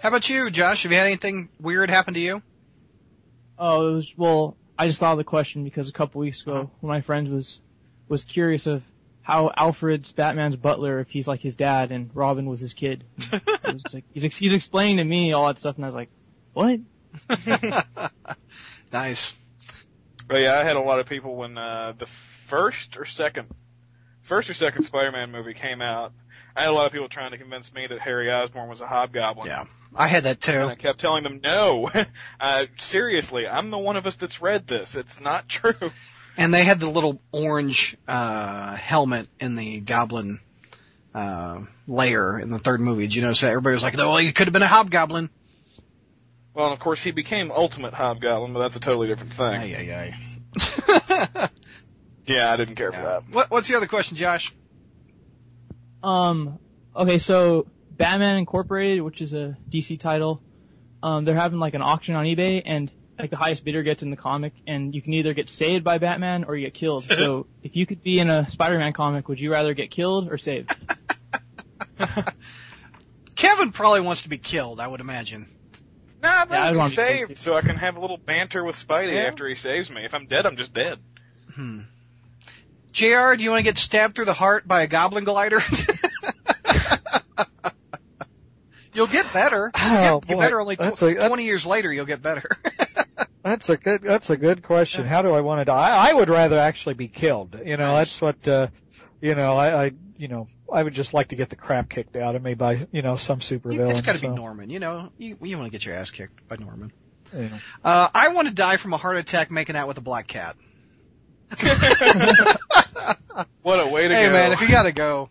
How 0.01 0.09
about 0.09 0.29
you, 0.29 0.49
Josh? 0.49 0.83
Have 0.83 0.91
you 0.91 0.97
had 0.97 1.07
anything 1.07 1.49
weird 1.59 1.89
happen 1.89 2.13
to 2.13 2.19
you? 2.19 2.41
Oh, 3.57 3.89
it 3.89 3.93
was 3.95 4.13
well. 4.17 4.57
I 4.77 4.87
just 4.87 4.99
thought 4.99 5.11
of 5.13 5.17
the 5.19 5.23
question 5.23 5.63
because 5.63 5.87
a 5.89 5.93
couple 5.93 6.19
weeks 6.21 6.41
ago, 6.41 6.53
one 6.55 6.63
of 6.63 6.83
my 6.83 7.01
friends 7.01 7.29
was 7.29 7.61
was 8.09 8.25
curious 8.25 8.65
of 8.67 8.83
how 9.23 9.51
Alfred's 9.55 10.11
Batman's 10.11 10.57
butler, 10.57 10.99
if 10.99 11.09
he's 11.09 11.27
like 11.27 11.39
his 11.39 11.55
dad 11.55 11.91
and 11.91 12.11
Robin 12.13 12.45
was 12.45 12.59
his 12.59 12.73
kid. 12.73 13.05
Was 13.63 13.81
like, 13.93 14.03
he's, 14.13 14.25
ex- 14.25 14.37
he's 14.37 14.53
explaining 14.53 14.97
to 14.97 15.03
me 15.03 15.31
all 15.31 15.47
that 15.47 15.57
stuff, 15.57 15.77
and 15.77 15.85
I 15.85 15.87
was 15.87 15.95
like, 15.95 16.09
what? 16.53 16.79
nice. 18.93 19.33
But 20.27 20.41
yeah, 20.41 20.59
I 20.59 20.63
had 20.63 20.75
a 20.75 20.81
lot 20.81 20.99
of 20.99 21.07
people 21.07 21.35
when 21.35 21.57
uh, 21.57 21.93
the 21.97 22.05
first 22.05 22.97
or 22.97 23.05
second, 23.05 23.47
first 24.21 24.49
or 24.49 24.53
second 24.53 24.83
Spider-Man 24.83 25.31
movie 25.31 25.53
came 25.53 25.81
out. 25.81 26.13
I 26.55 26.63
had 26.63 26.69
a 26.69 26.73
lot 26.73 26.85
of 26.85 26.91
people 26.91 27.09
trying 27.09 27.31
to 27.31 27.37
convince 27.37 27.73
me 27.73 27.87
that 27.87 27.99
Harry 27.99 28.31
Osborn 28.31 28.69
was 28.69 28.81
a 28.81 28.87
Hobgoblin. 28.87 29.47
Yeah, 29.47 29.65
I 29.95 30.07
had 30.07 30.25
that 30.25 30.39
too. 30.39 30.51
And. 30.51 30.69
I 30.69 30.75
kept 30.75 30.99
telling 30.99 31.23
them, 31.23 31.39
no, 31.41 31.89
uh, 32.39 32.65
seriously, 32.77 33.47
I'm 33.47 33.71
the 33.71 33.77
one 33.77 33.95
of 33.97 34.05
us 34.05 34.17
that's 34.17 34.41
read 34.41 34.67
this. 34.67 34.95
It's 34.95 35.19
not 35.19 35.49
true. 35.49 35.73
And 36.37 36.53
they 36.53 36.63
had 36.63 36.79
the 36.79 36.89
little 36.89 37.21
orange 37.31 37.97
uh 38.07 38.75
helmet 38.75 39.27
in 39.39 39.55
the 39.55 39.79
Goblin 39.79 40.39
uh 41.13 41.61
layer 41.87 42.39
in 42.39 42.49
the 42.49 42.59
third 42.59 42.81
movie. 42.81 43.03
Did 43.03 43.15
you 43.15 43.21
notice 43.21 43.41
that? 43.41 43.51
Everybody 43.51 43.75
was 43.75 43.83
like, 43.83 43.95
"No, 43.95 44.09
well, 44.09 44.17
he 44.17 44.31
could 44.31 44.47
have 44.47 44.53
been 44.53 44.63
a 44.63 44.67
Hobgoblin." 44.67 45.29
Well, 46.53 46.67
and 46.67 46.73
of 46.73 46.79
course 46.79 47.01
he 47.01 47.11
became 47.11 47.51
Ultimate 47.51 47.93
Hobgoblin, 47.93 48.53
but 48.53 48.59
that's 48.59 48.75
a 48.75 48.79
totally 48.79 49.07
different 49.07 49.33
thing. 49.33 49.61
Ay, 49.61 49.75
ay, 49.75 50.15
ay. 51.35 51.49
Yeah, 52.25 52.51
I 52.51 52.57
didn't 52.57 52.75
care 52.75 52.91
for 52.91 53.01
that. 53.01 53.29
What, 53.29 53.51
what's 53.51 53.67
the 53.67 53.75
other 53.75 53.87
question, 53.87 54.15
Josh? 54.15 54.53
Um, 56.01 56.59
okay, 56.95 57.17
so 57.17 57.67
Batman 57.91 58.37
Incorporated, 58.37 59.01
which 59.01 59.21
is 59.21 59.33
a 59.33 59.57
DC 59.69 59.99
title, 59.99 60.41
um, 61.01 61.25
they're 61.25 61.35
having 61.35 61.59
like 61.59 61.73
an 61.73 61.81
auction 61.81 62.15
on 62.15 62.25
eBay, 62.25 62.61
and 62.65 62.89
like 63.19 63.29
the 63.29 63.37
highest 63.37 63.63
bidder 63.63 63.83
gets 63.83 64.01
in 64.03 64.09
the 64.09 64.17
comic, 64.17 64.53
and 64.67 64.93
you 64.95 65.01
can 65.01 65.13
either 65.13 65.33
get 65.33 65.49
saved 65.49 65.83
by 65.83 65.97
Batman 65.99 66.43
or 66.45 66.55
you 66.55 66.65
get 66.67 66.73
killed. 66.73 67.05
So 67.09 67.45
if 67.63 67.75
you 67.75 67.85
could 67.85 68.03
be 68.03 68.19
in 68.19 68.29
a 68.29 68.49
Spider-Man 68.49 68.93
comic, 68.93 69.27
would 69.29 69.39
you 69.39 69.51
rather 69.51 69.73
get 69.73 69.91
killed 69.91 70.29
or 70.31 70.37
saved? 70.37 70.75
Kevin 73.35 73.71
probably 73.71 74.01
wants 74.01 74.21
to 74.23 74.29
be 74.29 74.37
killed, 74.37 74.79
I 74.79 74.87
would 74.87 74.99
imagine. 75.01 75.47
Nah, 76.21 76.29
I'd 76.29 76.49
Yeah, 76.49 76.55
I'd 76.55 76.75
rather 76.75 76.77
wanna 76.77 76.89
be 76.89 76.95
be 76.95 77.01
saved 77.03 77.27
saved. 77.29 77.39
so 77.39 77.55
I 77.55 77.61
can 77.61 77.75
have 77.77 77.97
a 77.97 77.99
little 77.99 78.17
banter 78.17 78.63
with 78.63 78.75
Spidey 78.75 79.13
Yeah. 79.13 79.23
after 79.29 79.47
he 79.47 79.55
saves 79.55 79.89
me. 79.89 80.05
If 80.05 80.13
I'm 80.13 80.27
dead, 80.27 80.45
I'm 80.45 80.55
just 80.57 80.73
dead. 80.73 80.99
Hmm. 81.53 81.81
JR, 82.91 83.33
do 83.35 83.43
you 83.43 83.49
want 83.49 83.59
to 83.59 83.63
get 83.63 83.77
stabbed 83.79 84.15
through 84.15 84.25
the 84.25 84.33
heart 84.33 84.67
by 84.67 84.83
a 84.83 84.87
goblin 84.87 85.23
glider? 85.23 85.59
you'll 88.93 89.07
get 89.07 89.31
better. 89.33 89.71
You'll 89.75 89.83
Oh, 89.91 90.19
get, 90.19 90.27
get 90.27 90.35
boy. 90.37 90.41
better 90.41 90.59
only 90.61 90.75
tw- 90.75 90.79
That's 90.79 91.01
a- 91.01 91.27
20 91.27 91.43
years 91.43 91.65
later, 91.65 91.91
you'll 91.91 92.05
get 92.05 92.21
better. 92.21 92.43
That's 93.43 93.69
a 93.69 93.77
good 93.77 94.01
that's 94.01 94.29
a 94.29 94.37
good 94.37 94.63
question. 94.63 95.05
How 95.05 95.21
do 95.21 95.31
I 95.31 95.41
want 95.41 95.61
to 95.61 95.65
die? 95.65 95.89
I, 95.89 96.09
I 96.09 96.13
would 96.13 96.29
rather 96.29 96.57
actually 96.57 96.95
be 96.95 97.07
killed. 97.07 97.59
You 97.63 97.77
know, 97.77 97.95
that's 97.95 98.19
what 98.21 98.47
uh, 98.47 98.67
you 99.21 99.35
know. 99.35 99.57
I, 99.57 99.85
I 99.85 99.91
you 100.17 100.27
know 100.27 100.47
I 100.71 100.83
would 100.83 100.93
just 100.93 101.13
like 101.13 101.29
to 101.29 101.35
get 101.35 101.49
the 101.49 101.55
crap 101.55 101.89
kicked 101.89 102.15
out 102.15 102.35
of 102.35 102.43
me 102.43 102.53
by 102.53 102.87
you 102.91 103.01
know 103.01 103.15
some 103.15 103.39
supervillain. 103.39 103.91
it's 103.91 104.01
got 104.01 104.13
to 104.13 104.19
so, 104.19 104.29
be 104.29 104.35
Norman, 104.35 104.69
you 104.69 104.79
know. 104.79 105.11
You, 105.17 105.37
you 105.41 105.57
want 105.57 105.71
to 105.71 105.71
get 105.71 105.85
your 105.85 105.95
ass 105.95 106.11
kicked 106.11 106.47
by 106.47 106.55
Norman. 106.57 106.91
you 107.33 107.49
know. 107.49 107.57
Uh, 107.83 108.09
I 108.13 108.29
want 108.29 108.47
to 108.47 108.53
die 108.53 108.77
from 108.77 108.93
a 108.93 108.97
heart 108.97 109.17
attack 109.17 109.51
making 109.51 109.75
out 109.75 109.87
with 109.87 109.97
a 109.97 110.01
black 110.01 110.27
cat. 110.27 110.55
What 113.61 113.79
a 113.79 113.89
way 113.89 114.07
to 114.07 114.13
hey 114.13 114.25
go. 114.25 114.27
Hey 114.27 114.33
man, 114.33 114.51
if 114.51 114.61
you 114.61 114.67
gotta 114.67 114.91
go. 114.91 115.29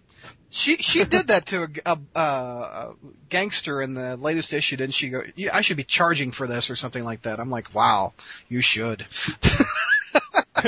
She 0.55 0.77
she 0.77 1.03
did 1.05 1.29
that 1.29 1.47
to 1.47 1.63
a, 1.63 1.69
a, 1.87 1.99
a, 2.15 2.21
a 2.21 2.95
gangster 3.31 3.81
in 3.81 3.95
the 3.95 4.19
latest 4.19 4.53
issue, 4.53 4.77
didn't 4.77 4.93
she? 4.93 5.09
Go, 5.09 5.23
"Yeah, 5.35 5.57
I 5.57 5.63
should 5.63 5.79
be 5.79 5.85
charging 5.85 6.31
for 6.31 6.47
this 6.47 6.69
or 6.71 6.77
something 6.77 7.03
like 7.03 7.23
that. 7.23 7.41
I'm 7.41 7.49
like, 7.49 7.75
wow, 7.75 8.13
you 8.51 8.61
should. 8.61 9.07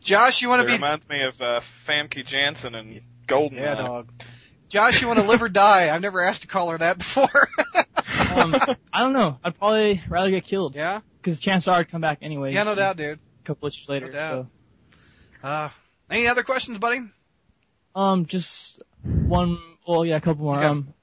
Josh, 0.00 0.42
you 0.42 0.48
want 0.48 0.62
to 0.62 0.66
be? 0.66 0.72
reminds 0.72 1.08
me 1.08 1.22
of 1.22 1.40
uh, 1.40 1.60
Famke 1.86 2.26
Janssen 2.26 2.74
and 2.74 3.00
Golden. 3.28 3.58
Yeah, 3.58 3.76
dog. 3.76 4.10
Josh, 4.68 5.02
you 5.02 5.06
want 5.06 5.20
to 5.20 5.26
live 5.26 5.40
or 5.40 5.48
die? 5.48 5.94
I've 5.94 6.02
never 6.02 6.20
asked 6.20 6.42
to 6.42 6.48
call 6.48 6.70
her 6.70 6.78
that 6.78 6.98
before. 6.98 7.30
Um, 8.30 8.54
I 8.92 9.02
don't 9.02 9.14
know. 9.14 9.38
I'd 9.42 9.58
probably 9.58 10.02
rather 10.08 10.30
get 10.30 10.44
killed 10.44 10.74
yeah, 10.74 11.00
because 11.20 11.40
chances 11.40 11.66
are 11.66 11.78
I'd 11.78 11.88
come 11.90 12.02
back 12.02 12.18
anyway. 12.20 12.52
yeah, 12.52 12.62
no 12.64 12.74
doubt, 12.74 12.96
dude. 12.96 13.18
A 13.18 13.46
couple 13.46 13.68
issues 13.68 13.88
later. 13.88 14.06
No 14.06 14.12
doubt. 14.12 14.46
So. 15.42 15.48
Uh, 15.48 15.68
any 16.10 16.26
other 16.26 16.42
questions, 16.42 16.76
buddy? 16.78 17.00
Um, 17.98 18.26
just 18.26 18.80
one. 19.02 19.58
Well, 19.86 20.04
yeah, 20.04 20.16
a 20.16 20.20
couple 20.20 20.44
more. 20.44 20.58
Okay. 20.58 20.66
Um, 20.66 20.94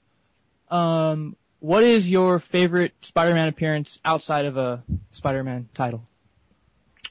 um, 0.70 1.36
what 1.60 1.84
is 1.84 2.10
your 2.10 2.40
favorite 2.40 2.94
Spider-Man 3.02 3.50
appearance 3.50 4.00
outside 4.06 4.46
of 4.46 4.56
a 4.56 4.82
Spider-Man 5.12 5.68
title? 5.74 6.08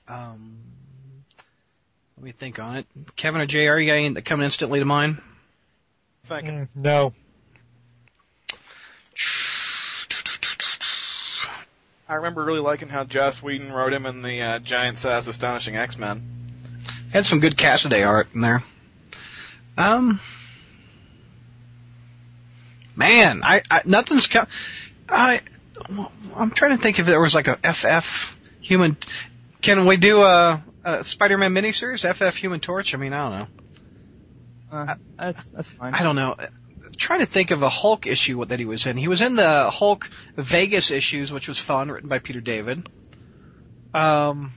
Um, 0.09 0.57
let 2.17 2.25
me 2.25 2.33
think 2.33 2.59
on 2.59 2.77
it. 2.79 2.87
Kevin 3.15 3.43
or 3.43 3.47
Jr. 3.47 3.59
You 3.59 3.87
got 3.87 3.95
any 3.95 4.09
that 4.15 4.31
instantly 4.31 4.79
to 4.79 4.87
mind? 4.87 5.21
Thinking. 6.25 6.61
Mm, 6.61 6.69
no. 6.77 7.13
I 12.09 12.15
remember 12.15 12.43
really 12.43 12.61
liking 12.61 12.89
how 12.89 13.05
Joss 13.05 13.43
Whedon 13.43 13.71
wrote 13.71 13.93
him 13.93 14.07
in 14.07 14.23
the 14.23 14.41
uh, 14.41 14.59
giant-sized 14.61 15.29
Astonishing 15.29 15.77
X-Men. 15.77 16.23
Had 17.13 17.27
some 17.27 17.41
good 17.41 17.59
Cassaday 17.59 18.07
art 18.07 18.29
in 18.35 18.41
there. 18.41 18.65
Um, 19.77 20.21
man, 22.97 23.43
I, 23.43 23.63
I 23.71 23.83
nothing's 23.85 24.27
come. 24.27 24.47
I 25.09 25.41
I'm 26.37 26.51
trying 26.51 26.77
to 26.77 26.83
think 26.83 26.99
if 26.99 27.07
there 27.07 27.21
was 27.21 27.35
like 27.35 27.49
a 27.49 27.57
FF 27.57 28.37
Human. 28.61 28.97
Can 29.61 29.87
we 29.87 29.97
do 29.97 30.23
a, 30.23 30.63
a 30.85 31.05
Spider-Man 31.05 31.55
miniseries? 31.55 32.05
FF 32.05 32.37
Human 32.37 32.61
Torch? 32.61 32.95
I 32.95 32.99
mean, 32.99 33.13
I 33.13 33.29
don't 33.29 33.39
know. 33.39 34.79
Uh, 34.79 34.95
that's 35.19 35.45
that's 35.45 35.71
fine. 35.71 35.95
I 35.95 36.03
don't 36.03 36.17
know. 36.17 36.37
trying 36.97 37.21
to 37.21 37.27
think 37.27 37.51
of 37.51 37.63
a 37.63 37.69
Hulk 37.69 38.07
issue 38.07 38.45
that 38.45 38.59
he 38.59 38.65
was 38.65 38.87
in. 38.87 38.97
He 38.97 39.09
was 39.09 39.21
in 39.21 39.37
the 39.37 39.71
Hulk 39.71 40.09
Vegas 40.37 40.91
issues, 40.91 41.33
which 41.33 41.49
was 41.49 41.59
fun, 41.59 41.91
written 41.91 42.09
by 42.09 42.19
Peter 42.19 42.41
David. 42.41 42.89
Um, 43.93 44.51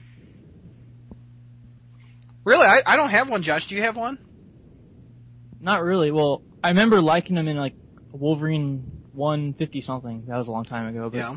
really, 2.44 2.66
I, 2.66 2.82
I 2.86 2.96
don't 2.96 3.10
have 3.10 3.30
one. 3.30 3.42
Josh, 3.42 3.66
do 3.66 3.76
you 3.76 3.82
have 3.82 3.96
one? 3.96 4.18
Not 5.60 5.82
really. 5.82 6.10
Well, 6.10 6.42
I 6.62 6.68
remember 6.68 7.00
liking 7.00 7.36
him 7.36 7.48
in 7.48 7.56
like 7.56 7.74
Wolverine 8.12 8.98
150 9.12 9.80
something. 9.80 10.24
That 10.26 10.36
was 10.36 10.48
a 10.48 10.52
long 10.52 10.64
time 10.64 10.88
ago. 10.88 11.10
But, 11.10 11.18
Yeah. 11.18 11.36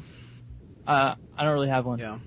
Uh, 0.85 1.15
I 1.37 1.43
don't 1.43 1.53
really 1.53 1.69
have 1.69 1.85
one. 1.85 1.99
Yeah. 1.99 2.19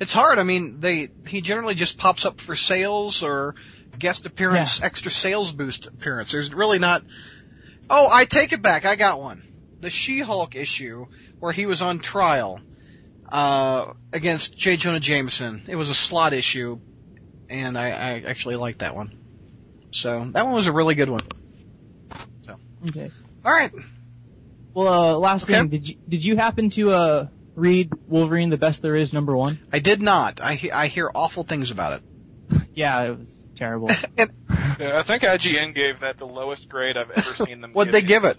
It's 0.00 0.12
hard. 0.12 0.38
I 0.38 0.42
mean, 0.42 0.80
they 0.80 1.08
he 1.26 1.40
generally 1.40 1.74
just 1.74 1.98
pops 1.98 2.26
up 2.26 2.40
for 2.40 2.56
sales 2.56 3.22
or 3.22 3.54
guest 3.98 4.26
appearance, 4.26 4.82
extra 4.82 5.10
sales 5.10 5.52
boost 5.52 5.86
appearance. 5.86 6.32
There's 6.32 6.52
really 6.52 6.78
not. 6.78 7.02
Oh, 7.88 8.08
I 8.10 8.24
take 8.24 8.52
it 8.52 8.60
back. 8.62 8.84
I 8.84 8.96
got 8.96 9.20
one. 9.20 9.42
The 9.80 9.90
She-Hulk 9.90 10.56
issue 10.56 11.06
where 11.38 11.52
he 11.52 11.66
was 11.66 11.82
on 11.82 11.98
trial 12.00 12.60
uh, 13.30 13.92
against 14.12 14.56
J. 14.56 14.76
Jonah 14.76 15.00
Jameson. 15.00 15.64
It 15.68 15.76
was 15.76 15.90
a 15.90 15.94
Slott 15.94 16.32
issue, 16.32 16.80
and 17.48 17.76
I, 17.78 17.90
I 17.90 18.24
actually 18.26 18.56
liked 18.56 18.78
that 18.80 18.96
one. 18.96 19.23
So 19.94 20.28
that 20.32 20.44
one 20.44 20.54
was 20.54 20.66
a 20.66 20.72
really 20.72 20.94
good 20.96 21.08
one. 21.08 21.20
Okay. 22.88 23.10
All 23.44 23.52
right. 23.52 23.72
Well, 24.74 25.14
uh, 25.14 25.18
last 25.18 25.44
Okay. 25.44 25.54
thing, 25.54 25.68
did 25.68 25.88
you 25.88 25.96
did 26.08 26.24
you 26.24 26.36
happen 26.36 26.68
to 26.70 26.90
uh 26.90 27.26
read 27.54 27.90
Wolverine: 28.08 28.50
The 28.50 28.56
Best 28.58 28.82
There 28.82 28.96
Is 28.96 29.12
number 29.12 29.34
one? 29.36 29.60
I 29.72 29.78
did 29.78 30.02
not. 30.02 30.40
I 30.42 30.54
he- 30.54 30.72
I 30.72 30.88
hear 30.88 31.10
awful 31.14 31.44
things 31.44 31.70
about 31.70 32.00
it. 32.00 32.60
Yeah, 32.74 33.02
it 33.04 33.18
was 33.18 33.44
terrible. 33.56 33.88
Yeah, 34.80 34.98
I 34.98 35.02
think 35.04 35.22
IGN 35.22 35.72
gave 35.74 36.00
that 36.00 36.18
the 36.18 36.26
lowest 36.26 36.68
grade 36.68 36.96
I've 36.96 37.10
ever 37.12 37.34
seen 37.46 37.60
them. 37.60 37.70
Give. 37.70 37.74
What'd 37.76 37.94
they 37.94 38.02
give 38.02 38.24
it? 38.24 38.36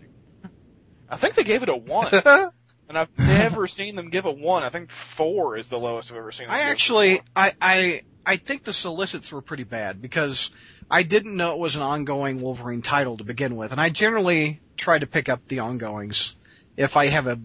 I 1.09 1.15
think 1.15 1.35
they 1.35 1.45
gave 1.45 1.63
it 1.63 1.69
a 1.69 1.75
one, 1.75 2.09
and 2.13 2.97
I've 2.97 3.17
never 3.17 3.67
seen 3.67 3.95
them 3.95 4.09
give 4.09 4.25
a 4.25 4.31
one. 4.31 4.63
I 4.63 4.69
think 4.69 4.91
four 4.91 5.55
is 5.55 5.69
the 5.69 5.79
lowest 5.79 6.11
I've 6.11 6.17
ever 6.17 6.33
seen. 6.33 6.47
Them 6.47 6.55
I 6.55 6.59
give. 6.59 6.67
actually, 6.71 7.21
I, 7.33 7.53
I, 7.61 8.01
I 8.25 8.35
think 8.35 8.65
the 8.65 8.73
solicits 8.73 9.31
were 9.31 9.41
pretty 9.41 9.63
bad 9.63 10.01
because 10.01 10.51
I 10.89 11.03
didn't 11.03 11.35
know 11.35 11.53
it 11.53 11.59
was 11.59 11.75
an 11.75 11.81
ongoing 11.81 12.41
Wolverine 12.41 12.81
title 12.81 13.17
to 13.17 13.23
begin 13.23 13.55
with, 13.55 13.71
and 13.71 13.81
I 13.81 13.89
generally 13.89 14.61
try 14.77 14.99
to 14.99 15.07
pick 15.07 15.29
up 15.29 15.47
the 15.47 15.59
ongoings 15.59 16.35
if 16.77 16.97
I 16.97 17.07
have 17.07 17.27
a 17.27 17.39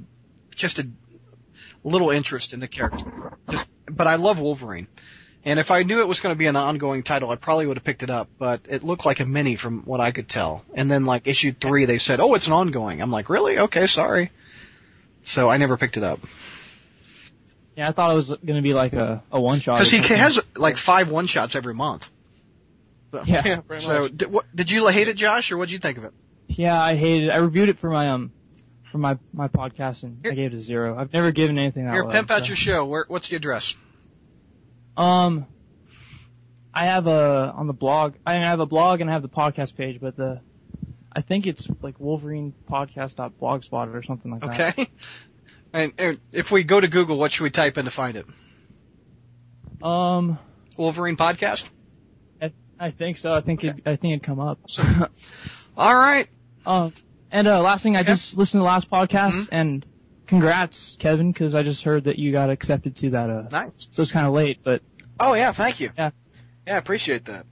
just 0.55 0.78
a 0.78 0.88
little 1.82 2.11
interest 2.11 2.53
in 2.53 2.61
the 2.61 2.68
character. 2.68 3.38
Just, 3.49 3.66
but 3.86 4.07
I 4.07 4.16
love 4.16 4.41
Wolverine. 4.41 4.86
And 5.43 5.59
if 5.59 5.70
I 5.70 5.84
knew 5.84 6.01
it 6.01 6.09
was 6.09 6.20
going 6.20 6.34
to 6.34 6.38
be 6.38 6.47
an 6.47 6.57
ongoing 6.57 7.03
title, 7.03 7.30
I 7.30 7.36
probably 7.36 7.66
would 7.66 7.78
have 7.78 7.84
picked 7.84 8.03
it 8.03 8.11
up, 8.11 8.28
but 8.38 8.61
it 8.68 8.84
looked 8.84 9.07
like 9.07 9.20
a 9.20 9.26
mini 9.26 9.57
from 9.57 9.82
what 9.84 9.99
I 9.99 10.11
could 10.11 10.28
tell. 10.28 10.62
And 10.74 10.91
then 10.91 11.07
like 11.07 11.26
issue 11.26 11.53
three, 11.53 11.86
they 11.86 11.99
said, 11.99 12.20
oh, 12.20 12.34
it's 12.34 12.47
an 12.47 12.53
ongoing. 12.53 13.01
I'm 13.01 13.11
like, 13.11 13.30
really? 13.30 13.59
Okay, 13.59 13.86
sorry. 13.86 14.30
So 15.22 15.49
I 15.49 15.57
never 15.57 15.78
picked 15.78 15.97
it 15.97 16.03
up. 16.03 16.20
Yeah, 17.74 17.88
I 17.88 17.93
thought 17.93 18.12
it 18.12 18.16
was 18.16 18.28
going 18.28 18.57
to 18.57 18.62
be 18.62 18.74
like 18.74 18.93
a, 18.93 19.22
a 19.32 19.41
one 19.41 19.61
shot. 19.61 19.78
Cause 19.78 19.91
he 19.91 19.99
has 19.99 20.38
like 20.55 20.76
five 20.76 21.11
one 21.11 21.26
shots 21.26 21.55
every 21.55 21.72
month. 21.72 22.11
So, 23.12 23.22
Yeah. 23.24 23.42
Yeah, 23.44 23.61
pretty 23.61 23.84
so 23.84 24.02
much. 24.02 24.16
did, 24.16 24.32
what, 24.32 24.44
did 24.54 24.70
you 24.70 24.86
hate 24.88 25.08
it, 25.08 25.16
Josh, 25.16 25.52
or 25.52 25.58
what 25.58 25.68
did 25.68 25.72
you 25.72 25.78
think 25.78 25.98
of 25.98 26.04
it? 26.04 26.12
Yeah, 26.48 26.80
I 26.80 26.96
hated 26.96 27.28
it. 27.28 27.30
I 27.30 27.36
reviewed 27.36 27.68
it 27.68 27.78
for 27.78 27.90
my 27.90 28.11
um 28.11 28.32
for 28.90 28.98
my 28.98 29.18
my 29.32 29.48
podcast 29.48 30.02
and 30.02 30.18
Here- 30.22 30.32
I 30.32 30.34
gave 30.34 30.52
it 30.52 30.56
a 30.56 30.61
zero. 30.61 30.98
I've 30.98 31.12
never 31.12 31.30
given 31.32 31.58
anything 31.58 31.84
that 31.86 31.92
Here, 31.92 32.04
low. 32.04 32.11
pimp 32.11 32.30
out 32.30 32.42
so. 32.42 32.48
your 32.48 32.56
show. 32.56 32.84
Where, 32.86 33.04
what's 33.08 33.28
the 33.28 33.36
address? 33.36 33.74
Um, 34.96 35.46
I 36.74 36.86
have 36.86 37.06
a 37.06 37.52
on 37.56 37.66
the 37.66 37.72
blog. 37.72 38.14
I 38.26 38.34
mean, 38.34 38.42
I 38.42 38.46
have 38.46 38.61
a 38.61 38.66
blog 38.66 39.00
and 39.00 39.08
I 39.08 39.12
have 39.12 39.22
the 39.22 39.28
podcast 39.28 39.76
page, 39.76 40.00
but 40.00 40.16
the 40.16 40.40
I 41.12 41.22
think 41.22 41.46
it's 41.46 41.68
like 41.82 41.98
Wolverine 41.98 42.54
Podcast.blogspot 42.70 43.94
or 43.94 44.02
something 44.02 44.30
like 44.30 44.42
that. 44.42 44.78
Okay. 44.78 44.90
And, 45.72 45.92
and 45.98 46.18
if 46.32 46.50
we 46.50 46.64
go 46.64 46.80
to 46.80 46.88
Google, 46.88 47.16
what 47.16 47.30
should 47.30 47.44
we 47.44 47.50
type 47.50 47.78
in 47.78 47.84
to 47.84 47.92
find 47.92 48.16
it? 48.16 48.26
Um, 49.80 50.36
Wolverine 50.76 51.16
podcast. 51.16 51.64
I, 52.81 52.91
think 52.91 53.18
so. 53.18 53.33
I 53.33 53.41
think 53.43 53.62
it, 53.64 53.76
I 53.87 53.97
think 53.97 54.12
it'd 54.14 54.22
come 54.22 54.41
up. 54.41 54.59
All 55.76 55.95
right. 55.97 56.26
Um, 56.66 56.93
and 57.31 57.47
uh, 57.47 57.61
last 57.61 57.83
thing, 57.83 57.97
I 57.97 58.01
Okay. 58.01 58.09
just 58.12 58.37
listened 58.37 58.59
to 58.59 58.62
the 58.62 58.64
last 58.64 58.91
podcast 58.91 59.33
Mhm. 59.33 59.49
and 59.53 59.87
congrats, 60.26 60.97
Kevin, 60.99 61.31
because 61.33 61.55
I 61.55 61.62
just 61.62 61.85
heard 61.85 62.05
that 62.05 62.18
you 62.18 62.33
got 62.33 62.51
accepted 62.51 62.97
to 62.97 63.11
that. 63.11 63.31
Uh, 63.31 63.43
Nice. 63.53 63.89
so 63.91 64.03
it's 64.03 64.12
kind 64.12 64.26
of 64.26 64.33
late, 64.33 64.61
but 64.64 64.83
Oh 65.18 65.35
yeah, 65.35 65.53
thank 65.53 65.81
you. 65.81 65.91
Yeah. 65.99 66.11
Yeah, 66.66 66.74
I 66.74 66.78
appreciate 66.78 67.26
that. 67.26 67.47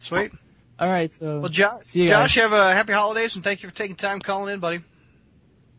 Sweet. 0.00 0.32
all 0.78 0.88
right. 0.88 1.10
So 1.12 1.40
Well, 1.40 1.48
jo- 1.48 1.80
See 1.86 2.02
you 2.04 2.08
guys. 2.10 2.24
Josh, 2.32 2.34
have 2.42 2.52
a 2.52 2.74
happy 2.74 2.92
holidays 2.92 3.34
and 3.36 3.44
thank 3.44 3.62
you 3.62 3.68
for 3.68 3.74
taking 3.74 3.96
time 3.96 4.20
calling 4.20 4.52
in, 4.52 4.60
buddy. 4.60 4.80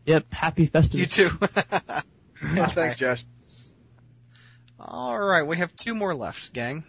yep, 0.06 0.26
happy 0.32 0.66
festive. 0.66 1.00
You 1.00 1.06
too. 1.06 1.30
Yeah, 2.42 2.66
thanks, 2.66 2.96
Josh. 2.96 3.24
All 4.78 5.16
right, 5.16 5.42
we 5.46 5.58
have 5.58 5.74
two 5.76 5.94
more 5.94 6.12
left, 6.14 6.52
gang. 6.52 6.82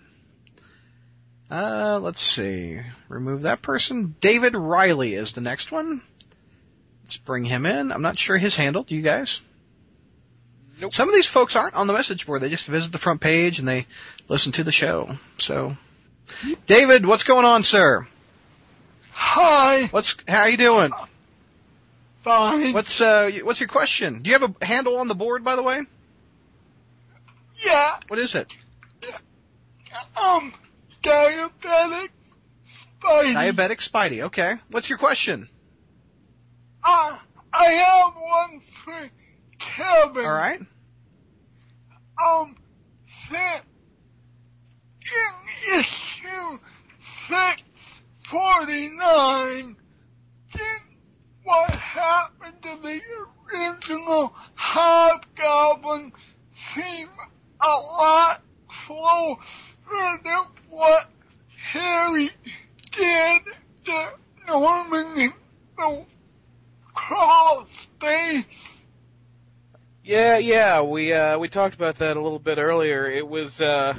Uh, 1.54 2.00
let's 2.02 2.20
see. 2.22 2.80
Remove 3.10 3.44
that 3.44 3.62
person. 3.62 4.16
David 4.22 4.56
Riley 4.56 5.14
is 5.14 5.34
the 5.34 5.42
next 5.42 5.72
one. 5.72 6.02
Let's 7.04 7.18
bring 7.18 7.46
him 7.46 7.68
in. 7.68 7.92
I'm 7.92 8.02
not 8.02 8.18
sure 8.18 8.38
his 8.38 8.56
handle. 8.56 8.84
Do 8.84 8.96
you 8.96 9.04
guys? 9.04 9.40
Nope. 10.82 10.94
Some 10.96 11.08
of 11.10 11.14
these 11.14 11.28
folks 11.28 11.56
aren't 11.56 11.76
on 11.76 11.86
the 11.86 11.94
message 11.94 12.26
board. 12.26 12.42
They 12.42 12.50
just 12.50 12.66
visit 12.68 12.92
the 12.92 12.98
front 12.98 13.22
page 13.22 13.60
and 13.60 13.68
they 13.68 13.86
listen 14.28 14.52
to 14.54 14.64
the 14.64 14.72
show. 14.72 15.12
So, 15.38 15.78
David, 16.66 17.06
what's 17.06 17.24
going 17.24 17.46
on, 17.46 17.62
sir? 17.62 18.08
Hi, 19.12 19.86
What's 19.92 20.16
how 20.28 20.46
you 20.48 20.58
doing? 20.58 20.90
fine. 22.24 22.74
What's 22.74 23.00
uh 23.00 23.30
what's 23.44 23.60
your 23.60 23.70
question? 23.70 24.20
Do 24.20 24.32
you 24.32 24.40
have 24.40 24.56
a 24.60 24.66
handle 24.66 24.98
on 24.98 25.08
the 25.08 25.14
board, 25.14 25.44
by 25.44 25.56
the 25.56 25.62
way? 25.62 25.82
Yeah, 27.64 27.98
What 28.08 28.18
is 28.18 28.34
it? 28.34 28.48
um, 30.18 30.52
diabetic 31.04 32.10
Spidey. 33.02 33.34
Diabetic 33.36 33.88
Spidey. 33.88 34.24
Okay. 34.24 34.56
What's 34.72 34.90
your 34.90 34.98
question? 34.98 35.48
Uh, 36.84 37.20
I 37.54 37.66
have 37.66 38.16
one 38.16 38.62
for 38.62 39.12
Kevin. 39.60 40.26
All 40.26 40.32
right. 40.32 40.60
Um, 42.26 42.56
six, 43.30 43.62
in 45.06 45.34
issue 45.80 46.58
649, 47.28 49.76
did 50.54 50.64
what 51.44 51.76
happened 51.76 52.62
to 52.62 52.78
the 52.82 53.02
original 53.54 54.34
Hobgoblin 54.56 56.14
seem 56.54 57.10
a 57.62 57.68
lot 57.68 58.42
closer 58.68 59.73
to 59.90 60.46
what 60.70 61.10
Harry 61.58 62.30
did 62.92 63.42
to 63.86 64.10
Norman 64.48 65.18
in 65.18 65.34
the 65.78 66.06
crawl 66.94 67.68
space? 67.68 68.46
Yeah, 70.04 70.38
yeah, 70.38 70.82
we 70.82 71.14
uh 71.14 71.38
we 71.38 71.48
talked 71.48 71.76
about 71.76 71.96
that 71.96 72.18
a 72.18 72.22
little 72.22 72.40
bit 72.40 72.58
earlier. 72.58 73.06
It 73.06 73.28
was 73.28 73.62
uh 73.62 73.96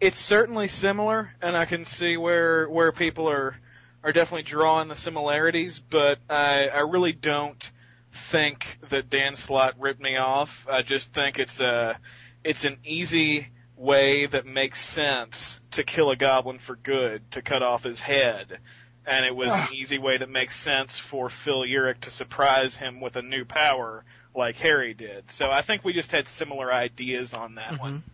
it's 0.00 0.18
certainly 0.18 0.68
similar 0.68 1.32
and 1.42 1.56
I 1.56 1.64
can 1.64 1.84
see 1.84 2.16
where 2.16 2.68
where 2.68 2.92
people 2.92 3.28
are 3.28 3.56
are 4.04 4.12
definitely 4.12 4.42
drawing 4.42 4.88
the 4.88 4.96
similarities, 4.96 5.78
but 5.78 6.18
I 6.28 6.68
I 6.68 6.80
really 6.80 7.12
don't 7.12 7.70
think 8.12 8.78
that 8.90 9.10
Dan 9.10 9.36
Slott 9.36 9.74
ripped 9.78 10.00
me 10.00 10.16
off. 10.16 10.66
I 10.70 10.82
just 10.82 11.12
think 11.12 11.38
it's 11.38 11.60
a 11.60 11.98
it's 12.44 12.64
an 12.64 12.78
easy 12.84 13.48
way 13.82 14.26
that 14.26 14.46
makes 14.46 14.80
sense 14.80 15.60
to 15.72 15.82
kill 15.82 16.10
a 16.10 16.16
goblin 16.16 16.58
for 16.58 16.76
good, 16.76 17.28
to 17.32 17.42
cut 17.42 17.62
off 17.62 17.82
his 17.82 18.00
head. 18.00 18.58
And 19.04 19.26
it 19.26 19.34
was 19.34 19.48
an 19.48 19.74
easy 19.74 19.98
way 19.98 20.16
that 20.18 20.30
makes 20.30 20.54
sense 20.56 20.96
for 20.96 21.28
Phil 21.28 21.62
Urich 21.62 22.00
to 22.02 22.10
surprise 22.10 22.76
him 22.76 23.00
with 23.00 23.16
a 23.16 23.22
new 23.22 23.44
power 23.44 24.04
like 24.34 24.56
Harry 24.58 24.94
did. 24.94 25.30
So 25.32 25.50
I 25.50 25.62
think 25.62 25.84
we 25.84 25.92
just 25.92 26.12
had 26.12 26.28
similar 26.28 26.72
ideas 26.72 27.34
on 27.34 27.56
that 27.56 27.80
one. 27.80 28.04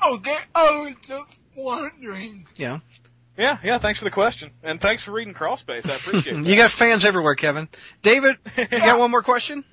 Okay, 0.00 0.36
I 0.54 0.78
was 0.80 0.94
just 1.04 1.38
wondering. 1.56 2.46
Yeah. 2.54 2.78
Yeah, 3.36 3.58
yeah, 3.62 3.78
thanks 3.78 3.98
for 3.98 4.04
the 4.04 4.10
question. 4.12 4.52
And 4.62 4.80
thanks 4.80 5.02
for 5.02 5.10
reading 5.10 5.34
Crawlspace. 5.34 5.88
I 5.90 5.94
appreciate 5.96 6.36
it. 6.38 6.46
you 6.46 6.56
got 6.56 6.70
fans 6.70 7.04
everywhere, 7.04 7.34
Kevin. 7.34 7.68
David, 8.02 8.36
you 8.56 8.66
got 8.66 8.98
one 8.98 9.10
more 9.10 9.22
question? 9.22 9.64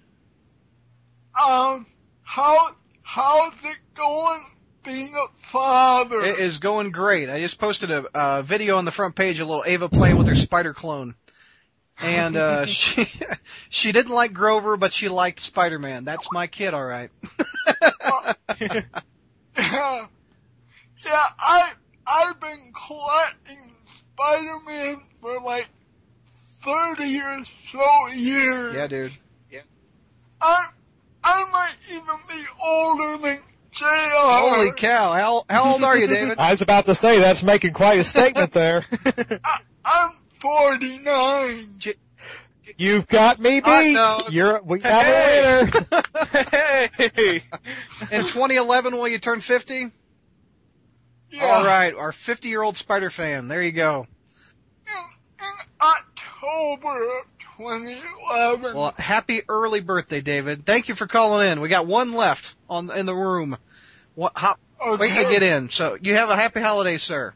Um, 1.40 1.86
how 2.24 2.76
how's 3.02 3.54
it 3.64 3.78
going 3.96 4.15
a 5.16 5.28
father? 5.52 6.22
It 6.24 6.40
is 6.40 6.60
going 6.60 6.92
great. 6.92 7.30
I 7.30 7.40
just 7.40 7.60
posted 7.60 7.92
a 7.92 8.06
uh, 8.14 8.42
video 8.42 8.78
on 8.78 8.86
the 8.86 8.92
front 8.92 9.16
page, 9.16 9.40
a 9.40 9.46
little 9.46 9.64
Ava 9.66 9.90
playing 9.90 10.18
with 10.18 10.28
her 10.28 10.36
spider 10.36 10.74
clone. 10.74 11.16
And 12.02 12.36
uh 12.36 12.66
she 12.66 13.08
she 13.70 13.92
didn't 13.92 14.14
like 14.14 14.34
Grover, 14.34 14.78
but 14.78 14.94
she 14.94 15.08
liked 15.10 15.40
Spider-Man. 15.40 16.06
That's 16.06 16.32
my 16.32 16.48
kid, 16.48 16.74
all 16.74 16.84
right. 16.84 17.10
yeah, 17.80 18.34
yeah, 19.58 20.08
I 21.40 21.72
I've 22.06 22.40
been 22.40 22.74
collecting 22.86 23.72
Spider-Man 24.14 24.98
for 25.22 25.40
like 25.40 25.70
thirty 26.64 27.20
or 27.22 27.46
so 27.72 28.08
years. 28.14 28.76
yeah, 28.76 28.88
dude. 28.88 29.14
Yeah. 29.50 29.62
I 30.42 30.66
I 31.24 31.46
might 31.50 31.78
even 31.90 32.18
be 32.30 32.44
older 32.62 33.18
than. 33.22 33.40
Holy 33.82 34.72
cow! 34.72 35.14
How 35.14 35.46
how 35.50 35.74
old 35.74 35.84
are 35.84 35.98
you, 35.98 36.08
David? 36.08 36.38
I 36.40 36.52
was 36.52 36.62
about 36.62 36.86
to 36.86 36.96
say 36.96 37.20
that's 37.20 37.44
making 37.44 37.74
quite 37.74 38.00
a 38.00 38.04
statement 38.04 38.52
there. 38.52 38.84
I'm 39.86 40.12
forty 40.40 41.00
nine. 41.00 41.80
You've 42.78 43.08
got 43.08 43.40
me 43.40 43.62
Hot 43.62 43.82
beat. 43.82 43.94
dog. 43.94 44.34
You're 44.34 44.62
we 44.62 44.82
have 44.82 45.72
a 45.72 45.80
winner. 45.90 46.04
hey! 46.98 47.44
In 48.12 48.22
2011, 48.26 48.98
will 48.98 49.08
you 49.08 49.20
turn 49.20 49.40
50? 49.40 49.92
Yeah. 51.32 51.46
All 51.46 51.64
right, 51.64 51.94
our 51.96 52.12
50 52.12 52.50
year 52.50 52.62
old 52.62 52.76
Spider 52.76 53.10
fan. 53.10 53.48
There 53.48 53.62
you 53.62 53.72
go. 53.72 54.08
In, 54.88 55.46
in 55.46 55.54
October 55.82 57.26
of 57.60 57.66
2011. 57.66 58.76
Well, 58.76 58.94
happy 58.98 59.42
early 59.48 59.82
birthday, 59.82 60.22
David. 60.22 60.66
Thank 60.66 60.90
you 60.90 60.96
for 60.96 61.08
calling 61.08 61.50
in. 61.52 61.62
We 61.62 61.70
got 61.70 61.88
one 61.88 62.14
left 62.14 62.56
on 62.70 62.90
in 62.92 63.06
the 63.06 63.16
room. 63.16 63.58
What? 64.16 64.34
Hop, 64.36 64.60
wait 64.82 65.14
to 65.14 65.30
get 65.30 65.44
in. 65.44 65.70
So 65.70 65.98
you 66.02 66.16
have 66.16 66.30
a 66.30 66.36
happy 66.36 66.62
holiday, 66.62 66.98
sir. 66.98 67.34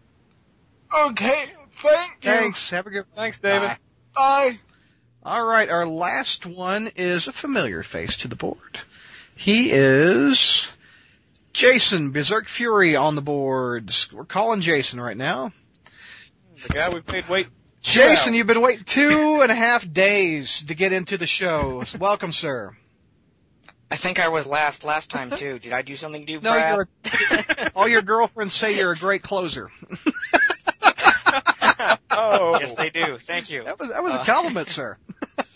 Okay, 0.96 1.46
thank 1.82 2.12
you. 2.24 2.32
Thanks. 2.32 2.70
Have 2.72 2.88
a 2.88 2.90
good. 2.90 3.06
Thanks, 3.16 3.40
David. 3.40 3.70
Bye. 3.70 3.78
Bye. 4.16 4.60
All 5.24 5.44
right, 5.44 5.70
our 5.70 5.86
last 5.86 6.46
one 6.46 6.90
is 6.96 7.28
a 7.28 7.34
familiar 7.34 7.84
face 7.84 8.18
to 8.18 8.28
the 8.28 8.38
board. 8.38 8.80
He 9.36 9.70
is 9.72 10.70
Jason 11.54 12.12
Berserk 12.12 12.48
Fury 12.48 12.96
on 12.96 13.16
the 13.16 13.22
boards. 13.22 14.12
We're 14.12 14.26
calling 14.26 14.62
Jason 14.62 15.00
right 15.00 15.18
now. 15.18 15.52
The 16.68 16.74
guy 16.74 16.90
we've 16.90 17.08
made 17.08 17.28
wait. 17.30 17.48
Jason, 17.82 18.34
you've 18.34 18.48
been 18.48 18.62
waiting 18.62 18.84
two 18.84 19.42
and 19.42 19.52
a 19.52 19.56
half 19.56 19.90
days 19.92 20.64
to 20.68 20.74
get 20.76 20.92
into 20.94 21.18
the 21.18 21.28
show. 21.28 21.84
Welcome, 21.98 22.32
sir. 22.32 22.76
I 23.92 23.96
think 23.96 24.20
I 24.20 24.28
was 24.28 24.46
last 24.46 24.84
last 24.84 25.10
time 25.10 25.32
too. 25.32 25.58
Did 25.60 25.74
I 25.74 25.82
do 25.82 25.96
something 25.96 26.24
to 26.24 26.32
you, 26.32 26.42
No, 26.42 26.54
Brad? 26.54 26.76
you're 26.76 27.70
all 27.76 27.88
your 27.88 28.02
girlfriends 28.04 28.54
say 28.54 28.78
you're 28.78 28.92
a 28.92 28.98
great 28.98 29.24
closer. 29.24 29.68
Oh, 32.12 32.58
Yes, 32.60 32.74
they 32.76 32.90
do. 32.90 33.18
Thank 33.18 33.50
you. 33.50 33.64
That 33.64 33.80
was 33.80 33.90
that 33.92 34.04
was 34.04 34.14
a 34.14 34.20
Uh, 34.20 34.24
compliment, 34.26 34.68
sir. 34.68 34.98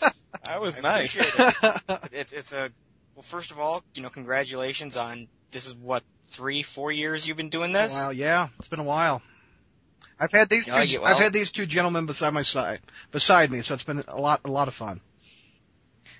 that 0.46 0.60
was 0.60 0.76
I 0.78 0.80
nice. 0.80 1.14
it. 1.16 1.82
It's 2.12 2.32
it's 2.32 2.52
a 2.54 2.70
well. 3.14 3.22
First 3.22 3.50
of 3.50 3.58
all, 3.60 3.84
you 3.94 4.02
know, 4.02 4.08
congratulations 4.08 4.96
on 4.96 5.28
this 5.50 5.66
is 5.66 5.74
what 5.74 6.02
three, 6.28 6.62
four 6.62 6.90
years 6.90 7.28
you've 7.28 7.36
been 7.36 7.50
doing 7.50 7.72
this. 7.72 7.92
Wow, 7.92 8.10
yeah, 8.10 8.48
it's 8.58 8.68
been 8.68 8.80
a 8.80 8.84
while. 8.84 9.20
I've 10.18 10.32
had 10.32 10.48
these 10.48 10.66
two, 10.66 10.72
well- 10.72 11.04
I've 11.04 11.18
had 11.18 11.32
these 11.32 11.50
two 11.50 11.66
gentlemen 11.66 12.06
beside 12.06 12.32
my 12.32 12.42
side, 12.42 12.80
beside 13.10 13.50
me, 13.50 13.62
so 13.62 13.74
it's 13.74 13.82
been 13.82 14.04
a 14.08 14.18
lot, 14.20 14.40
a 14.44 14.50
lot 14.50 14.68
of 14.68 14.74
fun. 14.74 15.00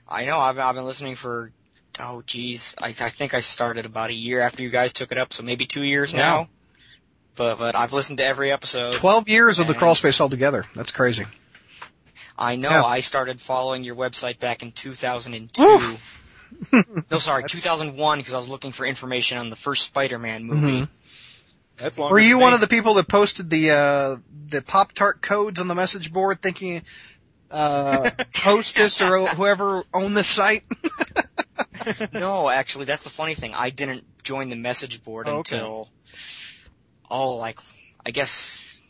I 0.09 0.27
know. 0.27 0.39
I've 0.39 0.59
I've 0.59 0.75
been 0.75 0.85
listening 0.85 1.15
for 1.15 1.51
oh 1.99 2.23
geez, 2.27 2.75
I 2.81 2.89
I 2.89 2.93
think 2.93 3.33
I 3.35 3.41
started 3.41 3.87
about 3.87 4.11
a 4.11 4.15
year 4.15 4.41
after 4.41 4.63
you 4.63 4.69
guys 4.71 4.93
took 4.93 5.13
it 5.13 5.19
up, 5.19 5.33
so 5.33 5.43
maybe 5.43 5.65
two 5.67 5.83
years 5.83 6.13
Yeah. 6.13 6.19
now. 6.19 6.49
But 7.37 7.59
but 7.59 7.75
I've 7.75 7.93
listened 7.93 8.19
to 8.19 8.25
every 8.25 8.53
episode. 8.53 8.95
Twelve 8.95 9.29
years 9.29 9.59
of 9.59 9.67
the 9.67 9.75
crawl 9.75 9.95
space 9.95 10.21
altogether. 10.21 10.65
That's 10.75 10.91
crazy. 10.91 11.25
I 12.37 12.57
know. 12.57 12.71
Yeah. 12.71 12.85
I 12.85 13.01
started 13.01 13.41
following 13.41 13.85
your 13.85 13.95
website 13.97 14.41
back 14.41 14.63
in 14.63 14.73
2002. 14.73 15.63
Woof. 15.63 16.23
no, 17.11 17.19
sorry, 17.19 17.45
2001 17.49 18.19
because 18.19 18.35
I 18.35 18.39
was 18.39 18.49
looking 18.49 18.73
for 18.73 18.85
information 18.85 19.39
on 19.39 19.51
the 19.51 19.57
first 19.57 19.87
Spider-Man 19.87 20.45
movie. 20.45 20.81
Mhm. 20.83 20.89
That's 21.77 21.99
long. 21.99 22.11
Were 22.11 22.19
you 22.21 22.39
one 22.39 22.55
of 22.55 22.61
the 22.61 22.69
people 22.69 22.95
that 22.95 23.09
posted 23.09 23.51
the 23.51 23.71
uh 23.71 24.17
the 24.49 24.63
Pop 24.63 24.93
Tart 24.93 25.21
codes 25.23 25.59
on 25.61 25.69
the 25.69 25.75
message 25.75 26.13
board, 26.13 26.41
thinking 26.41 26.83
uh 27.51 28.11
Hostess 28.37 29.03
or 29.03 29.27
whoever 29.27 29.83
owned 29.93 30.17
the 30.17 30.25
site? 30.25 30.65
no, 32.13 32.49
actually, 32.49 32.85
that's 32.85 33.03
the 33.03 33.11
funny 33.11 33.35
thing. 33.35 33.53
I 33.55 33.71
didn't 33.71 34.05
join 34.23 34.49
the 34.49 34.57
message 34.57 35.03
board 35.03 35.27
Oh, 35.27 35.39
okay. 35.39 35.57
until 35.57 35.89
oh, 37.11 37.35
like 37.35 37.59
I 38.05 38.11
guess 38.11 38.81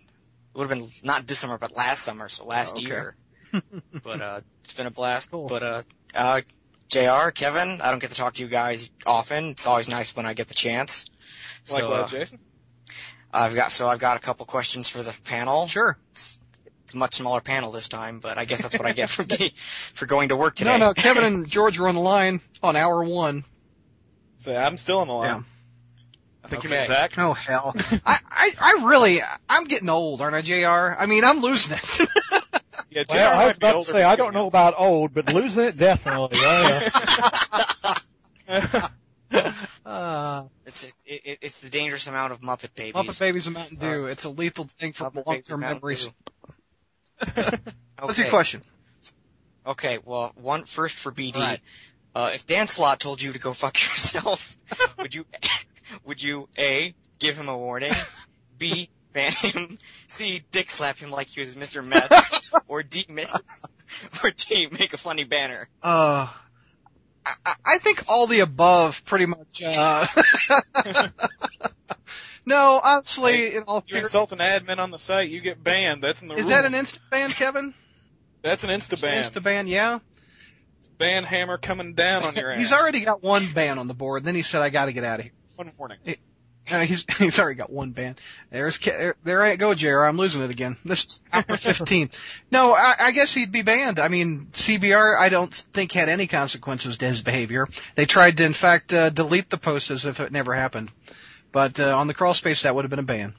it 0.55 0.59
would 0.59 0.69
have 0.69 0.79
been 0.79 0.91
not 1.03 1.27
this 1.27 1.39
summer, 1.39 1.59
but 1.59 1.73
last 1.75 2.03
summer, 2.03 2.29
so 2.29 2.45
last 2.45 2.79
Okay. 2.79 2.87
year. 2.87 3.17
but 4.03 4.21
uh, 4.21 4.41
it's 4.65 4.75
been 4.75 4.87
a 4.87 4.91
blast. 4.91 5.31
Cool. 5.31 5.49
But 5.49 5.63
uh, 5.63 5.83
uh, 6.15 6.41
Jr. 6.89 7.31
Kevin, 7.31 7.81
I 7.81 7.91
don't 7.91 7.99
get 8.01 8.11
to 8.11 8.17
talk 8.17 8.35
to 8.35 8.43
you 8.43 8.49
guys 8.49 8.91
often. 9.07 9.51
It's 9.51 9.67
always 9.67 9.89
nice 9.89 10.15
when 10.17 10.27
I 10.27 10.35
get 10.35 10.49
the 10.49 10.55
chance. 10.55 11.07
So, 11.65 11.75
Likewise, 11.77 12.13
uh, 12.13 12.19
Jason. 12.19 12.39
I've 13.35 13.55
got 13.55 13.73
so 13.73 13.89
I've 13.89 13.99
got 13.99 14.17
a 14.17 14.21
couple 14.21 14.47
questions 14.47 14.89
for 14.89 15.03
the 15.03 15.15
panel. 15.25 15.67
Sure. 15.67 15.99
It's 16.13 16.39
a 16.95 16.97
much 16.97 17.17
smaller 17.17 17.41
panel 17.41 17.73
this 17.73 17.89
time, 17.89 18.21
but 18.21 18.39
I 18.39 18.45
guess 18.45 18.63
that's 18.63 18.79
what 18.79 18.87
I 18.87 18.93
get 18.93 19.11
for 19.11 19.25
be, 19.39 19.53
for 19.93 20.07
going 20.07 20.29
to 20.29 20.37
work 20.37 20.55
today. 20.55 20.79
No, 20.79 20.87
no, 20.89 20.95
Kevin 20.95 21.25
and 21.25 21.47
George 21.51 21.79
were 21.79 21.89
on 21.89 21.97
the 21.97 22.01
line 22.01 22.41
on 22.63 22.77
hour 22.77 23.03
one. 23.03 23.45
So 24.41 24.55
I'm 24.55 24.77
still 24.79 24.99
on 25.01 25.09
the 25.09 25.15
line. 25.15 25.29
Yeah. 25.29 25.43
I 26.45 26.49
think 26.49 26.63
you 26.65 26.69
Okay. 26.69 26.77
meant 26.77 26.89
Zach. 26.89 27.19
Oh 27.19 27.33
hell. 27.33 27.75
I, 28.07 28.19
I, 28.31 28.51
I 28.61 28.85
really, 28.85 29.21
I'm 29.49 29.65
getting 29.65 29.89
old, 29.89 30.21
aren't 30.21 30.37
I, 30.37 30.43
JR? 30.43 30.95
I 30.97 31.07
mean, 31.07 31.25
I'm 31.25 31.41
losing 31.41 31.77
it. 31.77 32.01
Yeah, 32.91 33.03
JR 33.05 33.15
Well, 33.15 33.41
I 33.41 33.47
was 33.47 33.57
about 33.57 33.85
to 33.87 33.91
say 33.91 34.05
I 34.05 34.15
don't 34.15 34.35
know 34.35 34.47
about 34.47 34.75
old, 34.77 35.13
but 35.15 35.33
losing 35.33 35.65
it 35.65 35.77
definitely. 35.77 36.39
Uh, 39.87 40.45
It's 40.65 40.85
it's, 40.85 40.97
it, 41.05 41.39
it's 41.43 41.61
the 41.61 41.69
dangerous 41.69 42.07
amount 42.07 42.33
of 42.33 42.41
Muppet 42.41 42.75
babies. 42.75 42.95
Muppet 42.95 43.19
Babies 43.19 43.47
and 43.47 43.55
Mountain 43.55 43.77
Dew. 43.79 44.07
It's 44.07 44.25
a 44.25 44.31
lethal 44.31 44.65
thing 44.79 44.93
for 44.93 45.11
Muppet 45.11 45.27
long-term 45.27 45.61
memories. 45.61 46.11
Dew. 47.21 47.43
What's 48.01 48.19
your 48.19 48.29
question? 48.29 48.63
Okay, 49.67 49.99
well, 50.05 50.33
one 50.37 50.65
first 50.65 50.95
for 50.97 51.13
BD. 51.13 51.37
Right. 51.37 51.61
Uh, 52.15 52.31
if 52.35 52.47
Dan 52.47 52.67
Slott 52.67 53.01
told 53.01 53.21
you 53.21 53.33
to 53.33 53.39
go 53.39 53.53
fuck 53.53 53.75
yourself, 53.83 54.57
would 54.99 55.15
you, 55.15 55.27
would 56.05 56.23
you 56.23 56.49
A, 56.59 56.95
give 57.19 57.37
him 57.37 57.49
a 57.49 57.57
warning, 57.57 57.93
B, 58.59 58.89
ban 59.13 59.33
him, 59.33 59.79
C, 60.07 60.43
dick 60.51 60.71
slap 60.71 60.99
him 60.99 61.11
like 61.11 61.29
he 61.29 61.41
was 61.41 61.55
Mr. 61.55 61.85
Metz, 61.85 62.41
or 62.69 62.83
D, 62.83 63.05
make, 63.09 63.29
or 64.23 64.31
D, 64.31 64.69
make 64.71 64.93
a 64.93 64.97
funny 64.97 65.25
banner? 65.25 65.69
Uh, 65.83 66.29
I, 67.65 67.79
think 67.79 68.05
all 68.09 68.27
the 68.27 68.41
above 68.41 69.05
pretty 69.05 69.27
much, 69.27 69.63
uh, 69.65 70.07
no, 72.47 72.81
honestly, 72.83 73.55
in 73.55 73.63
all 73.65 73.83
You 73.87 73.95
fairness, 73.95 74.11
insult 74.11 74.33
an 74.33 74.39
admin 74.39 74.79
on 74.79 74.91
the 74.91 74.99
site, 74.99 75.31
you 75.31 75.41
get 75.41 75.63
banned. 75.63 76.03
That's 76.03 76.23
in 76.23 76.29
the 76.29 76.35
is 76.35 76.41
rules. 76.41 76.51
that 76.51 76.65
an 76.65 76.75
instant 76.75 77.03
ban, 77.11 77.31
Kevin? 77.31 77.75
That's 78.43 78.63
an 78.63 78.71
insta 78.71 79.01
ban. 79.01 79.19
Instant 79.19 79.45
ban, 79.45 79.67
yeah. 79.67 80.01
Ban 80.99 81.25
hammer 81.25 81.57
coming 81.57 81.95
down 81.95 82.25
on 82.25 82.35
your 82.35 82.51
ass. 82.53 82.61
He's 82.61 82.73
already 82.73 83.01
got 83.01 83.23
one 83.23 83.51
ban 83.53 83.79
on 83.79 83.89
the 83.89 83.95
board. 83.95 84.25
Then 84.25 84.35
he 84.35 84.43
said, 84.43 84.61
"I 84.61 84.69
got 84.69 84.87
to 84.87 84.93
get 84.93 85.05
out 85.05 85.21
of 85.21 85.25
here." 85.25 85.33
one 85.57 85.73
warning. 85.79 85.99
Uh, 86.71 86.81
he's 86.81 87.05
he's 87.19 87.39
already 87.39 87.57
got 87.57 87.71
one 87.71 87.91
ban. 87.91 88.17
There's 88.51 88.79
Ke- 88.79 88.85
there, 88.85 89.17
there 89.25 89.43
I 89.43 89.57
go, 89.57 89.75
Jr. 89.75 90.01
I'm 90.01 90.17
losing 90.17 90.43
it 90.43 90.51
again. 90.51 90.77
This 90.85 91.05
is 91.05 91.21
hour 91.33 91.43
15. 91.57 92.11
No, 92.51 92.73
I, 92.75 92.95
I 92.99 93.11
guess 93.13 93.35
he'd 93.35 93.53
be 93.53 93.63
banned. 93.63 93.99
I 93.99 94.09
mean, 94.09 94.49
CBR 94.53 95.19
I 95.19 95.29
don't 95.29 95.53
think 95.55 95.93
had 95.93 96.09
any 96.09 96.27
consequences 96.27 96.99
to 96.99 97.07
his 97.07 97.21
behavior. 97.23 97.69
They 97.97 98.07
tried 98.07 98.39
to, 98.39 98.45
in 98.45 98.55
fact, 98.55 98.95
uh, 98.95 99.11
delete 99.11 99.51
the 99.51 99.59
post 99.59 99.91
as 99.91 100.07
if 100.07 100.21
it 100.21 100.33
never 100.33 100.55
happened. 100.55 100.91
But 101.53 101.79
uh, 101.81 101.97
on 101.97 102.07
the 102.07 102.15
crawl 102.15 102.35
space, 102.35 102.63
that 102.63 102.75
would 102.75 102.85
have 102.85 102.91
been 102.91 102.99
a 102.99 103.03
ban. 103.03 103.35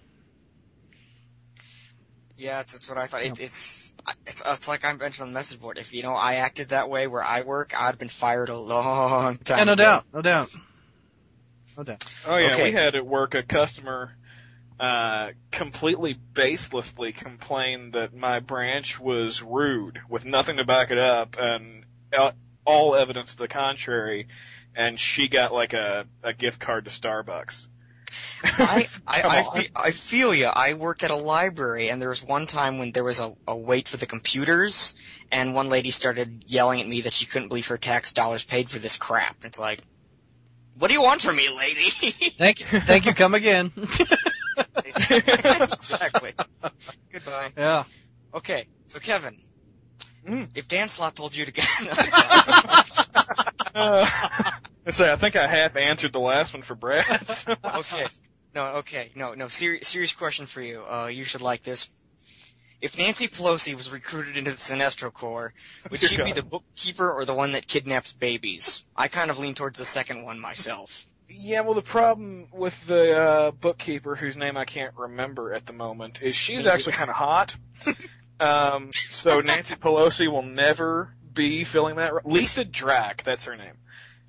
Yeah, 2.37 2.57
that's, 2.57 2.73
that's 2.73 2.89
what 2.89 2.97
I 2.97 3.07
thought. 3.07 3.23
It, 3.23 3.39
it's, 3.39 3.93
it's, 4.27 4.43
it's 4.45 4.67
like 4.67 4.83
I 4.85 4.93
mentioned 4.93 5.23
on 5.23 5.29
the 5.29 5.33
message 5.33 5.59
board. 5.59 5.77
If, 5.77 5.93
you 5.93 6.03
know, 6.03 6.13
I 6.13 6.35
acted 6.35 6.69
that 6.69 6.89
way 6.89 7.07
where 7.07 7.23
I 7.23 7.41
work, 7.41 7.73
I'd 7.75 7.87
have 7.87 7.99
been 7.99 8.09
fired 8.09 8.49
a 8.49 8.57
long 8.57 9.37
time 9.43 9.57
Yeah, 9.59 9.63
no 9.63 9.73
ago. 9.73 9.83
doubt, 9.83 10.05
no 10.13 10.21
doubt, 10.21 10.49
no 11.77 11.83
doubt. 11.83 12.03
Oh 12.25 12.37
yeah, 12.37 12.53
Okay. 12.53 12.63
we 12.65 12.71
had 12.71 12.95
at 12.95 13.05
work 13.05 13.35
a 13.35 13.43
customer 13.43 14.15
uh 14.77 15.29
completely 15.51 16.19
baselessly 16.33 17.15
complain 17.15 17.91
that 17.91 18.13
my 18.13 18.39
branch 18.39 18.99
was 18.99 19.41
rude 19.41 20.01
with 20.09 20.25
nothing 20.25 20.57
to 20.57 20.65
back 20.65 20.91
it 20.91 20.97
up 20.97 21.37
and 21.39 21.85
uh, 22.17 22.31
all 22.65 22.93
evidence 22.93 23.31
to 23.35 23.37
the 23.37 23.47
contrary 23.47 24.27
and 24.75 24.99
she 24.99 25.29
got 25.29 25.53
like 25.53 25.71
a 25.73 26.05
a 26.23 26.33
gift 26.33 26.59
card 26.59 26.85
to 26.85 26.91
Starbucks. 26.91 27.67
I 28.43 28.87
I, 29.07 29.21
I, 29.23 29.43
fe- 29.43 29.69
I 29.75 29.91
feel 29.91 30.33
you. 30.33 30.47
I 30.47 30.73
work 30.73 31.03
at 31.03 31.11
a 31.11 31.15
library, 31.15 31.89
and 31.89 32.01
there 32.01 32.09
was 32.09 32.23
one 32.23 32.45
time 32.47 32.77
when 32.77 32.91
there 32.91 33.03
was 33.03 33.19
a, 33.19 33.33
a 33.47 33.55
wait 33.55 33.87
for 33.87 33.97
the 33.97 34.05
computers, 34.05 34.95
and 35.31 35.55
one 35.55 35.69
lady 35.69 35.91
started 35.91 36.43
yelling 36.47 36.81
at 36.81 36.87
me 36.87 37.01
that 37.01 37.13
she 37.13 37.25
couldn't 37.25 37.47
believe 37.47 37.67
her 37.67 37.77
tax 37.77 38.11
dollars 38.11 38.43
paid 38.43 38.69
for 38.69 38.79
this 38.79 38.97
crap. 38.97 39.37
It's 39.43 39.57
like, 39.57 39.79
what 40.77 40.87
do 40.89 40.93
you 40.93 41.01
want 41.01 41.21
from 41.21 41.35
me, 41.35 41.47
lady? 41.49 41.89
Thank 42.37 42.59
you, 42.59 42.79
thank 42.81 43.05
you. 43.05 43.13
Come 43.13 43.33
again. 43.33 43.71
exactly. 44.75 46.33
Goodbye. 47.11 47.51
yeah. 47.57 47.83
Okay, 48.33 48.67
so 48.87 48.99
Kevin, 48.99 49.37
Mm. 50.27 50.49
if 50.55 50.67
Dan 50.67 50.89
Slott 50.89 51.15
told 51.15 51.35
you 51.35 51.45
to 51.45 51.51
get, 51.51 51.67
Uh, 53.75 54.05
I 54.87 54.91
say 54.91 55.11
I 55.11 55.15
think 55.17 55.35
I 55.35 55.45
half 55.47 55.75
answered 55.75 56.13
the 56.13 56.19
last 56.19 56.53
one 56.53 56.63
for 56.63 56.73
Brad. 56.75 57.05
okay, 57.63 58.05
no, 58.55 58.65
okay, 58.77 59.11
no, 59.15 59.33
no, 59.35 59.47
serious, 59.49 59.87
serious 59.87 60.13
question 60.13 60.45
for 60.47 60.61
you. 60.61 60.81
Uh, 60.81 61.07
you 61.07 61.23
should 61.25 61.41
like 61.41 61.61
this. 61.63 61.89
If 62.85 62.99
Nancy 62.99 63.27
Pelosi 63.27 63.73
was 63.75 63.89
recruited 63.89 64.37
into 64.37 64.51
the 64.51 64.57
Sinestro 64.57 65.11
Corps, 65.11 65.53
would 65.89 65.99
she 65.99 66.17
be 66.17 66.33
the 66.33 66.43
bookkeeper 66.43 67.11
or 67.11 67.25
the 67.25 67.33
one 67.33 67.53
that 67.53 67.65
kidnaps 67.65 68.13
babies? 68.13 68.83
I 68.95 69.07
kind 69.07 69.31
of 69.31 69.39
lean 69.39 69.55
towards 69.55 69.79
the 69.79 69.85
second 69.85 70.23
one 70.23 70.39
myself. 70.39 71.07
Yeah, 71.27 71.61
well, 71.61 71.73
the 71.73 71.81
problem 71.81 72.47
with 72.53 72.85
the 72.85 73.17
uh, 73.17 73.51
bookkeeper, 73.51 74.15
whose 74.15 74.37
name 74.37 74.55
I 74.55 74.65
can't 74.65 74.93
remember 74.95 75.51
at 75.55 75.65
the 75.65 75.73
moment, 75.73 76.21
is 76.21 76.35
she's 76.35 76.67
actually 76.67 76.93
kind 76.93 77.09
of 77.09 77.15
hot. 77.15 77.55
um, 78.39 78.91
so 78.93 79.41
Nancy 79.41 79.73
Pelosi 79.73 80.31
will 80.31 80.43
never 80.43 81.09
be 81.33 81.63
filling 81.63 81.95
that. 81.95 82.13
Ro- 82.13 82.21
Lyssa 82.23 82.65
Drak, 82.65 83.23
that's 83.23 83.45
her 83.45 83.55
name. 83.55 83.73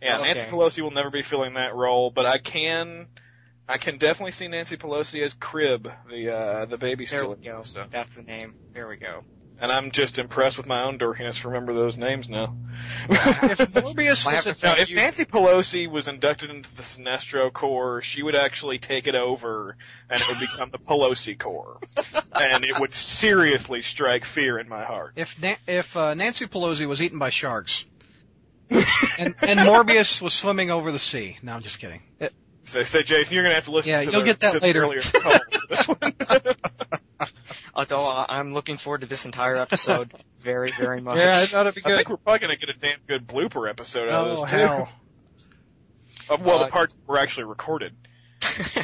Yeah, 0.00 0.20
Okay. 0.20 0.32
Nancy 0.32 0.50
Pelosi 0.50 0.80
will 0.80 0.92
never 0.92 1.10
be 1.10 1.20
filling 1.20 1.54
that 1.54 1.74
role, 1.74 2.10
but 2.10 2.24
I 2.24 2.38
can, 2.38 3.08
I 3.68 3.78
can 3.78 3.98
definitely 3.98 4.32
see 4.32 4.48
Nancy 4.48 4.76
Pelosi 4.76 5.22
as 5.24 5.34
Kryb, 5.34 5.92
the 6.08 6.30
uh, 6.34 6.64
the 6.66 6.78
baby 6.78 7.06
There 7.06 7.20
stealer. 7.20 7.36
we 7.36 7.44
go. 7.44 7.62
So, 7.64 7.84
That's 7.90 8.10
the 8.14 8.22
name. 8.22 8.54
There 8.72 8.88
we 8.88 8.96
go. 8.96 9.24
and 9.58 9.72
I'm 9.72 9.90
just 9.90 10.18
impressed 10.18 10.56
with 10.58 10.66
my 10.66 10.82
own 10.84 10.98
dorkiness 10.98 11.40
to 11.40 11.48
remember 11.48 11.72
those 11.74 11.96
names 11.96 12.28
now. 12.28 12.54
If 13.08 13.58
Morbius 13.72 14.24
was 14.26 14.44
have 14.44 14.46
a 14.46 14.54
to 14.54 14.66
Now, 14.66 14.74
if 14.76 14.90
you. 14.90 14.96
Nancy 14.96 15.24
Pelosi 15.24 15.88
was 15.90 16.08
inducted 16.08 16.50
into 16.50 16.72
the 16.76 16.82
Sinestro 16.82 17.50
Corps, 17.52 18.02
she 18.02 18.22
would 18.22 18.34
actually 18.36 18.78
take 18.78 19.06
it 19.06 19.14
over, 19.14 19.76
and 20.10 20.20
it 20.20 20.26
would 20.28 20.40
become 20.40 20.70
the 20.70 20.78
Pelosi 20.78 21.38
Corps, 21.38 21.78
and 22.40 22.64
it 22.64 22.78
would 22.78 22.94
seriously 22.94 23.80
strike 23.82 24.24
fear 24.26 24.58
in 24.58 24.68
my 24.68 24.84
heart. 24.84 25.12
If 25.16 25.40
Na- 25.40 25.56
if 25.66 25.96
uh, 25.96 26.14
Nancy 26.14 26.46
Pelosi 26.46 26.86
was 26.86 27.00
eaten 27.00 27.18
by 27.18 27.30
sharks, 27.30 27.84
and 28.70 29.34
and 29.40 29.58
Morbius 29.60 30.20
was 30.20 30.34
swimming 30.34 30.70
over 30.70 30.92
the 30.92 30.98
sea. 30.98 31.38
No, 31.42 31.52
I'm 31.54 31.62
just 31.62 31.78
kidding. 31.80 32.02
It- 32.20 32.34
So, 32.66 32.82
so 32.82 33.00
Jason, 33.02 33.32
you're 33.34 33.42
gonna 33.44 33.54
have 33.54 33.64
to 33.66 33.70
listen. 33.70 33.90
Yeah, 33.90 34.04
to 34.04 34.10
you'll 34.10 34.20
the, 34.20 34.26
get 34.26 34.40
that 34.40 34.60
later. 34.62 34.82
earlier 34.82 35.00
call 35.00 35.32
for 35.32 35.66
this 35.68 35.88
one. 35.88 35.98
Although 37.74 38.08
uh, 38.08 38.26
I'm 38.28 38.52
looking 38.54 38.76
forward 38.76 39.02
to 39.02 39.06
this 39.06 39.24
entire 39.26 39.56
episode 39.56 40.12
very, 40.38 40.72
very 40.72 41.00
much. 41.00 41.16
yeah, 41.18 41.38
I 41.42 41.46
thought 41.46 41.66
it'd 41.66 41.74
be 41.74 41.80
good. 41.82 41.92
I 41.92 41.96
think 41.98 42.08
we're 42.10 42.16
probably 42.16 42.38
gonna 42.40 42.56
get 42.56 42.70
a 42.70 42.78
damn 42.78 42.98
good 43.06 43.26
blooper 43.26 43.68
episode 43.68 44.08
out 44.08 44.26
of 44.28 44.38
Oh 44.38 44.42
this 44.42 44.50
too. 44.50 44.56
hell! 44.56 44.88
Uh, 46.30 46.36
well, 46.40 46.58
Uh, 46.60 46.64
the 46.66 46.70
parts 46.72 46.94
that 46.94 47.06
were 47.08 47.18
actually 47.18 47.44
recorded. 47.44 47.94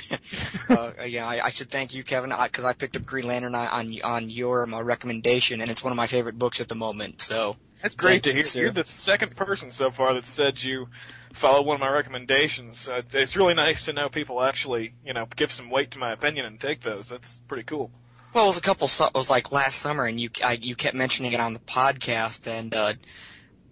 uh, 0.70 0.92
yeah, 1.06 1.26
I, 1.26 1.46
I 1.46 1.50
should 1.50 1.70
thank 1.70 1.94
you, 1.94 2.04
Kevin, 2.04 2.32
because 2.42 2.64
I 2.64 2.72
picked 2.74 2.96
up 2.96 3.04
Green 3.04 3.26
Lantern 3.26 3.54
on 3.54 3.66
on, 3.68 3.98
on 4.04 4.30
your 4.30 4.62
um, 4.64 4.74
recommendation, 4.74 5.60
and 5.60 5.70
it's 5.70 5.82
one 5.82 5.92
of 5.92 5.96
my 5.96 6.06
favorite 6.06 6.38
books 6.38 6.60
at 6.60 6.68
the 6.68 6.74
moment. 6.74 7.20
So 7.22 7.56
That's 7.82 7.94
great 7.94 8.24
to 8.24 8.30
you, 8.30 8.36
hear. 8.36 8.44
sir. 8.44 8.60
You're 8.62 8.70
the 8.72 8.84
second 8.84 9.36
person 9.36 9.70
so 9.72 9.90
far 9.90 10.14
that 10.14 10.26
said 10.26 10.62
you 10.62 10.88
follow 11.32 11.62
one 11.62 11.74
of 11.76 11.80
my 11.80 11.90
recommendations. 11.90 12.88
Uh, 12.88 12.98
it's- 12.98 13.36
really 13.36 13.54
nice 13.54 13.84
to 13.86 13.92
know 13.92 14.08
people 14.08 14.42
actually, 14.42 14.94
you 15.04 15.12
know, 15.12 15.26
give 15.36 15.52
some 15.52 15.70
weight 15.70 15.92
to 15.92 15.98
my 15.98 16.12
opinion 16.12 16.46
and 16.46 16.60
take 16.60 16.80
those. 16.80 17.08
That's 17.08 17.40
pretty 17.48 17.64
cool. 17.64 17.90
Well, 18.34 18.44
it 18.44 18.46
was 18.48 18.56
a 18.56 18.62
couple. 18.62 18.88
su- 18.88 19.04
It 19.04 19.14
was 19.14 19.28
like 19.28 19.52
last 19.52 19.76
summer, 19.78 20.06
and 20.06 20.18
you 20.20 20.30
I, 20.42 20.52
you 20.52 20.74
kept 20.74 20.96
mentioning 20.96 21.32
it 21.32 21.40
on 21.40 21.52
the 21.52 21.60
podcast. 21.60 22.46
And 22.46 22.72
uh, 22.74 22.94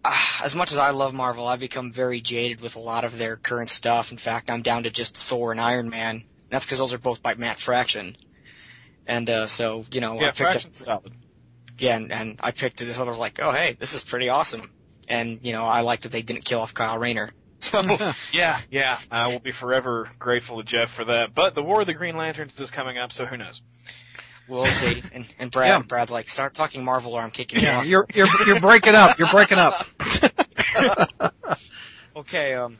ah, 0.04 0.44
as 0.44 0.54
much 0.54 0.72
as 0.72 0.78
I 0.78 0.90
love 0.90 1.14
Marvel, 1.14 1.48
I've 1.48 1.60
become 1.60 1.92
very 1.92 2.20
jaded 2.20 2.60
with 2.60 2.76
a 2.76 2.80
lot 2.80 3.04
of 3.04 3.16
their 3.16 3.36
current 3.36 3.70
stuff. 3.70 4.12
In 4.12 4.18
fact, 4.18 4.50
I'm 4.50 4.60
down 4.62 4.82
to 4.82 4.90
just 4.90 5.16
Thor 5.16 5.50
and 5.52 5.60
Iron 5.60 5.88
Man. 5.88 6.16
And 6.16 6.24
that's 6.50 6.66
because 6.66 6.78
those 6.78 6.92
are 6.92 6.98
both 6.98 7.22
by 7.22 7.34
Matt 7.36 7.58
Fraction. 7.58 8.16
And 9.06 9.28
uh, 9.30 9.46
so 9.46 9.84
you 9.92 10.00
know, 10.02 10.18
I 10.18 10.24
yeah, 10.24 10.30
picked 10.32 10.66
up, 10.66 10.74
solid. 10.74 11.14
yeah, 11.78 11.96
and, 11.96 12.12
and 12.12 12.40
I 12.42 12.50
picked 12.50 12.78
this. 12.80 12.98
I 12.98 13.02
was 13.04 13.18
like, 13.18 13.40
oh 13.42 13.52
hey, 13.52 13.76
this 13.78 13.94
is 13.94 14.04
pretty 14.04 14.28
awesome. 14.28 14.70
And 15.08 15.40
you 15.42 15.52
know, 15.52 15.64
I 15.64 15.80
like 15.80 16.02
that 16.02 16.12
they 16.12 16.22
didn't 16.22 16.44
kill 16.44 16.60
off 16.60 16.74
Kyle 16.74 16.98
Rayner. 16.98 17.30
So 17.62 17.82
Yeah, 18.32 18.58
yeah. 18.70 18.98
I 19.10 19.28
will 19.28 19.38
be 19.38 19.52
forever 19.52 20.08
grateful 20.18 20.58
to 20.58 20.62
Jeff 20.64 20.90
for 20.90 21.04
that. 21.04 21.34
But 21.34 21.54
the 21.54 21.62
War 21.62 21.82
of 21.82 21.86
the 21.86 21.94
Green 21.94 22.16
Lanterns 22.16 22.58
is 22.60 22.70
coming 22.70 22.96
up, 22.98 23.12
so 23.12 23.26
who 23.26 23.36
knows? 23.36 23.60
we'll 24.48 24.66
see. 24.66 25.02
And, 25.12 25.26
and 25.38 25.50
Brad, 25.52 25.68
Yeah. 25.68 25.82
Brad's 25.82 26.10
like, 26.10 26.28
start 26.28 26.54
talking 26.54 26.82
Marvel 26.84 27.14
or 27.14 27.20
I'm 27.20 27.30
kicking 27.30 27.60
you 27.60 27.66
Yeah, 27.66 27.78
off. 27.78 27.86
you're 27.86 28.06
you're 28.14 28.26
you're 28.46 28.60
breaking 28.60 28.94
up. 28.94 29.18
You're 29.18 29.28
breaking 29.28 29.58
up. 29.58 29.74
Okay, 32.16 32.54
um, 32.54 32.76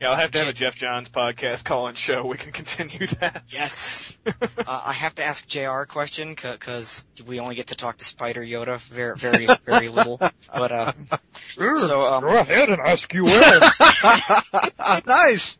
Yeah, 0.00 0.10
I'll 0.10 0.16
have 0.16 0.30
to 0.30 0.38
have 0.38 0.48
a 0.48 0.52
Geoff 0.54 0.74
Johns 0.76 1.10
podcast 1.10 1.64
call-in 1.64 1.94
show. 1.94 2.24
We 2.24 2.38
can 2.38 2.52
continue 2.60 3.06
that. 3.06 3.42
Yes. 3.48 4.16
uh, 4.26 4.32
I 4.66 4.94
have 4.94 5.14
to 5.16 5.24
ask 5.24 5.46
Jr. 5.46 5.80
a 5.82 5.86
question 5.86 6.30
because 6.30 7.06
we 7.26 7.38
only 7.38 7.54
get 7.54 7.66
to 7.66 7.74
talk 7.74 7.98
to 7.98 8.04
Spider 8.04 8.40
Yoda 8.40 8.78
very, 8.78 9.16
very, 9.18 9.46
very 9.66 9.88
little. 9.90 10.16
But 10.18 10.72
uh, 10.72 10.92
so 11.76 12.02
um, 12.02 12.22
Go 12.24 12.38
ahead 12.38 12.70
and 12.70 12.80
ask 12.80 13.12
you 13.12 13.24
will. 13.24 13.60
nice. 15.06 15.58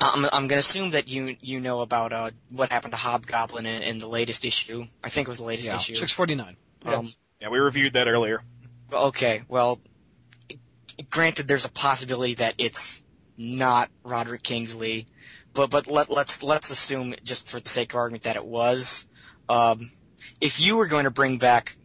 I'm 0.00 0.24
I'm 0.32 0.46
gonna 0.48 0.58
assume 0.60 0.90
that 0.90 1.08
you 1.08 1.36
you 1.40 1.58
know 1.60 1.80
about 1.80 2.12
uh 2.12 2.30
what 2.50 2.70
happened 2.70 2.92
to 2.92 2.96
Hobgoblin 2.98 3.66
in, 3.66 3.82
in 3.82 3.98
the 3.98 4.06
latest 4.06 4.44
issue. 4.44 4.84
I 5.02 5.08
think 5.08 5.26
it 5.26 5.28
was 5.30 5.38
the 5.38 5.44
latest 5.44 5.66
Yeah, 5.68 5.76
issue. 5.76 5.94
six 5.96 6.12
forty 6.12 6.36
nine. 6.36 6.56
Um, 6.84 7.08
Yeah, 7.40 7.48
we 7.48 7.58
reviewed 7.58 7.94
that 7.94 8.06
earlier. 8.06 8.42
okay, 8.92 9.42
well, 9.48 9.80
granted, 11.10 11.48
there's 11.48 11.64
a 11.64 11.70
possibility 11.70 12.34
that 12.34 12.54
it's 12.58 13.02
not 13.36 13.90
Roderick 14.02 14.42
Kingsley, 14.42 15.06
but 15.54 15.70
but 15.70 15.86
let 15.86 16.10
let's 16.10 16.42
let's 16.42 16.70
assume 16.70 17.14
just 17.24 17.48
for 17.48 17.60
the 17.60 17.68
sake 17.68 17.92
of 17.92 17.96
argument 17.96 18.24
that 18.24 18.36
it 18.36 18.44
was. 18.44 19.06
Um, 19.48 19.90
if 20.40 20.60
you 20.60 20.76
were 20.76 20.86
going 20.86 21.04
to 21.04 21.10
bring 21.10 21.38
back 21.38 21.76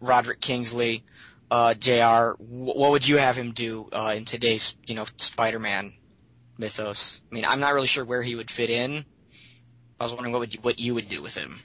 Roderick 0.00 0.40
Kingsley, 0.40 1.04
uh, 1.50 1.74
Jr., 1.74 2.32
what 2.38 2.90
would 2.90 3.06
you 3.06 3.18
have 3.18 3.36
him 3.36 3.52
do 3.52 3.88
uh, 3.92 4.14
in 4.16 4.24
today's 4.24 4.76
you 4.86 4.94
know 4.94 5.06
Spider-Man 5.18 5.92
mythos? 6.58 7.20
I 7.30 7.34
mean, 7.34 7.44
I'm 7.44 7.60
not 7.60 7.74
really 7.74 7.86
sure 7.86 8.04
where 8.04 8.22
he 8.22 8.34
would 8.34 8.50
fit 8.50 8.70
in. 8.70 9.04
I 10.00 10.04
was 10.04 10.12
wondering 10.12 10.32
what 10.32 10.40
would 10.40 10.54
you, 10.54 10.60
what 10.62 10.78
you 10.78 10.94
would 10.94 11.08
do 11.08 11.22
with 11.22 11.36
him. 11.36 11.60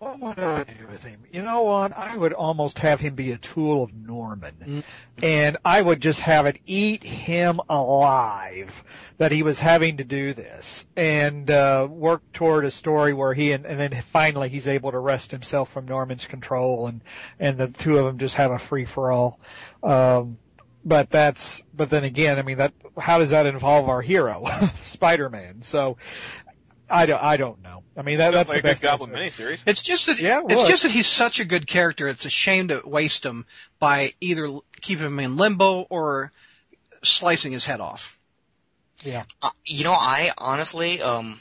What 0.00 0.18
would 0.18 0.38
I 0.38 0.64
do 0.64 0.86
with 0.90 1.04
him? 1.04 1.20
You 1.30 1.42
know 1.42 1.60
what? 1.60 1.92
I 1.94 2.16
would 2.16 2.32
almost 2.32 2.78
have 2.78 3.00
him 3.00 3.14
be 3.14 3.32
a 3.32 3.36
tool 3.36 3.82
of 3.82 3.92
Norman. 3.92 4.82
And 5.22 5.58
I 5.62 5.82
would 5.82 6.00
just 6.00 6.20
have 6.20 6.46
it 6.46 6.58
eat 6.64 7.04
him 7.04 7.60
alive 7.68 8.82
that 9.18 9.30
he 9.30 9.42
was 9.42 9.60
having 9.60 9.98
to 9.98 10.04
do 10.04 10.32
this 10.32 10.86
and 10.96 11.50
uh 11.50 11.86
work 11.90 12.22
toward 12.32 12.64
a 12.64 12.70
story 12.70 13.12
where 13.12 13.34
he 13.34 13.52
and, 13.52 13.66
and 13.66 13.78
then 13.78 14.02
finally 14.10 14.48
he's 14.48 14.68
able 14.68 14.90
to 14.90 14.98
wrest 14.98 15.32
himself 15.32 15.70
from 15.70 15.84
Norman's 15.84 16.24
control 16.24 16.86
and 16.86 17.02
and 17.38 17.58
the 17.58 17.68
two 17.68 17.98
of 17.98 18.06
them 18.06 18.16
just 18.16 18.36
have 18.36 18.52
a 18.52 18.58
free 18.58 18.86
for 18.86 19.12
all. 19.12 19.38
Um 19.82 20.38
but 20.82 21.10
that's 21.10 21.62
but 21.74 21.90
then 21.90 22.04
again, 22.04 22.38
I 22.38 22.42
mean 22.42 22.56
that 22.56 22.72
how 22.96 23.18
does 23.18 23.30
that 23.30 23.44
involve 23.44 23.90
our 23.90 24.00
hero, 24.00 24.46
Spider-Man? 24.84 25.60
So 25.60 25.98
I 26.90 27.06
don't 27.06 27.22
I 27.22 27.36
don't 27.36 27.62
know. 27.62 27.82
I 27.96 28.02
mean 28.02 28.18
that, 28.18 28.32
that's 28.32 28.48
like 28.48 28.62
the 28.62 28.68
a 28.68 28.70
best 28.70 28.82
good 28.82 28.88
Goblin 28.88 29.14
answer. 29.14 29.44
miniseries. 29.50 29.62
It's 29.66 29.82
just 29.82 30.06
that 30.06 30.18
Yeah, 30.20 30.40
it 30.40 30.52
it's 30.52 30.64
just 30.64 30.82
that 30.82 30.90
he's 30.90 31.06
such 31.06 31.40
a 31.40 31.44
good 31.44 31.66
character. 31.66 32.08
It's 32.08 32.24
a 32.24 32.30
shame 32.30 32.68
to 32.68 32.82
waste 32.84 33.24
him 33.24 33.46
by 33.78 34.14
either 34.20 34.48
keeping 34.80 35.06
him 35.06 35.18
in 35.20 35.36
limbo 35.36 35.82
or 35.90 36.32
slicing 37.02 37.52
his 37.52 37.64
head 37.64 37.80
off. 37.80 38.18
Yeah. 39.02 39.24
Uh, 39.40 39.50
you 39.64 39.84
know, 39.84 39.92
I 39.94 40.32
honestly, 40.36 41.00
um, 41.00 41.40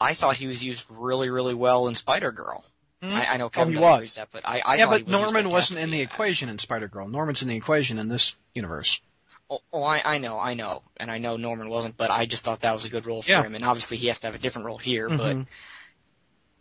I 0.00 0.14
thought 0.14 0.36
he 0.36 0.46
was 0.46 0.62
used 0.64 0.86
really, 0.90 1.30
really 1.30 1.54
well 1.54 1.88
in 1.88 1.94
Spider 1.94 2.32
Girl. 2.32 2.64
I, 3.02 3.26
I 3.34 3.36
know 3.36 3.50
Kevin 3.50 3.74
he 3.74 3.78
doesn't 3.78 3.90
was. 4.00 4.16
read 4.16 4.22
that, 4.22 4.28
but 4.32 4.42
I, 4.44 4.60
I 4.64 4.76
yeah, 4.76 4.84
thought 4.86 4.90
but 4.90 4.96
he 4.98 5.04
was 5.04 5.20
used 5.20 5.32
Norman 5.34 5.50
wasn't 5.52 5.80
in 5.80 5.90
the 5.90 5.98
that. 5.98 6.12
equation 6.12 6.48
in 6.48 6.58
Spider 6.58 6.88
Girl. 6.88 7.06
Norman's 7.08 7.40
in 7.42 7.48
the 7.48 7.56
equation 7.56 7.98
in 7.98 8.08
this 8.08 8.34
universe. 8.52 9.00
Oh, 9.48 9.60
oh 9.72 9.82
I, 9.82 10.02
I 10.04 10.18
know, 10.18 10.38
I 10.38 10.54
know, 10.54 10.82
and 10.96 11.10
I 11.10 11.18
know 11.18 11.36
Norman 11.36 11.68
wasn't, 11.68 11.96
but 11.96 12.10
I 12.10 12.26
just 12.26 12.44
thought 12.44 12.60
that 12.60 12.72
was 12.72 12.84
a 12.84 12.88
good 12.88 13.06
role 13.06 13.22
for 13.22 13.30
Yeah. 13.30 13.42
him, 13.44 13.54
and 13.54 13.64
obviously 13.64 13.96
he 13.96 14.08
has 14.08 14.20
to 14.20 14.26
have 14.26 14.34
a 14.34 14.38
different 14.38 14.66
role 14.66 14.78
here, 14.78 15.08
but 15.08 15.36
Mhm. 15.36 15.46